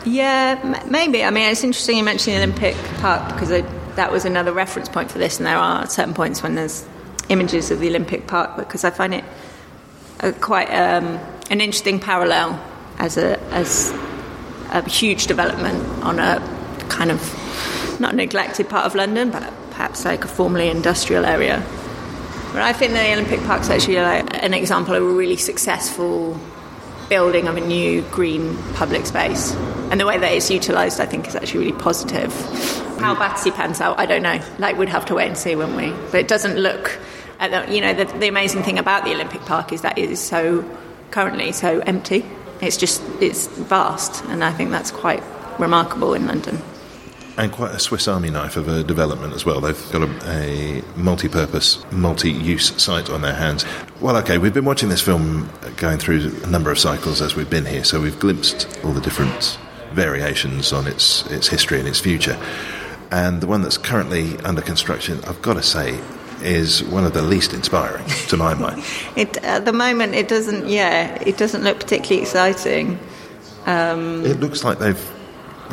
Yeah, 0.05 0.59
m- 0.63 0.91
maybe. 0.91 1.23
I 1.23 1.29
mean, 1.29 1.49
it's 1.49 1.63
interesting 1.63 1.97
you 1.97 2.03
mentioned 2.03 2.35
the 2.35 2.43
Olympic 2.43 2.75
Park 2.99 3.33
because 3.33 3.49
that 3.95 4.11
was 4.11 4.25
another 4.25 4.51
reference 4.51 4.89
point 4.89 5.11
for 5.11 5.19
this, 5.19 5.37
and 5.37 5.45
there 5.45 5.57
are 5.57 5.87
certain 5.87 6.13
points 6.13 6.43
when 6.43 6.55
there's 6.55 6.85
images 7.29 7.71
of 7.71 7.79
the 7.79 7.87
Olympic 7.87 8.27
Park 8.27 8.57
because 8.57 8.83
I 8.83 8.89
find 8.89 9.13
it 9.13 9.23
a, 10.19 10.33
quite 10.33 10.69
um, 10.69 11.19
an 11.49 11.61
interesting 11.61 11.99
parallel 11.99 12.59
as 12.99 13.17
a 13.17 13.39
as 13.51 13.91
a 14.71 14.87
huge 14.89 15.27
development 15.27 16.03
on 16.03 16.19
a 16.19 16.39
kind 16.89 17.11
of 17.11 17.99
not 17.99 18.15
neglected 18.15 18.69
part 18.69 18.85
of 18.85 18.95
London, 18.95 19.31
but 19.31 19.53
perhaps 19.71 20.05
like 20.05 20.23
a 20.23 20.27
formerly 20.27 20.69
industrial 20.69 21.25
area. 21.25 21.63
But 22.53 22.61
I 22.61 22.73
think 22.73 22.93
the 22.93 23.13
Olympic 23.13 23.41
Park's 23.41 23.69
actually 23.69 23.95
like 23.95 24.43
an 24.43 24.53
example 24.53 24.93
of 24.93 25.03
a 25.03 25.05
really 25.05 25.37
successful 25.37 26.39
building 27.09 27.47
of 27.47 27.57
a 27.57 27.61
new 27.61 28.01
green 28.03 28.57
public 28.73 29.05
space. 29.05 29.53
And 29.89 29.99
the 29.99 30.05
way 30.05 30.17
that 30.17 30.31
it's 30.31 30.49
utilised, 30.49 30.99
I 30.99 31.05
think, 31.05 31.27
is 31.27 31.35
actually 31.35 31.65
really 31.65 31.79
positive. 31.79 32.33
How 32.99 33.15
mm. 33.15 33.19
Battersea 33.19 33.51
pans 33.51 33.81
out, 33.81 33.99
I 33.99 34.05
don't 34.05 34.23
know. 34.23 34.39
Like, 34.59 34.77
we'd 34.77 34.89
have 34.89 35.05
to 35.07 35.15
wait 35.15 35.27
and 35.27 35.37
see, 35.37 35.55
wouldn't 35.55 35.77
we? 35.77 35.91
But 36.11 36.21
it 36.21 36.27
doesn't 36.27 36.57
look, 36.57 36.99
at 37.39 37.51
the, 37.51 37.73
you 37.73 37.81
know, 37.81 37.93
the, 37.93 38.05
the 38.05 38.27
amazing 38.27 38.63
thing 38.63 38.79
about 38.79 39.03
the 39.03 39.13
Olympic 39.13 39.41
Park 39.41 39.73
is 39.73 39.81
that 39.81 39.97
it 39.97 40.09
is 40.09 40.19
so, 40.19 40.63
currently, 41.11 41.51
so 41.51 41.79
empty. 41.81 42.25
It's 42.61 42.77
just, 42.77 43.01
it's 43.19 43.47
vast. 43.47 44.23
And 44.25 44.43
I 44.43 44.51
think 44.51 44.71
that's 44.71 44.91
quite 44.91 45.23
remarkable 45.59 46.13
in 46.13 46.25
London. 46.27 46.61
And 47.35 47.51
quite 47.51 47.73
a 47.73 47.79
Swiss 47.79 48.07
Army 48.07 48.29
knife 48.29 48.57
of 48.57 48.67
a 48.67 48.83
development 48.83 49.33
as 49.33 49.43
well. 49.43 49.59
They've 49.59 49.91
got 49.91 50.03
a, 50.03 50.29
a 50.29 50.83
multi 50.95 51.27
purpose, 51.27 51.83
multi 51.91 52.31
use 52.31 52.79
site 52.81 53.09
on 53.09 53.21
their 53.21 53.33
hands. 53.33 53.65
Well, 53.99 54.15
okay, 54.17 54.37
we've 54.37 54.53
been 54.53 54.65
watching 54.65 54.89
this 54.89 55.01
film 55.01 55.49
going 55.77 55.97
through 55.97 56.31
a 56.43 56.47
number 56.47 56.69
of 56.71 56.77
cycles 56.77 57.21
as 57.21 57.35
we've 57.35 57.49
been 57.49 57.65
here, 57.65 57.83
so 57.83 57.99
we've 57.99 58.19
glimpsed 58.19 58.79
all 58.83 58.93
the 58.93 59.01
different 59.01 59.57
variations 59.93 60.71
on 60.71 60.85
its, 60.85 61.25
its 61.31 61.47
history 61.47 61.79
and 61.79 61.87
its 61.87 61.99
future. 61.99 62.39
And 63.11 63.41
the 63.41 63.47
one 63.47 63.61
that's 63.63 63.77
currently 63.77 64.37
under 64.39 64.61
construction, 64.61 65.19
I've 65.25 65.41
got 65.41 65.53
to 65.53 65.63
say, 65.63 65.99
is 66.41 66.83
one 66.83 67.05
of 67.05 67.13
the 67.13 67.21
least 67.21 67.53
inspiring 67.53 68.05
to 68.27 68.37
my 68.37 68.53
mind. 68.53 68.83
It, 69.15 69.37
at 69.37 69.65
the 69.65 69.73
moment, 69.73 70.13
it 70.13 70.27
doesn't, 70.27 70.67
yeah, 70.67 71.15
it 71.23 71.37
doesn't 71.37 71.63
look 71.63 71.79
particularly 71.79 72.21
exciting. 72.21 72.99
Um, 73.65 74.25
It 74.25 74.39
looks 74.39 74.63
like 74.63 74.79
they've. 74.79 75.12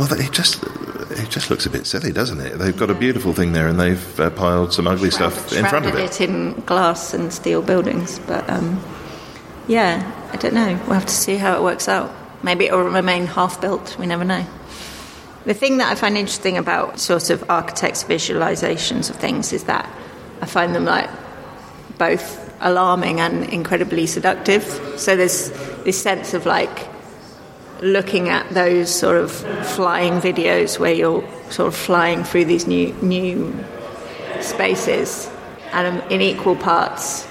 Well, 0.01 0.11
it 0.15 0.33
just 0.33 0.65
it 1.11 1.29
just 1.29 1.51
looks 1.51 1.67
a 1.67 1.71
bit 1.71 1.87
silly, 1.87 2.11
doesn't 2.11 2.41
it? 2.41 2.59
They've 2.59 2.75
got 2.75 2.89
a 2.89 2.95
beautiful 2.95 3.35
thing 3.35 3.53
there, 3.53 3.69
and 3.69 3.79
they've 3.79 4.19
uh, 4.19 4.31
piled 4.31 4.73
some 4.73 4.87
ugly 4.87 5.11
stuff 5.11 5.53
in 5.53 5.67
front 5.67 5.85
of 5.85 5.93
shrouded 5.93 6.01
it. 6.01 6.21
it 6.23 6.31
in 6.31 6.55
glass 6.61 7.13
and 7.13 7.31
steel 7.31 7.61
buildings. 7.61 8.19
But 8.21 8.49
um, 8.49 8.83
yeah, 9.69 10.11
I 10.33 10.37
don't 10.39 10.55
know. 10.55 10.81
We'll 10.87 10.95
have 10.95 11.05
to 11.05 11.13
see 11.13 11.37
how 11.37 11.55
it 11.55 11.63
works 11.63 11.87
out. 11.87 12.11
Maybe 12.43 12.65
it 12.65 12.73
will 12.73 12.85
remain 12.85 13.27
half 13.27 13.61
built. 13.61 13.99
We 13.99 14.07
never 14.07 14.25
know. 14.25 14.47
The 15.45 15.53
thing 15.53 15.77
that 15.77 15.93
I 15.93 15.97
find 15.97 16.17
interesting 16.17 16.57
about 16.57 16.99
sort 16.99 17.29
of 17.29 17.51
architects' 17.51 18.03
visualizations 18.03 19.11
of 19.11 19.17
things 19.17 19.53
is 19.53 19.65
that 19.65 19.87
I 20.41 20.47
find 20.47 20.75
them 20.75 20.87
like 20.87 21.11
both 21.99 22.51
alarming 22.63 23.21
and 23.21 23.45
incredibly 23.45 24.07
seductive. 24.07 24.65
So 24.97 25.15
there's 25.15 25.51
this 25.85 26.01
sense 26.01 26.33
of 26.33 26.47
like 26.47 26.90
looking 27.83 28.29
at 28.29 28.49
those 28.51 28.95
sort 28.95 29.17
of 29.17 29.31
flying 29.31 30.15
videos 30.15 30.79
where 30.79 30.93
you're 30.93 31.23
sort 31.51 31.69
of 31.69 31.77
flying 31.77 32.25
through 32.25 32.45
these 32.45 32.67
new 32.67 32.93
new 33.03 33.55
spaces, 34.41 35.31
and 35.73 36.01
um, 36.01 36.11
in 36.11 36.21
equal 36.21 36.57
parts, 36.57 37.27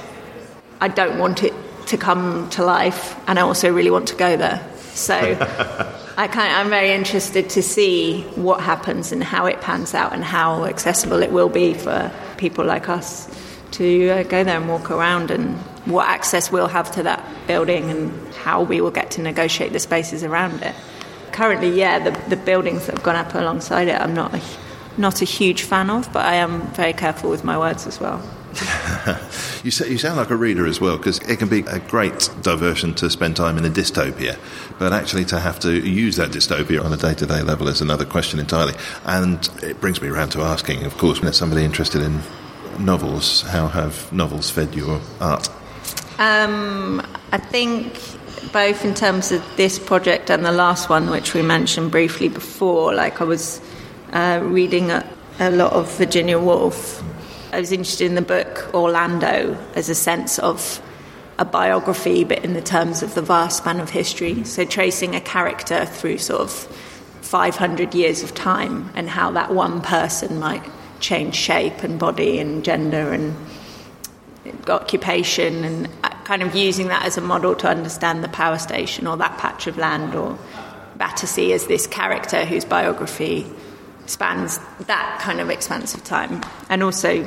I 0.81 0.87
don't 0.87 1.17
want 1.17 1.43
it 1.43 1.53
to 1.87 1.97
come 1.97 2.49
to 2.51 2.63
life, 2.63 3.19
and 3.27 3.39
I 3.39 3.43
also 3.43 3.71
really 3.71 3.91
want 3.91 4.07
to 4.09 4.15
go 4.15 4.37
there. 4.37 4.65
So 4.93 5.15
I 6.17 6.27
kind 6.27 6.53
I'm 6.53 6.69
very 6.69 6.91
interested 6.91 7.49
to 7.51 7.61
see 7.61 8.23
what 8.35 8.61
happens 8.61 9.11
and 9.11 9.23
how 9.23 9.45
it 9.45 9.61
pans 9.61 9.93
out 9.93 10.13
and 10.13 10.23
how 10.23 10.65
accessible 10.65 11.21
it 11.23 11.31
will 11.31 11.49
be 11.49 11.73
for 11.73 12.11
people 12.37 12.65
like 12.65 12.89
us 12.89 13.27
to 13.71 14.09
uh, 14.09 14.23
go 14.23 14.43
there 14.43 14.57
and 14.57 14.67
walk 14.67 14.91
around 14.91 15.31
and 15.31 15.57
what 15.85 16.07
access 16.07 16.51
we'll 16.51 16.67
have 16.67 16.91
to 16.91 17.03
that 17.03 17.25
building 17.47 17.89
and 17.89 18.33
how 18.35 18.63
we 18.63 18.81
will 18.81 18.91
get 18.91 19.11
to 19.11 19.21
negotiate 19.21 19.73
the 19.73 19.79
spaces 19.79 20.23
around 20.23 20.61
it. 20.61 20.75
Currently, 21.31 21.71
yeah, 21.71 21.99
the, 21.99 22.29
the 22.29 22.35
buildings 22.35 22.85
that 22.85 22.95
have 22.95 23.03
gone 23.03 23.15
up 23.15 23.33
alongside 23.33 23.87
it, 23.87 23.99
I'm 23.99 24.13
not 24.13 24.33
a, 24.33 24.41
not 24.97 25.21
a 25.21 25.25
huge 25.25 25.63
fan 25.63 25.89
of, 25.89 26.11
but 26.11 26.25
I 26.25 26.35
am 26.35 26.61
very 26.73 26.93
careful 26.93 27.29
with 27.29 27.43
my 27.43 27.57
words 27.57 27.87
as 27.87 27.99
well. 27.99 28.21
You, 29.61 29.71
sound 29.71 30.15
like 30.15 30.29
a 30.29 30.37
reader 30.37 30.65
as 30.65 30.79
well, 30.79 30.97
because 30.97 31.19
it 31.19 31.37
can 31.37 31.49
be 31.49 31.59
a 31.67 31.79
great 31.79 32.29
diversion 32.41 32.93
to 32.95 33.09
spend 33.09 33.35
time 33.35 33.57
in 33.57 33.65
a 33.65 33.69
dystopia, 33.69 34.37
but 34.79 34.93
actually 34.93 35.25
to 35.25 35.39
have 35.39 35.59
to 35.59 35.77
use 35.77 36.15
that 36.15 36.31
dystopia 36.31 36.83
on 36.83 36.93
a 36.93 36.97
day 36.97 37.13
to 37.15 37.25
day 37.25 37.41
level 37.41 37.67
is 37.67 37.81
another 37.81 38.05
question 38.05 38.39
entirely. 38.39 38.73
And 39.03 39.49
it 39.61 39.81
brings 39.81 40.01
me 40.01 40.07
around 40.07 40.29
to 40.29 40.41
asking, 40.41 40.85
of 40.85 40.97
course, 40.97 41.19
when 41.19 41.25
there's 41.25 41.37
somebody 41.37 41.65
interested 41.65 42.01
in 42.01 42.21
novels, 42.79 43.41
how 43.41 43.67
have 43.67 44.11
novels 44.11 44.49
fed 44.49 44.73
your 44.73 44.99
art? 45.19 45.49
Um, 46.17 47.05
I 47.31 47.37
think 47.37 47.93
both 48.51 48.83
in 48.83 48.93
terms 48.93 49.31
of 49.31 49.43
this 49.57 49.77
project 49.79 50.29
and 50.29 50.45
the 50.45 50.51
last 50.51 50.89
one, 50.89 51.09
which 51.09 51.33
we 51.33 51.41
mentioned 51.41 51.91
briefly 51.91 52.29
before, 52.29 52.93
like 52.93 53.21
I 53.21 53.23
was 53.23 53.61
uh, 54.11 54.39
reading 54.43 54.91
a, 54.91 55.07
a 55.39 55.51
lot 55.51 55.73
of 55.73 55.91
Virginia 55.97 56.39
Woolf. 56.39 57.03
I 57.53 57.59
was 57.59 57.71
interested 57.71 58.05
in 58.05 58.15
the 58.15 58.21
book 58.21 58.73
Orlando 58.73 59.57
as 59.75 59.89
a 59.89 59.95
sense 59.95 60.39
of 60.39 60.81
a 61.37 61.45
biography, 61.45 62.23
but 62.23 62.43
in 62.43 62.53
the 62.53 62.61
terms 62.61 63.01
of 63.01 63.15
the 63.15 63.21
vast 63.21 63.57
span 63.57 63.79
of 63.79 63.89
history. 63.89 64.43
So 64.43 64.65
tracing 64.65 65.15
a 65.15 65.21
character 65.21 65.85
through 65.85 66.17
sort 66.17 66.41
of 66.41 66.51
500 67.21 67.93
years 67.93 68.23
of 68.23 68.35
time 68.35 68.89
and 68.95 69.09
how 69.09 69.31
that 69.31 69.53
one 69.53 69.81
person 69.81 70.39
might 70.39 70.63
change 70.99 71.35
shape 71.35 71.83
and 71.83 71.99
body 71.99 72.39
and 72.39 72.63
gender 72.63 73.13
and 73.13 73.35
occupation 74.67 75.63
and 75.63 75.89
uh, 76.03 76.09
kind 76.23 76.41
of 76.41 76.55
using 76.55 76.87
that 76.87 77.05
as 77.05 77.17
a 77.17 77.21
model 77.21 77.55
to 77.55 77.67
understand 77.67 78.23
the 78.23 78.29
power 78.29 78.57
station 78.57 79.07
or 79.07 79.17
that 79.17 79.37
patch 79.37 79.67
of 79.67 79.77
land 79.77 80.15
or 80.15 80.37
Battersea 80.97 81.53
as 81.53 81.67
this 81.67 81.87
character 81.87 82.45
whose 82.45 82.65
biography 82.65 83.49
spans 84.05 84.59
that 84.87 85.19
kind 85.21 85.39
of 85.39 85.49
expanse 85.49 85.93
of 85.93 86.03
time. 86.03 86.43
And 86.69 86.83
also 86.83 87.25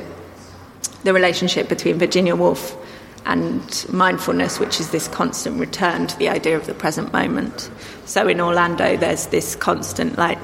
the 1.03 1.13
relationship 1.13 1.69
between 1.69 1.97
Virginia 1.97 2.35
Woolf 2.35 2.77
and 3.25 3.85
mindfulness, 3.89 4.59
which 4.59 4.79
is 4.79 4.91
this 4.91 5.07
constant 5.07 5.59
return 5.59 6.07
to 6.07 6.17
the 6.17 6.29
idea 6.29 6.57
of 6.57 6.65
the 6.65 6.73
present 6.73 7.13
moment. 7.13 7.71
So 8.05 8.27
in 8.27 8.41
Orlando, 8.41 8.97
there's 8.97 9.27
this 9.27 9.55
constant 9.55 10.17
like 10.17 10.39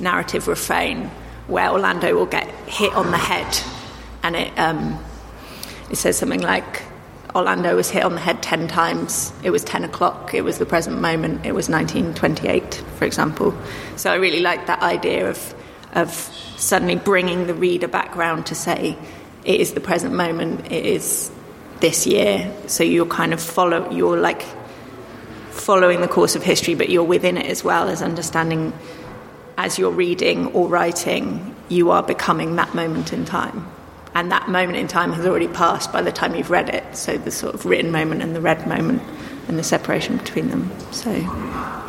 narrative 0.00 0.48
refrain 0.48 1.10
where 1.50 1.70
Orlando 1.70 2.14
will 2.14 2.26
get 2.26 2.48
hit 2.68 2.92
on 2.94 3.10
the 3.10 3.18
head, 3.18 3.58
and 4.22 4.36
it 4.36 4.58
um, 4.58 4.98
it 5.90 5.96
says 5.96 6.16
something 6.16 6.40
like 6.40 6.82
Orlando 7.34 7.76
was 7.76 7.90
hit 7.90 8.04
on 8.04 8.14
the 8.14 8.20
head 8.20 8.42
10 8.42 8.68
times. 8.68 9.32
It 9.42 9.50
was 9.50 9.64
10 9.64 9.84
o'clock. 9.84 10.34
It 10.34 10.42
was 10.42 10.58
the 10.58 10.66
present 10.66 11.00
moment. 11.00 11.46
It 11.46 11.52
was 11.52 11.68
1928, 11.68 12.74
for 12.96 13.04
example. 13.04 13.54
So 13.96 14.10
I 14.10 14.16
really 14.16 14.40
like 14.40 14.66
that 14.66 14.82
idea 14.82 15.28
of, 15.28 15.54
of 15.92 16.12
suddenly 16.56 16.96
bringing 16.96 17.46
the 17.46 17.54
reader 17.54 17.88
back 17.88 18.16
round 18.16 18.46
to 18.46 18.54
say, 18.54 18.96
it 19.44 19.60
is 19.60 19.72
the 19.72 19.80
present 19.80 20.14
moment. 20.14 20.70
It 20.70 20.84
is 20.84 21.30
this 21.80 22.06
year. 22.06 22.52
So 22.66 22.84
you're 22.84 23.06
kind 23.06 23.32
of 23.32 23.40
follow, 23.40 23.90
you're 23.90 24.18
like 24.18 24.44
following 25.50 26.00
the 26.00 26.08
course 26.08 26.36
of 26.36 26.42
history, 26.42 26.74
but 26.74 26.88
you're 26.88 27.04
within 27.04 27.36
it 27.36 27.46
as 27.46 27.64
well 27.64 27.88
as 27.88 28.02
understanding 28.02 28.72
as 29.64 29.78
you're 29.78 29.90
reading 29.90 30.46
or 30.48 30.66
writing, 30.68 31.54
you 31.68 31.90
are 31.90 32.02
becoming 32.02 32.56
that 32.56 32.74
moment 32.74 33.12
in 33.12 33.24
time 33.24 33.70
and 34.14 34.32
that 34.32 34.48
moment 34.48 34.76
in 34.76 34.88
time 34.88 35.12
has 35.12 35.24
already 35.26 35.48
passed 35.48 35.92
by 35.92 36.02
the 36.02 36.10
time 36.10 36.34
you've 36.34 36.50
read 36.50 36.68
it. 36.68 36.96
So 36.96 37.16
the 37.16 37.30
sort 37.30 37.54
of 37.54 37.64
written 37.64 37.92
moment 37.92 38.22
and 38.22 38.34
the 38.34 38.40
read 38.40 38.66
moment, 38.66 39.02
and 39.48 39.58
the 39.58 39.62
separation 39.62 40.16
between 40.16 40.48
them. 40.48 40.70
So 40.92 41.10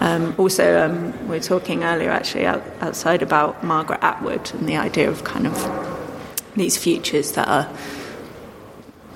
um, 0.02 0.34
also 0.38 0.84
um, 0.84 1.12
we 1.28 1.38
were 1.38 1.40
talking 1.40 1.84
earlier 1.84 2.10
actually 2.10 2.46
out, 2.46 2.64
outside 2.82 3.22
about 3.22 3.64
Margaret 3.64 4.00
Atwood 4.02 4.52
and 4.54 4.68
the 4.68 4.78
idea 4.78 5.10
of 5.10 5.24
kind 5.24 5.48
of 5.48 5.56
these 6.56 6.78
futures 6.78 7.34
that 7.34 7.48
are 7.48 7.72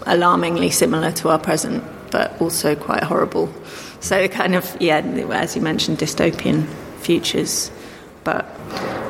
alarmingly 0.06 0.70
similar 0.70 1.12
to 1.14 1.30
our 1.30 1.40
present, 1.40 1.84
but 2.12 2.40
also 2.40 2.76
quite 2.76 3.04
horrible. 3.04 3.52
So 4.00 4.28
kind 4.28 4.56
of 4.56 4.78
yeah, 4.80 5.00
as 5.32 5.56
you 5.56 5.62
mentioned, 5.62 5.98
dystopian 5.98 6.68
futures, 7.00 7.72
but 8.26 8.46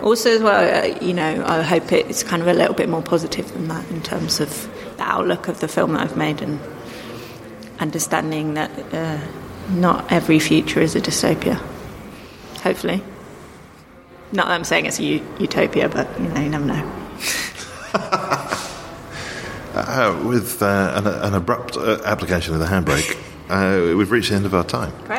also 0.04 0.30
as 0.30 0.42
well, 0.44 0.84
uh, 0.84 1.00
you 1.00 1.14
know, 1.14 1.44
I 1.48 1.64
hope 1.64 1.92
it's 1.92 2.22
kind 2.22 2.44
of 2.44 2.48
a 2.48 2.54
little 2.54 2.76
bit 2.76 2.88
more 2.88 3.02
positive 3.02 3.52
than 3.54 3.68
that 3.70 3.90
in 3.90 4.04
terms 4.04 4.40
of 4.40 4.70
the 4.98 5.04
outlook 5.04 5.48
of 5.48 5.60
the 5.62 5.68
film 5.68 5.94
that 5.94 6.02
I've 6.02 6.18
made 6.18 6.44
and 6.44 6.60
understanding 7.80 8.54
that 8.54 8.72
uh, 8.94 9.20
not 9.72 10.12
every 10.12 10.38
future 10.40 10.82
is 10.82 10.96
a 10.96 11.02
dystopia. 11.02 11.56
Hopefully, 12.62 13.02
not 14.32 14.48
that 14.48 14.54
I'm 14.54 14.64
saying 14.64 14.86
it's 14.86 15.00
a 15.00 15.04
u- 15.04 15.28
utopia, 15.40 15.90
but 15.90 16.08
you 16.20 16.28
know, 16.28 16.42
you 16.42 16.50
never 16.50 16.66
know. 16.66 16.92
Uh, 19.76 20.24
with 20.26 20.64
uh, 20.64 20.94
an, 20.96 21.06
an 21.06 21.34
abrupt 21.34 21.76
uh, 21.76 22.00
application 22.06 22.54
of 22.54 22.62
the 22.62 22.66
handbrake, 22.66 23.18
uh, 23.50 23.94
we've 23.98 24.10
reached 24.10 24.30
the 24.30 24.36
end 24.36 24.46
of 24.46 24.54
our 24.54 24.64
time. 24.64 24.94
Great. 25.06 25.15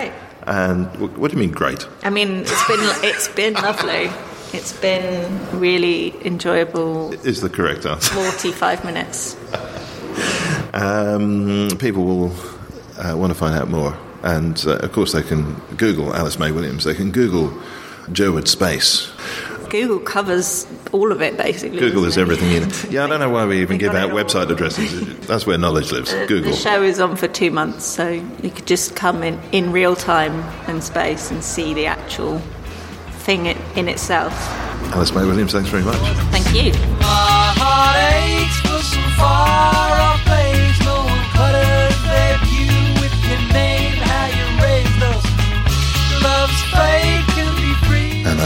And 0.47 1.17
what 1.17 1.31
do 1.31 1.37
you 1.37 1.41
mean, 1.41 1.53
great? 1.53 1.87
I 2.03 2.11
mean, 2.11 2.45
it's 2.47 2.67
been 2.69 2.81
it's 3.05 3.29
been 3.29 3.55
lovely. 3.55 4.11
It's 4.53 4.73
been 4.81 5.59
really 5.59 6.15
enjoyable 6.25 7.13
Is 7.25 7.41
the 7.41 7.51
correct 7.51 7.85
answer. 7.85 8.15
45 8.15 8.85
minutes. 8.85 9.37
Um, 10.73 11.69
people 11.79 12.05
will 12.05 12.33
uh, 12.99 13.17
want 13.17 13.33
to 13.33 13.39
find 13.39 13.55
out 13.57 13.69
more. 13.69 13.97
And 14.23 14.63
uh, 14.67 14.77
of 14.79 14.93
course, 14.93 15.13
they 15.13 15.23
can 15.23 15.55
Google 15.77 16.15
Alice 16.15 16.39
May 16.39 16.53
Williams. 16.53 16.85
They 16.85 16.95
can 16.95 17.11
Google 17.11 17.51
Jerwood 18.13 18.47
Space. 18.47 19.11
Google 19.71 19.99
covers 20.01 20.67
all 20.93 21.13
of 21.13 21.21
it, 21.23 21.37
basically. 21.37 21.79
Google 21.79 22.05
is 22.05 22.17
it? 22.17 22.21
everything 22.21 22.53
in 22.53 22.65
it. 22.65 22.91
Yeah, 22.91 23.05
I 23.05 23.07
don't 23.09 23.21
know 23.21 23.31
why 23.31 23.47
we 23.47 23.61
even 23.61 23.79
give 23.79 23.95
out 23.95 24.11
website 24.11 24.51
addresses. 24.51 25.19
That's 25.27 25.47
where 25.47 25.59
knowledge 25.59 25.93
lives. 25.93 26.13
The- 26.13 26.27
Google. 26.27 26.53
The 26.53 26.57
show 26.57 26.83
is 26.83 27.01
on 27.01 27.17
for 27.17 27.29
two 27.29 27.51
months, 27.51 27.85
so 27.85 28.09
you 28.09 28.51
could 28.51 28.67
just 28.67 28.97
come 28.97 29.23
in, 29.23 29.41
in 29.53 29.73
real 29.73 29.97
time 29.97 30.33
and 30.69 30.83
space 30.83 31.31
and 31.31 31.43
see 31.43 31.75
the 31.75 31.87
actual 31.87 32.39
thing 33.21 33.47
in, 33.47 33.59
in 33.75 33.89
itself. 33.89 34.33
Alice 34.95 35.13
May 35.13 35.25
Williams, 35.25 35.53
thanks 35.53 35.69
very 35.69 35.83
much. 35.83 35.97
Thank 36.31 36.55
you. 36.55 36.73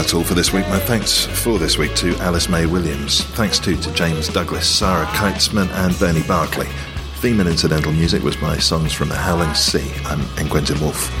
That's 0.01 0.15
all 0.15 0.23
for 0.23 0.33
this 0.33 0.51
week. 0.51 0.67
My 0.67 0.79
thanks 0.79 1.25
for 1.25 1.59
this 1.59 1.77
week 1.77 1.93
to 1.97 2.15
Alice 2.15 2.49
May 2.49 2.65
Williams. 2.65 3.23
Thanks 3.35 3.59
too 3.59 3.75
to 3.75 3.93
James 3.93 4.29
Douglas, 4.29 4.67
Sarah 4.67 5.05
Keitzman, 5.05 5.69
and 5.73 5.97
Bernie 5.99 6.23
Barclay. 6.23 6.67
Theme 7.17 7.39
and 7.39 7.47
incidental 7.47 7.91
music 7.91 8.23
was 8.23 8.35
by 8.35 8.57
Songs 8.57 8.93
from 8.93 9.09
the 9.09 9.15
Howling 9.15 9.53
Sea. 9.53 9.93
I'm. 10.05 10.49
Quentin 10.49 10.79
Woolf. 10.81 11.20